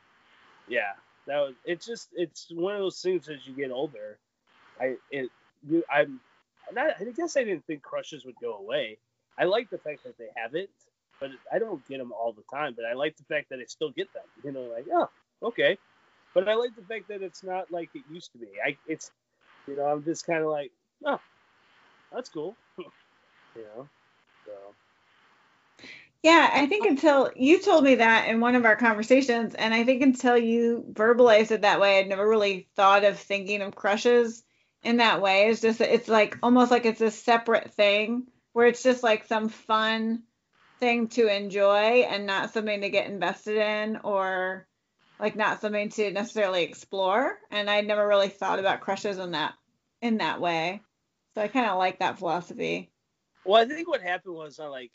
yeah. 0.68 0.92
That 1.26 1.38
was 1.38 1.54
it's 1.64 1.86
just 1.86 2.08
it's 2.14 2.48
one 2.50 2.74
of 2.74 2.80
those 2.80 3.00
things 3.00 3.28
as 3.28 3.46
you 3.46 3.54
get 3.54 3.70
older 3.70 4.18
I 4.80 4.96
it 5.10 5.30
you 5.68 5.84
I'm 5.92 6.20
not, 6.72 6.94
I 7.00 7.04
guess 7.16 7.36
I 7.36 7.44
didn't 7.44 7.66
think 7.66 7.82
crushes 7.82 8.24
would 8.24 8.36
go 8.40 8.54
away. 8.54 8.98
I 9.38 9.44
like 9.44 9.70
the 9.70 9.78
fact 9.78 10.04
that 10.04 10.16
they 10.18 10.28
have 10.36 10.54
it, 10.54 10.70
but 11.20 11.30
I 11.52 11.58
don't 11.58 11.86
get 11.88 11.98
them 11.98 12.12
all 12.12 12.32
the 12.32 12.44
time. 12.54 12.74
But 12.76 12.84
I 12.84 12.94
like 12.94 13.16
the 13.16 13.24
fact 13.24 13.50
that 13.50 13.58
I 13.58 13.64
still 13.66 13.90
get 13.90 14.12
them. 14.12 14.22
You 14.44 14.52
know, 14.52 14.62
like 14.62 14.86
oh 14.92 15.10
okay, 15.42 15.78
but 16.34 16.48
I 16.48 16.54
like 16.54 16.74
the 16.76 16.82
fact 16.82 17.08
that 17.08 17.22
it's 17.22 17.42
not 17.42 17.70
like 17.70 17.90
it 17.94 18.02
used 18.10 18.32
to 18.32 18.38
be. 18.38 18.48
I 18.64 18.76
it's 18.86 19.10
you 19.66 19.76
know 19.76 19.84
I'm 19.84 20.04
just 20.04 20.26
kind 20.26 20.42
of 20.42 20.50
like 20.50 20.70
oh 21.04 21.20
that's 22.12 22.28
cool, 22.28 22.56
you 22.78 23.62
know. 23.76 23.88
Yeah, 26.22 26.50
I 26.52 26.66
think 26.66 26.84
until 26.84 27.30
you 27.34 27.60
told 27.62 27.82
me 27.84 27.94
that 27.96 28.28
in 28.28 28.40
one 28.40 28.54
of 28.54 28.66
our 28.66 28.76
conversations, 28.76 29.54
and 29.54 29.72
I 29.72 29.84
think 29.84 30.02
until 30.02 30.36
you 30.36 30.84
verbalized 30.92 31.50
it 31.50 31.62
that 31.62 31.80
way, 31.80 31.98
I'd 31.98 32.08
never 32.08 32.28
really 32.28 32.68
thought 32.76 33.04
of 33.04 33.18
thinking 33.18 33.62
of 33.62 33.74
crushes 33.74 34.42
in 34.82 34.98
that 34.98 35.22
way. 35.22 35.48
It's 35.48 35.62
just 35.62 35.80
it's 35.80 36.08
like 36.08 36.36
almost 36.42 36.70
like 36.70 36.84
it's 36.84 37.00
a 37.00 37.10
separate 37.10 37.72
thing 37.72 38.26
where 38.52 38.66
it's 38.66 38.82
just 38.82 39.02
like 39.02 39.24
some 39.26 39.48
fun 39.48 40.24
thing 40.78 41.08
to 41.08 41.26
enjoy 41.34 42.02
and 42.02 42.26
not 42.26 42.52
something 42.52 42.82
to 42.82 42.90
get 42.90 43.08
invested 43.08 43.56
in 43.56 43.98
or 44.04 44.66
like 45.18 45.36
not 45.36 45.60
something 45.62 45.88
to 45.90 46.10
necessarily 46.10 46.64
explore. 46.64 47.38
And 47.50 47.70
I'd 47.70 47.86
never 47.86 48.06
really 48.06 48.28
thought 48.28 48.58
about 48.58 48.80
crushes 48.82 49.18
in 49.18 49.30
that 49.32 49.54
in 50.02 50.18
that 50.18 50.40
way. 50.40 50.82
So 51.34 51.40
I 51.42 51.48
kind 51.48 51.70
of 51.70 51.78
like 51.78 52.00
that 52.00 52.18
philosophy. 52.18 52.90
Well, 53.44 53.60
I 53.62 53.66
think 53.66 53.88
what 53.88 54.02
happened 54.02 54.34
was 54.34 54.58
I 54.58 54.66
like 54.66 54.92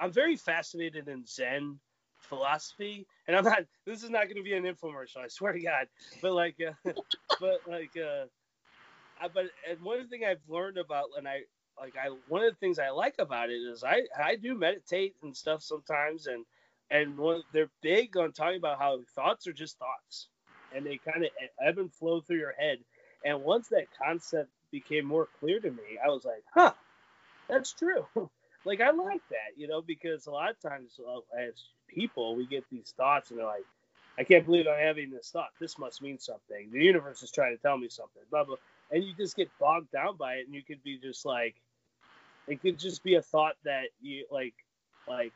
I'm 0.00 0.12
very 0.12 0.36
fascinated 0.36 1.08
in 1.08 1.24
Zen 1.26 1.78
philosophy, 2.20 3.06
and 3.26 3.36
I'm 3.36 3.44
not. 3.44 3.64
This 3.86 4.02
is 4.02 4.10
not 4.10 4.24
going 4.24 4.36
to 4.36 4.42
be 4.42 4.54
an 4.54 4.64
infomercial, 4.64 5.18
I 5.24 5.28
swear 5.28 5.52
to 5.52 5.60
God. 5.60 5.86
But 6.22 6.32
like, 6.32 6.56
uh, 6.60 6.92
but 7.40 7.60
like, 7.66 7.92
uh, 7.96 8.26
I, 9.20 9.28
but 9.28 9.46
and 9.68 9.80
one 9.80 10.08
thing 10.08 10.24
I've 10.24 10.42
learned 10.48 10.78
about, 10.78 11.06
and 11.16 11.28
I 11.28 11.42
like, 11.80 11.94
I 11.96 12.08
one 12.28 12.42
of 12.42 12.52
the 12.52 12.58
things 12.58 12.78
I 12.78 12.90
like 12.90 13.16
about 13.18 13.50
it 13.50 13.54
is 13.54 13.84
I 13.84 14.02
I 14.22 14.36
do 14.36 14.54
meditate 14.54 15.14
and 15.22 15.36
stuff 15.36 15.62
sometimes, 15.62 16.26
and 16.26 16.44
and 16.90 17.16
one 17.16 17.42
they're 17.52 17.70
big 17.82 18.16
on 18.16 18.32
talking 18.32 18.58
about 18.58 18.78
how 18.78 19.00
thoughts 19.14 19.46
are 19.46 19.52
just 19.52 19.78
thoughts, 19.78 20.28
and 20.74 20.84
they 20.84 20.98
kind 20.98 21.24
of 21.24 21.30
ebb 21.64 21.78
and 21.78 21.92
flow 21.92 22.20
through 22.20 22.38
your 22.38 22.54
head. 22.58 22.78
And 23.24 23.42
once 23.42 23.68
that 23.68 23.86
concept 24.02 24.50
became 24.70 25.06
more 25.06 25.28
clear 25.40 25.60
to 25.60 25.70
me, 25.70 25.98
I 26.04 26.08
was 26.08 26.24
like, 26.26 26.44
huh, 26.52 26.74
that's 27.48 27.72
true. 27.72 28.06
like 28.64 28.80
I 28.80 28.90
like 28.90 29.22
that, 29.30 29.56
you 29.56 29.68
know, 29.68 29.82
because 29.82 30.26
a 30.26 30.30
lot 30.30 30.50
of 30.50 30.60
times 30.60 30.98
uh, 31.00 31.20
as 31.38 31.54
people 31.88 32.34
we 32.34 32.46
get 32.46 32.64
these 32.70 32.94
thoughts 32.96 33.30
and 33.30 33.38
they're 33.38 33.46
like, 33.46 33.64
I 34.18 34.24
can't 34.24 34.46
believe 34.46 34.66
I'm 34.66 34.78
having 34.78 35.10
this 35.10 35.30
thought. 35.30 35.50
This 35.60 35.78
must 35.78 36.02
mean 36.02 36.18
something. 36.18 36.70
The 36.72 36.82
universe 36.82 37.22
is 37.22 37.30
trying 37.30 37.56
to 37.56 37.62
tell 37.62 37.76
me 37.76 37.88
something. 37.88 38.22
Blah 38.30 38.44
blah. 38.44 38.56
And 38.90 39.02
you 39.02 39.12
just 39.14 39.36
get 39.36 39.48
bogged 39.58 39.90
down 39.92 40.16
by 40.16 40.34
it, 40.34 40.46
and 40.46 40.54
you 40.54 40.62
could 40.62 40.82
be 40.82 40.98
just 40.98 41.24
like, 41.24 41.56
it 42.46 42.60
could 42.60 42.78
just 42.78 43.02
be 43.02 43.14
a 43.14 43.22
thought 43.22 43.54
that 43.64 43.86
you 44.00 44.26
like, 44.30 44.54
like, 45.08 45.32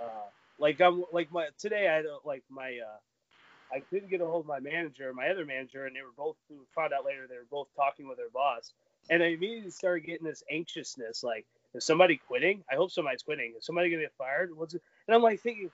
uh, 0.00 0.28
like 0.58 0.80
I'm 0.80 1.04
like 1.12 1.32
my 1.32 1.48
today 1.58 1.88
I 1.88 2.02
like 2.26 2.44
my 2.50 2.78
uh, 2.78 3.74
I 3.74 3.80
couldn't 3.80 4.10
get 4.10 4.20
a 4.20 4.26
hold 4.26 4.44
of 4.44 4.48
my 4.48 4.60
manager, 4.60 5.12
my 5.12 5.28
other 5.28 5.46
manager, 5.46 5.86
and 5.86 5.96
they 5.96 6.02
were 6.02 6.14
both 6.16 6.36
found 6.74 6.92
out 6.92 7.04
later 7.04 7.26
they 7.28 7.36
were 7.36 7.46
both 7.50 7.68
talking 7.74 8.08
with 8.08 8.18
their 8.18 8.30
boss, 8.30 8.72
and 9.08 9.22
I 9.22 9.26
immediately 9.26 9.70
started 9.70 10.06
getting 10.06 10.26
this 10.26 10.44
anxiousness 10.50 11.24
like 11.24 11.46
is 11.74 11.84
somebody 11.84 12.16
quitting? 12.16 12.64
I 12.70 12.76
hope 12.76 12.90
somebody's 12.90 13.22
quitting. 13.22 13.54
Is 13.58 13.64
somebody 13.64 13.90
gonna 13.90 14.02
get 14.02 14.12
fired? 14.18 14.56
What's 14.56 14.74
it? 14.74 14.82
And 15.06 15.14
I'm 15.14 15.22
like 15.22 15.40
thinking, 15.40 15.70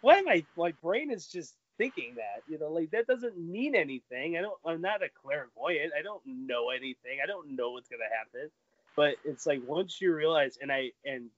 why 0.00 0.16
am 0.18 0.28
I? 0.28 0.44
My 0.56 0.72
brain 0.82 1.10
is 1.10 1.26
just 1.26 1.54
thinking 1.78 2.14
that. 2.16 2.42
You 2.48 2.58
know, 2.58 2.68
like 2.68 2.90
that 2.92 3.06
doesn't 3.06 3.36
mean 3.38 3.74
anything. 3.74 4.36
I 4.36 4.42
don't. 4.42 4.58
I'm 4.64 4.80
not 4.80 5.02
a 5.02 5.08
clairvoyant. 5.22 5.92
I 5.98 6.02
don't 6.02 6.22
know 6.26 6.70
anything. 6.70 7.18
I 7.22 7.26
don't 7.26 7.56
know 7.56 7.72
what's 7.72 7.88
gonna 7.88 8.04
happen. 8.16 8.50
But 8.96 9.16
it's 9.24 9.46
like 9.46 9.60
once 9.66 10.00
you 10.00 10.14
realize, 10.14 10.58
and 10.62 10.70
I 10.70 10.90
and 11.04 11.30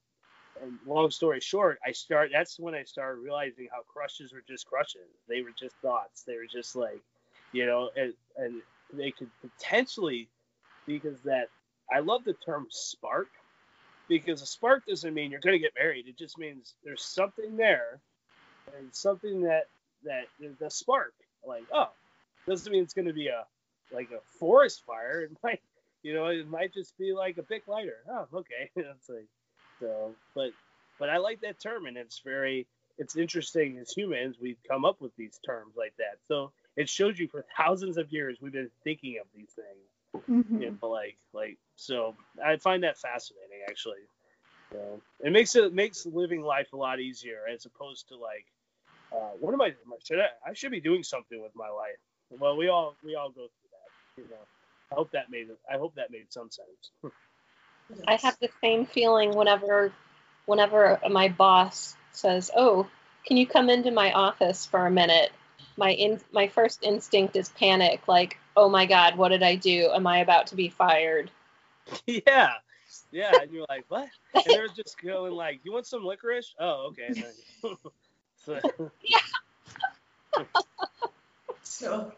and 0.62 0.78
long 0.86 1.10
story 1.10 1.40
short, 1.40 1.78
I 1.84 1.92
start. 1.92 2.30
That's 2.32 2.58
when 2.58 2.74
I 2.74 2.84
started 2.84 3.20
realizing 3.20 3.68
how 3.72 3.82
crushes 3.82 4.32
were 4.32 4.44
just 4.46 4.66
crushes. 4.66 5.08
They 5.28 5.42
were 5.42 5.52
just 5.58 5.74
thoughts. 5.76 6.22
They 6.22 6.36
were 6.36 6.46
just 6.50 6.76
like, 6.76 7.00
you 7.52 7.66
know, 7.66 7.90
and 7.96 8.12
and 8.36 8.62
they 8.92 9.10
could 9.10 9.30
potentially 9.40 10.28
because 10.86 11.20
that 11.22 11.48
I 11.92 12.00
love 12.00 12.24
the 12.24 12.34
term 12.34 12.66
spark 12.70 13.28
because 14.08 14.42
a 14.42 14.46
spark 14.46 14.86
doesn't 14.86 15.14
mean 15.14 15.30
you're 15.30 15.40
going 15.40 15.54
to 15.54 15.60
get 15.60 15.72
married. 15.78 16.06
It 16.06 16.16
just 16.18 16.38
means 16.38 16.74
there's 16.84 17.02
something 17.02 17.56
there 17.56 18.00
and 18.76 18.94
something 18.94 19.42
that 19.42 19.68
that 20.04 20.26
the 20.60 20.70
spark. 20.70 21.14
Like, 21.46 21.64
oh, 21.72 21.90
doesn't 22.48 22.72
mean 22.72 22.82
it's 22.82 22.94
going 22.94 23.06
to 23.06 23.12
be 23.12 23.28
a 23.28 23.44
like 23.92 24.10
a 24.10 24.20
forest 24.38 24.82
fire. 24.86 25.22
It 25.30 25.36
might, 25.42 25.60
you 26.02 26.14
know, 26.14 26.26
it 26.26 26.48
might 26.48 26.72
just 26.72 26.96
be 26.98 27.12
like 27.12 27.38
a 27.38 27.42
big 27.42 27.62
lighter. 27.66 27.98
Oh, 28.08 28.26
okay. 28.34 28.70
Like 28.76 29.26
so, 29.80 30.14
but 30.34 30.50
but 30.98 31.10
I 31.10 31.18
like 31.18 31.40
that 31.42 31.60
term, 31.60 31.86
and 31.86 31.96
it's 31.96 32.20
very 32.20 32.66
it's 32.98 33.16
interesting 33.16 33.78
as 33.78 33.92
humans 33.92 34.36
we've 34.40 34.62
come 34.68 34.84
up 34.84 35.00
with 35.00 35.14
these 35.16 35.38
terms 35.44 35.74
like 35.76 35.94
that. 35.98 36.18
So 36.26 36.52
it 36.76 36.88
shows 36.88 37.18
you 37.18 37.28
for 37.28 37.44
thousands 37.56 37.98
of 37.98 38.12
years 38.12 38.38
we've 38.40 38.52
been 38.52 38.70
thinking 38.84 39.18
of 39.20 39.26
these 39.34 39.50
things 39.54 39.86
Mm-hmm. 40.28 40.62
You 40.62 40.78
know, 40.82 40.88
like 40.88 41.16
like 41.32 41.58
so 41.76 42.16
I 42.44 42.56
find 42.56 42.82
that 42.84 42.98
fascinating 42.98 43.60
actually. 43.68 44.04
So 44.72 45.00
it 45.20 45.32
makes 45.32 45.54
it 45.54 45.72
makes 45.72 46.06
living 46.06 46.42
life 46.42 46.72
a 46.72 46.76
lot 46.76 47.00
easier 47.00 47.40
as 47.52 47.66
opposed 47.66 48.08
to 48.08 48.16
like 48.16 48.46
uh, 49.12 49.36
what 49.38 49.54
am 49.54 49.60
I 49.62 49.74
should 50.04 50.18
I, 50.18 50.50
I 50.50 50.52
should 50.54 50.72
be 50.72 50.80
doing 50.80 51.02
something 51.02 51.40
with 51.40 51.52
my 51.54 51.68
life. 51.68 51.98
Well, 52.30 52.56
we 52.56 52.68
all 52.68 52.96
we 53.04 53.14
all 53.14 53.28
go 53.28 53.46
through 53.46 53.70
that. 53.70 54.22
You 54.22 54.28
know, 54.30 54.46
I 54.92 54.94
hope 54.94 55.12
that 55.12 55.30
made 55.30 55.48
I 55.72 55.78
hope 55.78 55.94
that 55.96 56.10
made 56.10 56.32
some 56.32 56.50
sense. 56.50 56.90
I 58.08 58.16
have 58.16 58.36
the 58.40 58.50
same 58.60 58.86
feeling 58.86 59.34
whenever 59.34 59.92
whenever 60.46 61.00
my 61.10 61.28
boss 61.28 61.96
says, 62.12 62.50
"Oh, 62.54 62.88
can 63.24 63.36
you 63.36 63.46
come 63.46 63.70
into 63.70 63.90
my 63.90 64.12
office 64.12 64.66
for 64.66 64.86
a 64.86 64.90
minute?" 64.90 65.32
My 65.76 65.90
in 65.92 66.20
my 66.32 66.48
first 66.48 66.82
instinct 66.82 67.36
is 67.36 67.50
panic, 67.50 68.08
like, 68.08 68.38
oh 68.56 68.68
my 68.68 68.86
god, 68.86 69.16
what 69.16 69.28
did 69.28 69.42
I 69.42 69.56
do? 69.56 69.90
Am 69.94 70.06
I 70.06 70.18
about 70.18 70.48
to 70.48 70.56
be 70.56 70.68
fired? 70.68 71.30
Yeah. 72.06 72.50
Yeah, 73.12 73.32
and 73.40 73.50
you're 73.52 73.66
like, 73.68 73.84
what? 73.88 74.08
And 74.34 74.44
they're 74.46 74.68
just 74.68 75.00
going 75.00 75.32
like, 75.32 75.60
you 75.64 75.72
want 75.72 75.86
some 75.86 76.04
licorice? 76.04 76.54
Oh, 76.58 76.90
okay. 76.90 77.22
so, 78.44 78.60
yeah. 79.02 80.44
so 81.62 82.12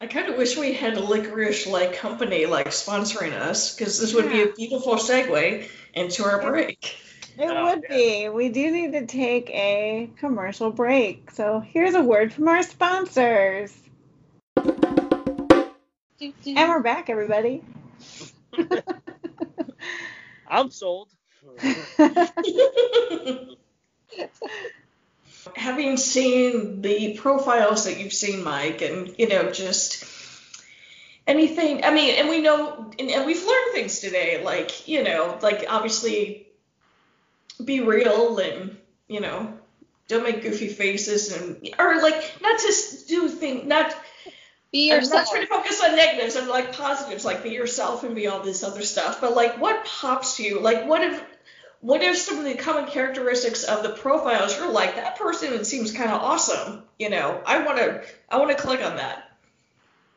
I 0.00 0.06
kind 0.06 0.28
of 0.28 0.36
wish 0.36 0.56
we 0.56 0.72
had 0.72 0.96
a 0.96 1.00
licorice 1.00 1.66
like 1.66 1.94
company 1.94 2.46
like 2.46 2.68
sponsoring 2.68 3.32
us 3.32 3.74
because 3.74 4.00
this 4.00 4.14
would 4.14 4.26
yeah. 4.26 4.32
be 4.32 4.42
a 4.42 4.52
beautiful 4.52 4.96
segue 4.96 5.68
into 5.94 6.24
our 6.24 6.40
break. 6.42 6.96
It 7.38 7.48
oh, 7.48 7.64
would 7.64 7.84
yeah. 7.88 7.96
be. 7.96 8.28
We 8.28 8.48
do 8.48 8.70
need 8.70 8.92
to 8.92 9.06
take 9.06 9.48
a 9.50 10.10
commercial 10.18 10.70
break. 10.70 11.30
So 11.30 11.60
here's 11.60 11.94
a 11.94 12.02
word 12.02 12.32
from 12.32 12.48
our 12.48 12.62
sponsors. 12.62 13.72
And 16.22 16.68
we're 16.68 16.78
back, 16.78 17.10
everybody. 17.10 17.64
I'm 20.48 20.70
sold. 20.70 21.08
Having 25.56 25.96
seen 25.96 26.80
the 26.80 27.18
profiles 27.18 27.86
that 27.86 27.98
you've 27.98 28.12
seen, 28.12 28.44
Mike, 28.44 28.82
and 28.82 29.12
you 29.18 29.28
know, 29.28 29.50
just 29.50 30.04
anything. 31.26 31.84
I 31.84 31.92
mean, 31.92 32.14
and 32.14 32.28
we 32.28 32.40
know, 32.40 32.92
and, 33.00 33.10
and 33.10 33.26
we've 33.26 33.44
learned 33.44 33.72
things 33.72 33.98
today, 33.98 34.44
like 34.44 34.86
you 34.86 35.02
know, 35.02 35.36
like 35.42 35.64
obviously, 35.68 36.46
be 37.64 37.80
real 37.80 38.38
and 38.38 38.76
you 39.08 39.18
know, 39.20 39.52
don't 40.06 40.22
make 40.22 40.42
goofy 40.42 40.68
faces 40.68 41.36
and 41.36 41.68
or 41.80 42.00
like 42.00 42.36
not 42.40 42.60
just 42.60 43.08
do 43.08 43.28
things, 43.28 43.66
not 43.66 43.92
be 44.72 44.90
yourself. 44.90 45.12
I'm 45.12 45.24
not 45.24 45.30
trying 45.30 45.42
to 45.42 45.48
focus 45.48 45.82
on 45.84 45.96
negatives 45.96 46.36
and 46.36 46.48
like 46.48 46.72
positives, 46.72 47.24
like 47.24 47.42
be 47.42 47.50
yourself 47.50 48.02
and 48.04 48.14
be 48.14 48.26
all 48.26 48.42
this 48.42 48.64
other 48.64 48.82
stuff. 48.82 49.20
But 49.20 49.36
like, 49.36 49.60
what 49.60 49.84
pops 49.84 50.36
to 50.36 50.42
you? 50.42 50.60
Like, 50.60 50.86
what 50.86 51.02
if, 51.02 51.22
what 51.80 52.02
if 52.02 52.16
some 52.16 52.38
of 52.38 52.44
the 52.44 52.54
common 52.54 52.86
characteristics 52.86 53.64
of 53.64 53.82
the 53.82 53.90
profiles 53.90 54.56
you're 54.56 54.70
like 54.70 54.96
that 54.96 55.18
person 55.18 55.64
seems 55.64 55.92
kind 55.92 56.10
of 56.10 56.20
awesome? 56.20 56.82
You 56.98 57.10
know, 57.10 57.42
I 57.46 57.64
want 57.64 57.78
to, 57.78 58.02
I 58.28 58.38
want 58.38 58.50
to 58.50 58.56
click 58.56 58.84
on 58.84 58.96
that. 58.96 59.30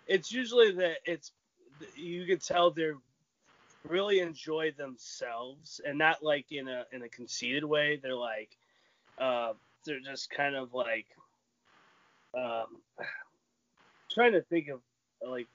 It's 0.08 0.32
usually 0.32 0.72
that 0.74 0.97
it's, 1.06 1.32
you 1.95 2.26
can 2.26 2.39
tell 2.39 2.72
they're 2.72 2.95
really 3.88 4.20
enjoy 4.20 4.72
themselves 4.78 5.82
and 5.86 5.97
not 5.97 6.24
like 6.24 6.51
in 6.51 6.68
a 6.68 6.86
in 6.91 7.03
a 7.03 7.10
conceited 7.10 7.64
way. 7.64 7.99
They're 8.01 8.16
like, 8.16 8.49
uh, 9.20 9.53
they're 9.84 9.99
just 9.99 10.30
kind 10.30 10.56
of 10.56 10.74
like, 10.74 11.06
um, 12.34 12.66
trying 14.16 14.34
to 14.34 14.41
think 14.43 14.70
of 14.70 14.82
like 15.28 15.47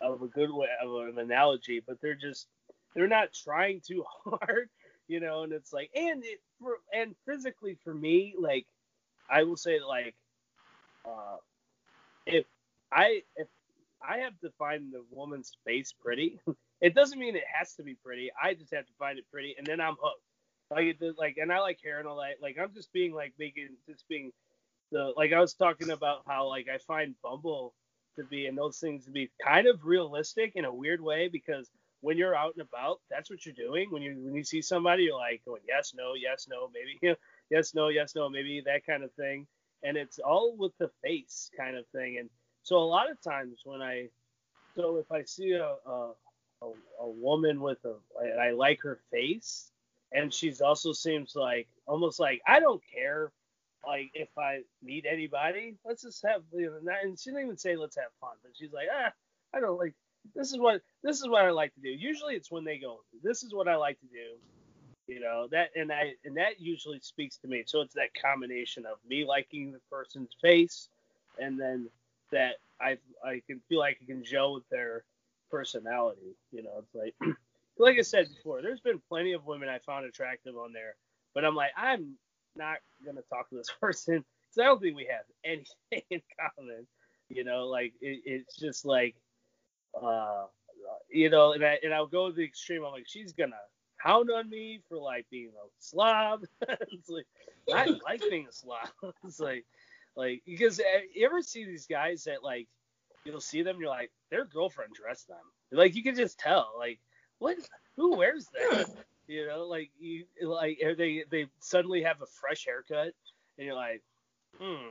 of 0.00 0.22
a 0.22 0.28
good 0.28 0.52
way 0.52 0.68
of 0.82 1.08
an 1.08 1.18
analogy, 1.18 1.82
but 1.86 2.00
they're 2.02 2.16
just 2.16 2.48
they're 2.94 3.08
not 3.08 3.32
trying 3.32 3.80
too 3.86 4.04
hard, 4.24 4.68
you 5.08 5.20
know. 5.20 5.42
And 5.44 5.52
it's 5.52 5.72
like, 5.72 5.90
and 5.94 6.24
it 6.24 6.40
for 6.60 6.78
and 6.92 7.14
physically 7.26 7.78
for 7.84 7.94
me, 7.94 8.34
like 8.38 8.66
I 9.30 9.44
will 9.44 9.56
say 9.56 9.78
like, 9.86 10.14
uh, 11.04 11.36
if 12.26 12.46
I 12.92 13.22
if 13.36 13.48
I 14.06 14.18
have 14.18 14.38
to 14.40 14.50
find 14.58 14.92
the 14.92 15.04
woman's 15.10 15.52
face 15.66 15.92
pretty, 15.92 16.40
it 16.80 16.94
doesn't 16.94 17.18
mean 17.18 17.36
it 17.36 17.44
has 17.52 17.74
to 17.74 17.82
be 17.82 17.94
pretty. 17.94 18.30
I 18.42 18.54
just 18.54 18.74
have 18.74 18.86
to 18.86 18.92
find 18.98 19.18
it 19.18 19.24
pretty, 19.32 19.54
and 19.58 19.66
then 19.66 19.80
I'm 19.80 19.96
hooked. 20.00 20.22
Like 20.70 20.96
it, 21.00 21.14
like, 21.18 21.36
and 21.36 21.52
I 21.52 21.60
like 21.60 21.80
hair 21.84 21.98
and 21.98 22.08
all 22.08 22.16
that. 22.16 22.42
Like 22.42 22.56
I'm 22.60 22.72
just 22.74 22.92
being 22.92 23.12
like 23.12 23.34
making 23.38 23.68
just 23.88 24.08
being 24.08 24.32
the 24.90 25.12
like 25.16 25.32
I 25.32 25.40
was 25.40 25.54
talking 25.54 25.90
about 25.90 26.22
how 26.26 26.48
like 26.48 26.68
I 26.72 26.78
find 26.78 27.14
Bumble 27.22 27.74
to 28.16 28.24
be 28.24 28.46
and 28.46 28.56
those 28.56 28.78
things 28.78 29.04
to 29.04 29.10
be 29.10 29.30
kind 29.44 29.66
of 29.66 29.84
realistic 29.84 30.52
in 30.54 30.64
a 30.64 30.74
weird 30.74 31.00
way 31.00 31.28
because 31.28 31.70
when 32.00 32.18
you're 32.18 32.34
out 32.34 32.54
and 32.56 32.66
about, 32.66 33.00
that's 33.10 33.30
what 33.30 33.46
you're 33.46 33.54
doing. 33.54 33.90
When 33.90 34.02
you 34.02 34.16
when 34.18 34.34
you 34.34 34.44
see 34.44 34.62
somebody, 34.62 35.04
you're 35.04 35.18
like 35.18 35.42
going 35.44 35.62
yes, 35.66 35.92
no, 35.96 36.14
yes, 36.14 36.46
no, 36.50 36.68
maybe 36.74 36.98
you 37.00 37.08
know, 37.10 37.16
yes, 37.50 37.74
no, 37.74 37.88
yes, 37.88 38.14
no, 38.14 38.28
maybe 38.28 38.62
that 38.66 38.84
kind 38.86 39.04
of 39.04 39.12
thing. 39.12 39.46
And 39.84 39.96
it's 39.96 40.18
all 40.18 40.56
with 40.56 40.72
the 40.78 40.90
face 41.02 41.50
kind 41.56 41.76
of 41.76 41.86
thing. 41.88 42.18
And 42.18 42.30
so 42.62 42.78
a 42.78 42.84
lot 42.84 43.10
of 43.10 43.20
times 43.20 43.60
when 43.64 43.82
I 43.82 44.08
so 44.76 44.96
if 44.96 45.10
I 45.12 45.22
see 45.24 45.52
a 45.52 45.74
a, 45.86 46.12
a, 46.62 46.72
a 47.00 47.08
woman 47.08 47.60
with 47.60 47.78
a 47.84 47.94
I, 48.20 48.48
I 48.48 48.50
like 48.52 48.80
her 48.82 48.98
face 49.10 49.70
and 50.12 50.32
she's 50.32 50.60
also 50.60 50.92
seems 50.92 51.34
like 51.34 51.68
almost 51.86 52.20
like 52.20 52.40
I 52.46 52.60
don't 52.60 52.82
care 52.92 53.32
like 53.86 54.10
if 54.14 54.28
I 54.38 54.60
meet 54.82 55.06
anybody, 55.10 55.76
let's 55.84 56.02
just 56.02 56.24
have 56.26 56.42
you 56.52 56.72
know, 56.82 56.92
and 57.02 57.18
she 57.18 57.30
didn't 57.30 57.44
even 57.46 57.58
say 57.58 57.76
let's 57.76 57.96
have 57.96 58.12
fun, 58.20 58.32
but 58.42 58.52
she's 58.54 58.72
like 58.72 58.88
ah 58.92 59.12
I 59.54 59.60
don't 59.60 59.78
like 59.78 59.94
this 60.34 60.52
is 60.52 60.58
what 60.58 60.82
this 61.02 61.20
is 61.20 61.28
what 61.28 61.44
I 61.44 61.50
like 61.50 61.74
to 61.74 61.80
do. 61.80 61.90
Usually 61.90 62.34
it's 62.34 62.50
when 62.50 62.64
they 62.64 62.78
go 62.78 63.00
this 63.22 63.42
is 63.42 63.54
what 63.54 63.68
I 63.68 63.76
like 63.76 64.00
to 64.00 64.06
do. 64.06 64.38
You 65.08 65.20
know 65.20 65.48
that 65.52 65.70
and 65.76 65.92
I 65.92 66.14
and 66.24 66.36
that 66.36 66.60
usually 66.60 67.00
speaks 67.00 67.36
to 67.38 67.48
me. 67.48 67.64
So 67.66 67.80
it's 67.80 67.94
that 67.94 68.10
combination 68.20 68.86
of 68.86 68.98
me 69.08 69.24
liking 69.24 69.72
the 69.72 69.80
person's 69.90 70.30
face 70.42 70.88
and 71.38 71.60
then 71.60 71.88
that 72.32 72.56
I 72.80 72.98
I 73.24 73.42
can 73.46 73.60
feel 73.68 73.80
like 73.80 73.98
I 74.02 74.06
can 74.06 74.24
gel 74.24 74.54
with 74.54 74.68
their 74.70 75.04
personality. 75.50 76.36
You 76.52 76.62
know, 76.62 76.78
it's 76.84 76.94
like 76.94 77.14
like 77.78 77.98
I 77.98 78.02
said 78.02 78.28
before, 78.34 78.62
there's 78.62 78.80
been 78.80 79.02
plenty 79.08 79.32
of 79.32 79.46
women 79.46 79.68
I 79.68 79.78
found 79.80 80.06
attractive 80.06 80.56
on 80.56 80.72
there, 80.72 80.96
but 81.34 81.44
I'm 81.44 81.56
like, 81.56 81.72
I'm 81.76 82.16
not 82.56 82.78
gonna 83.04 83.22
talk 83.22 83.48
to 83.50 83.56
this 83.56 83.70
person 83.80 84.24
because 84.40 84.58
I 84.58 84.64
don't 84.64 84.80
think 84.80 84.96
we 84.96 85.08
have 85.10 85.24
anything 85.44 86.02
in 86.10 86.22
common. 86.38 86.86
You 87.28 87.44
know, 87.44 87.66
like 87.66 87.94
it, 88.00 88.20
it's 88.24 88.56
just 88.56 88.84
like, 88.84 89.14
uh, 90.00 90.44
you 91.10 91.30
know, 91.30 91.52
and 91.52 91.64
I 91.64 91.78
and 91.82 91.94
I'll 91.94 92.06
go 92.06 92.28
to 92.28 92.34
the 92.34 92.44
extreme. 92.44 92.84
I'm 92.84 92.92
like, 92.92 93.06
she's 93.06 93.32
gonna 93.32 93.56
hound 93.96 94.30
on 94.30 94.50
me 94.50 94.80
for 94.88 94.98
like 94.98 95.26
being 95.30 95.48
a 95.48 95.68
slob. 95.78 96.44
it's 96.68 97.08
like 97.08 97.26
I 97.72 97.86
like 98.04 98.20
being 98.28 98.46
a 98.48 98.52
slob. 98.52 98.88
it's 99.24 99.40
like 99.40 99.64
like 100.16 100.42
because 100.44 100.78
uh, 100.80 101.00
you 101.14 101.24
ever 101.24 101.40
see 101.40 101.64
these 101.64 101.86
guys 101.86 102.24
that 102.24 102.42
like 102.42 102.68
you'll 103.24 103.40
see 103.40 103.62
them, 103.62 103.76
you're 103.80 103.88
like, 103.88 104.10
their 104.30 104.44
girlfriend 104.44 104.92
dressed 104.94 105.28
them. 105.28 105.36
Like 105.70 105.94
you 105.94 106.02
can 106.02 106.14
just 106.14 106.38
tell, 106.38 106.72
like, 106.78 106.98
what 107.38 107.56
who 107.96 108.16
wears 108.16 108.46
that? 108.54 108.90
You 109.26 109.46
know, 109.46 109.64
like 109.64 109.90
you 109.98 110.24
like 110.42 110.78
they 110.96 111.24
they 111.30 111.46
suddenly 111.60 112.02
have 112.02 112.20
a 112.22 112.26
fresh 112.26 112.64
haircut 112.66 113.14
and 113.56 113.66
you're 113.66 113.74
like, 113.74 114.02
hmm. 114.58 114.88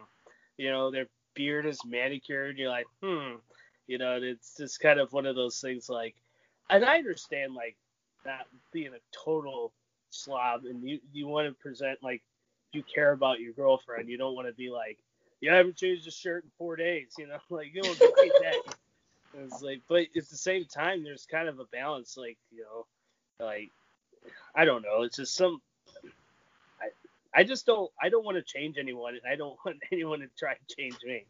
You 0.57 0.71
know, 0.71 0.91
their 0.91 1.07
beard 1.33 1.65
is 1.65 1.83
manicured, 1.85 2.57
you're 2.57 2.69
like, 2.69 2.87
hmm. 3.01 3.35
You 3.87 3.97
know, 3.97 4.19
it's 4.21 4.55
just 4.57 4.79
kind 4.79 4.99
of 4.99 5.11
one 5.11 5.25
of 5.25 5.35
those 5.35 5.59
things 5.59 5.89
like 5.89 6.15
and 6.69 6.85
I 6.85 6.97
understand 6.97 7.53
like 7.53 7.75
not 8.25 8.47
being 8.71 8.93
a 8.93 9.17
total 9.25 9.73
slob 10.09 10.65
and 10.65 10.83
you 10.87 10.99
you 11.13 11.27
want 11.27 11.47
to 11.47 11.53
present 11.61 11.99
like 12.01 12.21
you 12.73 12.83
care 12.83 13.11
about 13.11 13.39
your 13.39 13.53
girlfriend. 13.53 14.09
You 14.09 14.17
don't 14.17 14.35
want 14.35 14.47
to 14.47 14.53
be 14.53 14.69
like, 14.69 14.97
you 15.41 15.51
haven't 15.51 15.75
changed 15.75 16.07
a 16.07 16.11
shirt 16.11 16.45
in 16.45 16.51
four 16.57 16.75
days, 16.75 17.13
you 17.17 17.27
know, 17.27 17.37
like 17.49 17.73
you 17.73 17.81
don't 17.81 17.99
get 17.99 18.09
that. 18.41 18.75
It's 19.33 19.61
like, 19.61 19.81
but 19.87 20.03
at 20.15 20.29
the 20.29 20.37
same 20.37 20.65
time, 20.65 21.03
there's 21.03 21.25
kind 21.25 21.47
of 21.47 21.59
a 21.59 21.65
balance, 21.65 22.17
like 22.17 22.37
you 22.51 22.63
know, 22.63 23.45
like 23.45 23.71
I 24.55 24.65
don't 24.65 24.83
know, 24.83 25.03
it's 25.03 25.17
just 25.17 25.35
some. 25.35 25.61
I 26.81 26.87
I 27.33 27.43
just 27.43 27.65
don't 27.65 27.91
I 28.01 28.09
don't 28.09 28.25
want 28.25 28.37
to 28.37 28.43
change 28.43 28.77
anyone, 28.79 29.15
and 29.15 29.31
I 29.31 29.35
don't 29.35 29.57
want 29.65 29.77
anyone 29.91 30.19
to 30.21 30.27
try 30.37 30.55
to 30.55 30.75
change 30.75 30.97
me. 31.05 31.25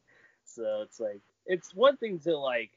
So 0.45 0.81
it's 0.83 0.99
like 0.99 1.21
it's 1.45 1.73
one 1.75 1.97
thing 1.97 2.19
to 2.21 2.37
like 2.37 2.71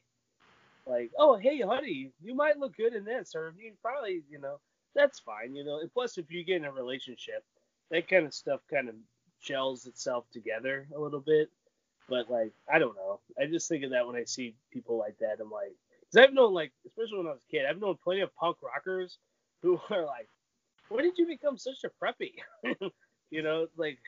like 0.86 1.10
oh 1.18 1.36
hey 1.36 1.60
honey 1.60 2.12
you 2.22 2.34
might 2.34 2.58
look 2.58 2.76
good 2.76 2.94
in 2.94 3.04
this 3.04 3.34
or 3.34 3.54
you 3.58 3.72
probably 3.82 4.22
you 4.30 4.38
know 4.40 4.58
that's 4.94 5.18
fine 5.20 5.54
you 5.54 5.64
know 5.64 5.80
and 5.80 5.92
plus 5.92 6.18
if 6.18 6.30
you 6.30 6.44
get 6.44 6.56
in 6.56 6.64
a 6.64 6.72
relationship 6.72 7.44
that 7.90 8.08
kind 8.08 8.26
of 8.26 8.34
stuff 8.34 8.60
kind 8.70 8.88
of 8.88 8.94
gels 9.42 9.86
itself 9.86 10.24
together 10.32 10.88
a 10.94 11.00
little 11.00 11.20
bit. 11.20 11.50
But 12.08 12.30
like, 12.30 12.52
I 12.72 12.78
don't 12.78 12.96
know. 12.96 13.20
I 13.40 13.46
just 13.46 13.68
think 13.68 13.84
of 13.84 13.90
that 13.90 14.06
when 14.06 14.16
I 14.16 14.24
see 14.24 14.56
people 14.72 14.98
like 14.98 15.18
that. 15.20 15.38
I'm 15.40 15.50
like, 15.50 15.72
because 16.00 16.26
I've 16.28 16.34
known 16.34 16.52
like, 16.54 16.72
especially 16.86 17.18
when 17.18 17.28
I 17.28 17.32
was 17.32 17.40
a 17.48 17.50
kid, 17.50 17.66
I've 17.68 17.80
known 17.80 17.96
plenty 18.02 18.20
of 18.22 18.34
punk 18.36 18.58
rockers 18.62 19.18
who 19.64 19.80
are 19.90 20.04
like, 20.04 20.28
when 20.90 21.04
did 21.04 21.16
you 21.16 21.26
become 21.26 21.56
such 21.56 21.84
a 21.84 22.04
preppy? 22.04 22.34
you 23.30 23.42
know, 23.42 23.66
like, 23.76 23.98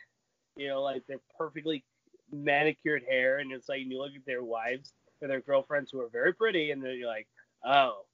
you 0.56 0.68
know, 0.68 0.82
like 0.82 1.02
they're 1.08 1.20
perfectly 1.38 1.82
manicured 2.30 3.02
hair, 3.08 3.38
and 3.38 3.50
it's 3.50 3.68
like 3.68 3.80
you 3.80 3.98
look 3.98 4.12
at 4.14 4.26
their 4.26 4.44
wives 4.44 4.92
or 5.22 5.28
their 5.28 5.40
girlfriends 5.40 5.90
who 5.90 6.00
are 6.00 6.08
very 6.08 6.34
pretty, 6.34 6.70
and 6.70 6.82
then 6.82 6.96
you're 6.98 7.08
like, 7.08 7.26
oh, 7.64 8.04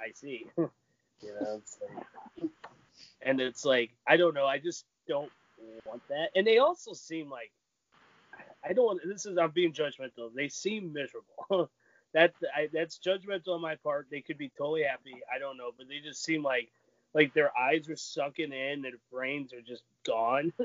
I 0.00 0.12
see. 0.14 0.46
you 0.56 0.70
know, 1.22 1.60
it's 1.60 1.78
like, 1.82 2.50
and 3.22 3.40
it's 3.40 3.64
like 3.64 3.90
I 4.06 4.16
don't 4.16 4.34
know. 4.34 4.46
I 4.46 4.58
just 4.58 4.84
don't 5.08 5.30
want 5.84 6.02
that. 6.08 6.30
And 6.36 6.46
they 6.46 6.58
also 6.58 6.92
seem 6.92 7.28
like 7.28 7.50
I 8.64 8.72
don't 8.72 8.84
want. 8.84 9.00
This 9.04 9.26
is 9.26 9.36
I'm 9.36 9.50
being 9.50 9.72
judgmental. 9.72 10.32
They 10.34 10.48
seem 10.48 10.92
miserable. 10.92 11.70
that 12.14 12.32
I, 12.56 12.68
that's 12.72 13.00
judgmental 13.04 13.48
on 13.48 13.60
my 13.60 13.74
part. 13.76 14.06
They 14.10 14.20
could 14.20 14.38
be 14.38 14.50
totally 14.56 14.84
happy. 14.84 15.16
I 15.34 15.38
don't 15.38 15.56
know, 15.56 15.70
but 15.76 15.88
they 15.88 15.98
just 15.98 16.22
seem 16.22 16.42
like 16.42 16.70
like 17.14 17.32
their 17.32 17.56
eyes 17.56 17.88
are 17.88 17.96
sucking 17.96 18.52
in, 18.52 18.82
their 18.82 18.92
brains 19.10 19.52
are 19.52 19.62
just 19.62 19.84
gone. 20.04 20.52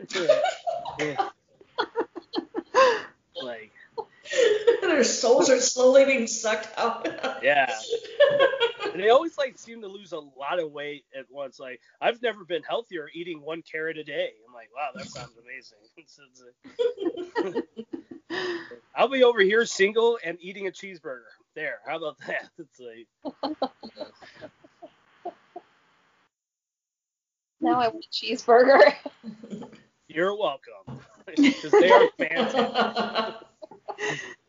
like 3.41 3.71
their 4.81 5.03
souls 5.03 5.49
are 5.49 5.59
slowly 5.59 6.05
being 6.05 6.27
sucked 6.27 6.77
out. 6.77 7.07
yeah. 7.41 7.73
And 8.91 9.01
they 9.01 9.09
always 9.09 9.37
like 9.37 9.57
seem 9.57 9.81
to 9.81 9.87
lose 9.87 10.11
a 10.11 10.19
lot 10.19 10.59
of 10.59 10.71
weight 10.71 11.05
at 11.17 11.25
once. 11.29 11.59
Like 11.59 11.79
I've 12.01 12.21
never 12.21 12.43
been 12.43 12.63
healthier 12.63 13.09
eating 13.13 13.41
one 13.41 13.61
carrot 13.61 13.97
a 13.97 14.03
day. 14.03 14.31
I'm 14.47 14.53
like, 14.53 14.69
wow, 14.75 14.89
that 14.95 15.07
sounds 15.07 15.33
amazing. 15.37 15.77
I'll 18.95 19.09
be 19.09 19.23
over 19.23 19.41
here 19.41 19.65
single 19.65 20.19
and 20.23 20.37
eating 20.41 20.67
a 20.67 20.71
cheeseburger. 20.71 21.23
There, 21.55 21.79
how 21.85 21.97
about 21.97 22.17
that? 22.27 22.49
It's 22.57 22.79
like. 22.79 24.47
Now 27.61 27.79
I 27.79 27.87
want 27.87 28.05
a 28.05 28.09
cheeseburger. 28.09 28.93
You're 30.07 30.35
welcome. 30.35 31.01
Because 31.35 31.71
they 31.73 31.91
are 31.91 32.09
fantastic. 32.17 33.47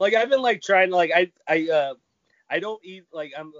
like 0.00 0.14
I've 0.14 0.30
been 0.30 0.40
like 0.40 0.62
trying 0.62 0.88
to 0.88 0.96
like 0.96 1.10
I 1.14 1.30
I 1.46 1.68
uh 1.68 1.94
I 2.48 2.60
don't 2.60 2.82
eat 2.82 3.04
like 3.12 3.32
I'm 3.36 3.52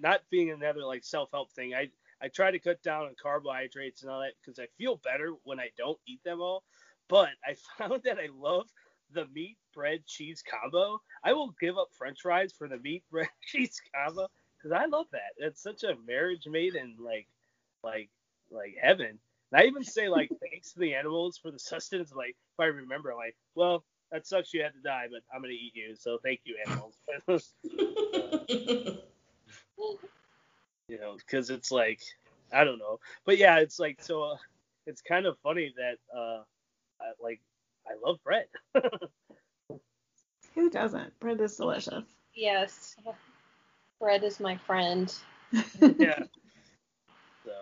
not 0.00 0.22
being 0.30 0.50
another 0.50 0.84
like 0.84 1.04
self 1.04 1.30
help 1.32 1.52
thing. 1.52 1.74
I 1.74 1.90
I 2.20 2.26
try 2.26 2.50
to 2.50 2.58
cut 2.58 2.82
down 2.82 3.04
on 3.04 3.14
carbohydrates 3.22 4.02
and 4.02 4.10
all 4.10 4.20
that 4.20 4.32
because 4.40 4.58
I 4.58 4.66
feel 4.78 4.96
better 4.96 5.34
when 5.44 5.60
I 5.60 5.68
don't 5.78 5.98
eat 6.08 6.24
them 6.24 6.40
all. 6.40 6.64
But 7.08 7.30
I 7.44 7.54
found 7.78 8.02
that 8.02 8.18
I 8.18 8.28
love 8.34 8.66
the 9.12 9.26
meat 9.32 9.58
bread 9.72 10.04
cheese 10.06 10.42
combo. 10.42 11.00
I 11.22 11.34
will 11.34 11.54
give 11.60 11.78
up 11.78 11.88
French 11.96 12.20
fries 12.20 12.52
for 12.52 12.66
the 12.68 12.78
meat 12.78 13.04
bread 13.10 13.28
cheese 13.46 13.80
combo 13.94 14.26
because 14.66 14.82
I 14.82 14.86
love 14.86 15.06
that. 15.12 15.34
It's 15.38 15.62
such 15.62 15.84
a 15.84 15.94
marriage 16.06 16.46
made 16.46 16.74
in 16.74 16.96
like 16.98 17.26
like 17.82 18.10
like 18.50 18.74
heaven. 18.80 19.18
And 19.52 19.60
I 19.60 19.64
even 19.64 19.84
say 19.84 20.08
like 20.08 20.30
thanks 20.50 20.72
to 20.72 20.80
the 20.80 20.94
animals 20.94 21.38
for 21.38 21.50
the 21.50 21.58
sustenance. 21.58 22.12
Like 22.12 22.30
if 22.30 22.60
I 22.60 22.66
remember, 22.66 23.14
like 23.14 23.36
well 23.54 23.84
that 24.10 24.26
sucks 24.26 24.52
you 24.54 24.62
had 24.62 24.74
to 24.74 24.80
die, 24.80 25.06
but 25.10 25.22
I'm 25.34 25.42
gonna 25.42 25.52
eat 25.52 25.72
you. 25.74 25.94
So 25.96 26.18
thank 26.22 26.40
you, 26.44 26.56
animals. 26.66 26.96
you 30.88 30.98
know, 30.98 31.16
because 31.16 31.50
it's 31.50 31.70
like 31.70 32.00
I 32.52 32.64
don't 32.64 32.78
know, 32.78 32.98
but 33.24 33.38
yeah, 33.38 33.58
it's 33.58 33.78
like 33.78 34.02
so. 34.02 34.22
Uh, 34.22 34.36
it's 34.88 35.02
kind 35.02 35.26
of 35.26 35.36
funny 35.42 35.74
that 35.76 35.96
uh, 36.16 36.42
I, 37.00 37.10
like 37.20 37.40
I 37.88 37.94
love 38.04 38.18
bread. 38.22 38.46
Who 40.54 40.70
doesn't? 40.70 41.18
Bread 41.18 41.40
is 41.40 41.56
delicious. 41.56 42.04
Yes, 42.34 42.94
bread 44.00 44.24
is 44.24 44.40
my 44.40 44.56
friend. 44.66 45.12
yeah. 45.52 46.22
So, 47.44 47.52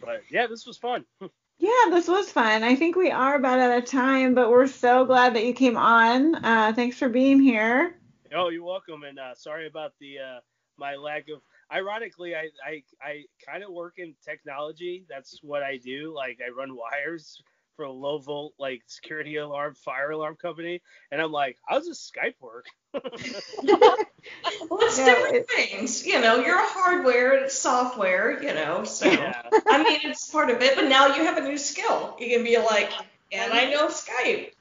but 0.00 0.22
yeah, 0.30 0.46
this 0.46 0.66
was 0.66 0.76
fun. 0.76 1.04
Yeah, 1.62 1.90
this 1.90 2.08
was 2.08 2.32
fun. 2.32 2.62
I 2.62 2.74
think 2.74 2.96
we 2.96 3.10
are 3.10 3.34
about 3.34 3.58
out 3.58 3.76
of 3.76 3.84
time, 3.84 4.34
but 4.34 4.48
we're 4.48 4.66
so 4.66 5.04
glad 5.04 5.34
that 5.34 5.44
you 5.44 5.52
came 5.52 5.76
on. 5.76 6.42
Uh, 6.42 6.72
thanks 6.74 6.96
for 6.96 7.10
being 7.10 7.38
here. 7.38 7.96
Oh, 8.34 8.48
you're 8.48 8.64
welcome. 8.64 9.02
And 9.02 9.18
uh, 9.18 9.34
sorry 9.34 9.66
about 9.66 9.92
the 10.00 10.18
uh, 10.20 10.40
my 10.78 10.96
lack 10.96 11.28
of. 11.28 11.42
Ironically, 11.70 12.34
I 12.34 12.48
I, 12.64 12.82
I 13.02 13.24
kind 13.46 13.62
of 13.62 13.72
work 13.72 13.98
in 13.98 14.14
technology. 14.24 15.04
That's 15.10 15.38
what 15.42 15.62
I 15.62 15.76
do. 15.76 16.14
Like 16.16 16.38
I 16.42 16.50
run 16.50 16.74
wires 16.74 17.42
for 17.80 17.86
a 17.86 17.92
low 17.92 18.18
volt 18.18 18.52
like 18.58 18.82
security 18.86 19.36
alarm 19.36 19.74
fire 19.74 20.10
alarm 20.10 20.36
company 20.36 20.82
and 21.10 21.22
i'm 21.22 21.32
like 21.32 21.56
how's 21.66 21.86
this 21.86 22.10
skype 22.10 22.34
work 22.40 22.66
well 22.92 24.80
it's 24.82 24.98
yeah, 24.98 25.04
different 25.06 25.36
it, 25.36 25.46
things 25.56 26.06
you 26.06 26.20
know 26.20 26.36
you're 26.36 26.58
a 26.58 26.68
hardware 26.68 27.32
it's 27.44 27.58
software 27.58 28.42
you 28.42 28.52
know 28.52 28.84
so 28.84 29.06
yeah. 29.06 29.42
i 29.70 29.82
mean 29.82 30.00
it's 30.04 30.30
part 30.30 30.50
of 30.50 30.60
it 30.62 30.76
but 30.76 30.86
now 30.88 31.06
you 31.16 31.24
have 31.24 31.38
a 31.38 31.40
new 31.40 31.56
skill 31.56 32.16
you 32.20 32.28
can 32.28 32.44
be 32.44 32.58
like 32.58 32.92
And 33.32 33.52
I 33.52 33.70
know 33.70 33.88
Skype. 33.88 34.52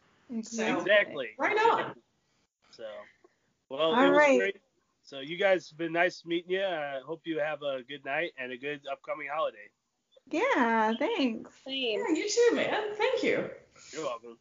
So, 0.43 0.79
exactly. 0.79 1.29
Right 1.37 1.57
on. 1.57 1.93
So, 2.71 2.83
well, 3.69 3.95
All 3.95 4.03
it 4.03 4.09
was 4.11 4.17
right. 4.17 4.39
great. 4.39 4.57
So 5.03 5.19
you 5.19 5.37
guys 5.37 5.69
have 5.69 5.77
been 5.77 5.93
nice 5.93 6.23
meeting 6.25 6.51
you. 6.51 6.63
I 6.63 6.99
hope 7.05 7.21
you 7.25 7.39
have 7.39 7.63
a 7.63 7.81
good 7.83 8.05
night 8.05 8.31
and 8.37 8.51
a 8.51 8.57
good 8.57 8.81
upcoming 8.91 9.27
holiday. 9.33 9.69
Yeah, 10.29 10.93
thanks. 10.97 11.51
Same. 11.65 11.99
Yeah, 11.99 12.15
you 12.15 12.29
too, 12.29 12.55
man. 12.55 12.93
Thank 12.95 13.23
you. 13.23 13.49
You're 13.93 14.03
welcome. 14.03 14.37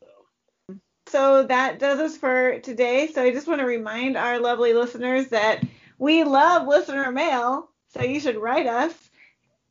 So. 0.00 0.76
so 1.06 1.42
that 1.44 1.78
does 1.78 2.00
us 2.00 2.16
for 2.16 2.58
today. 2.60 3.08
So 3.08 3.22
I 3.22 3.32
just 3.32 3.46
want 3.46 3.60
to 3.60 3.66
remind 3.66 4.16
our 4.16 4.38
lovely 4.38 4.74
listeners 4.74 5.28
that 5.28 5.62
we 5.98 6.24
love 6.24 6.66
listener 6.66 7.10
mail. 7.12 7.70
So 7.88 8.02
you 8.02 8.20
should 8.20 8.36
write 8.36 8.66
us 8.66 8.92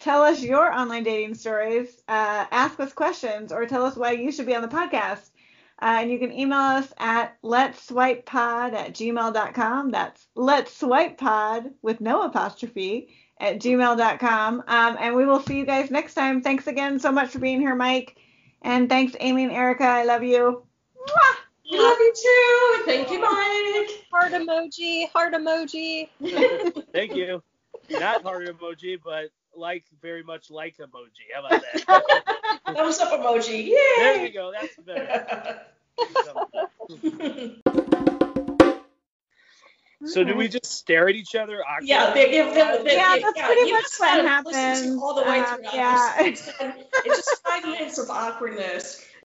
tell 0.03 0.24
us 0.24 0.43
your 0.43 0.72
online 0.72 1.03
dating 1.03 1.34
stories, 1.34 2.01
uh, 2.09 2.45
ask 2.51 2.80
us 2.80 2.91
questions, 2.91 3.53
or 3.53 3.66
tell 3.66 3.86
us 3.86 3.95
why 3.95 4.11
you 4.11 4.32
should 4.32 4.45
be 4.45 4.55
on 4.55 4.61
the 4.61 4.68
podcast. 4.68 5.30
Uh, 5.82 5.99
and 6.01 6.11
you 6.11 6.20
can 6.20 6.32
email 6.32 6.59
us 6.59 6.93
at 6.97 7.38
let's 7.41 7.82
swipe 7.88 8.26
pod 8.26 8.74
at 8.74 8.93
gmail.com. 8.93 9.91
That's 9.91 10.28
let's 10.36 10.76
swipe 10.78 11.18
pod 11.18 11.72
with 11.82 11.99
no 11.99 12.24
apostrophe 12.24 13.16
at 13.44 13.60
gmail.com. 13.60 14.64
Um, 14.68 14.98
and 15.00 15.16
we 15.16 15.26
will 15.26 15.41
see 15.41 15.58
you 15.58 15.66
guys 15.66 15.91
next 15.91 16.14
time. 16.14 16.41
Thanks 16.41 16.68
again 16.68 16.98
so 16.98 17.12
much 17.12 17.30
for 17.30 17.39
being 17.39 17.60
here, 17.60 17.76
Mike. 17.76 18.16
And 18.62 18.88
thanks, 18.88 19.16
Amy 19.20 19.44
and 19.44 19.52
Erica. 19.52 19.84
I 19.84 20.06
love 20.06 20.24
you. 20.24 20.64
Mwah! 20.98 21.38
love 21.78 21.98
you 22.00 22.14
too. 22.16 22.84
Thank 22.86 23.12
you, 23.12 23.20
Mike. 23.20 24.06
Heart 24.12 24.32
emoji. 24.32 25.10
Heart 25.12 25.34
emoji. 25.34 26.08
Thank 26.94 27.16
you. 27.16 27.44
Not 27.89 28.24
heart 28.24 28.48
emoji, 28.48 28.98
but 29.04 29.30
like 29.56 29.84
very 30.02 30.24
much 30.24 30.50
like 30.50 30.78
emoji. 30.78 31.28
How 31.34 31.46
about 31.46 31.62
that? 31.62 32.76
Thumbs 32.76 33.00
up 33.00 33.12
emoji. 33.20 33.68
Yay! 33.68 33.78
There 33.98 34.26
you 34.26 34.32
go. 34.32 34.54
That's 34.54 34.78
better. 34.78 35.66
so 40.06 40.24
do 40.24 40.36
we 40.36 40.47
just 40.47 40.66
stare 40.66 41.10
at 41.10 41.16
each 41.16 41.36
other 41.36 41.62
awkwardly? 41.62 41.89
Yeah, 41.89 42.14
they 42.14 42.32
give 42.32 42.54
them. 42.54 42.84
They, 42.84 42.95
yeah, 42.95 43.18
that's 43.22 43.38
yeah, 43.38 43.45
pretty 43.45 43.72
much 43.72 43.84
what 43.97 44.26
happens. 44.26 45.01
All 45.01 45.16
the 45.16 45.24
way 45.24 45.39
uh, 45.39 45.56
through. 45.56 45.66
Yeah. 45.74 46.14
It's 46.20 46.45
just 47.06 47.43
five 47.43 47.64
minutes 47.64 47.97
of 47.97 48.10
awkwardness 48.10 49.06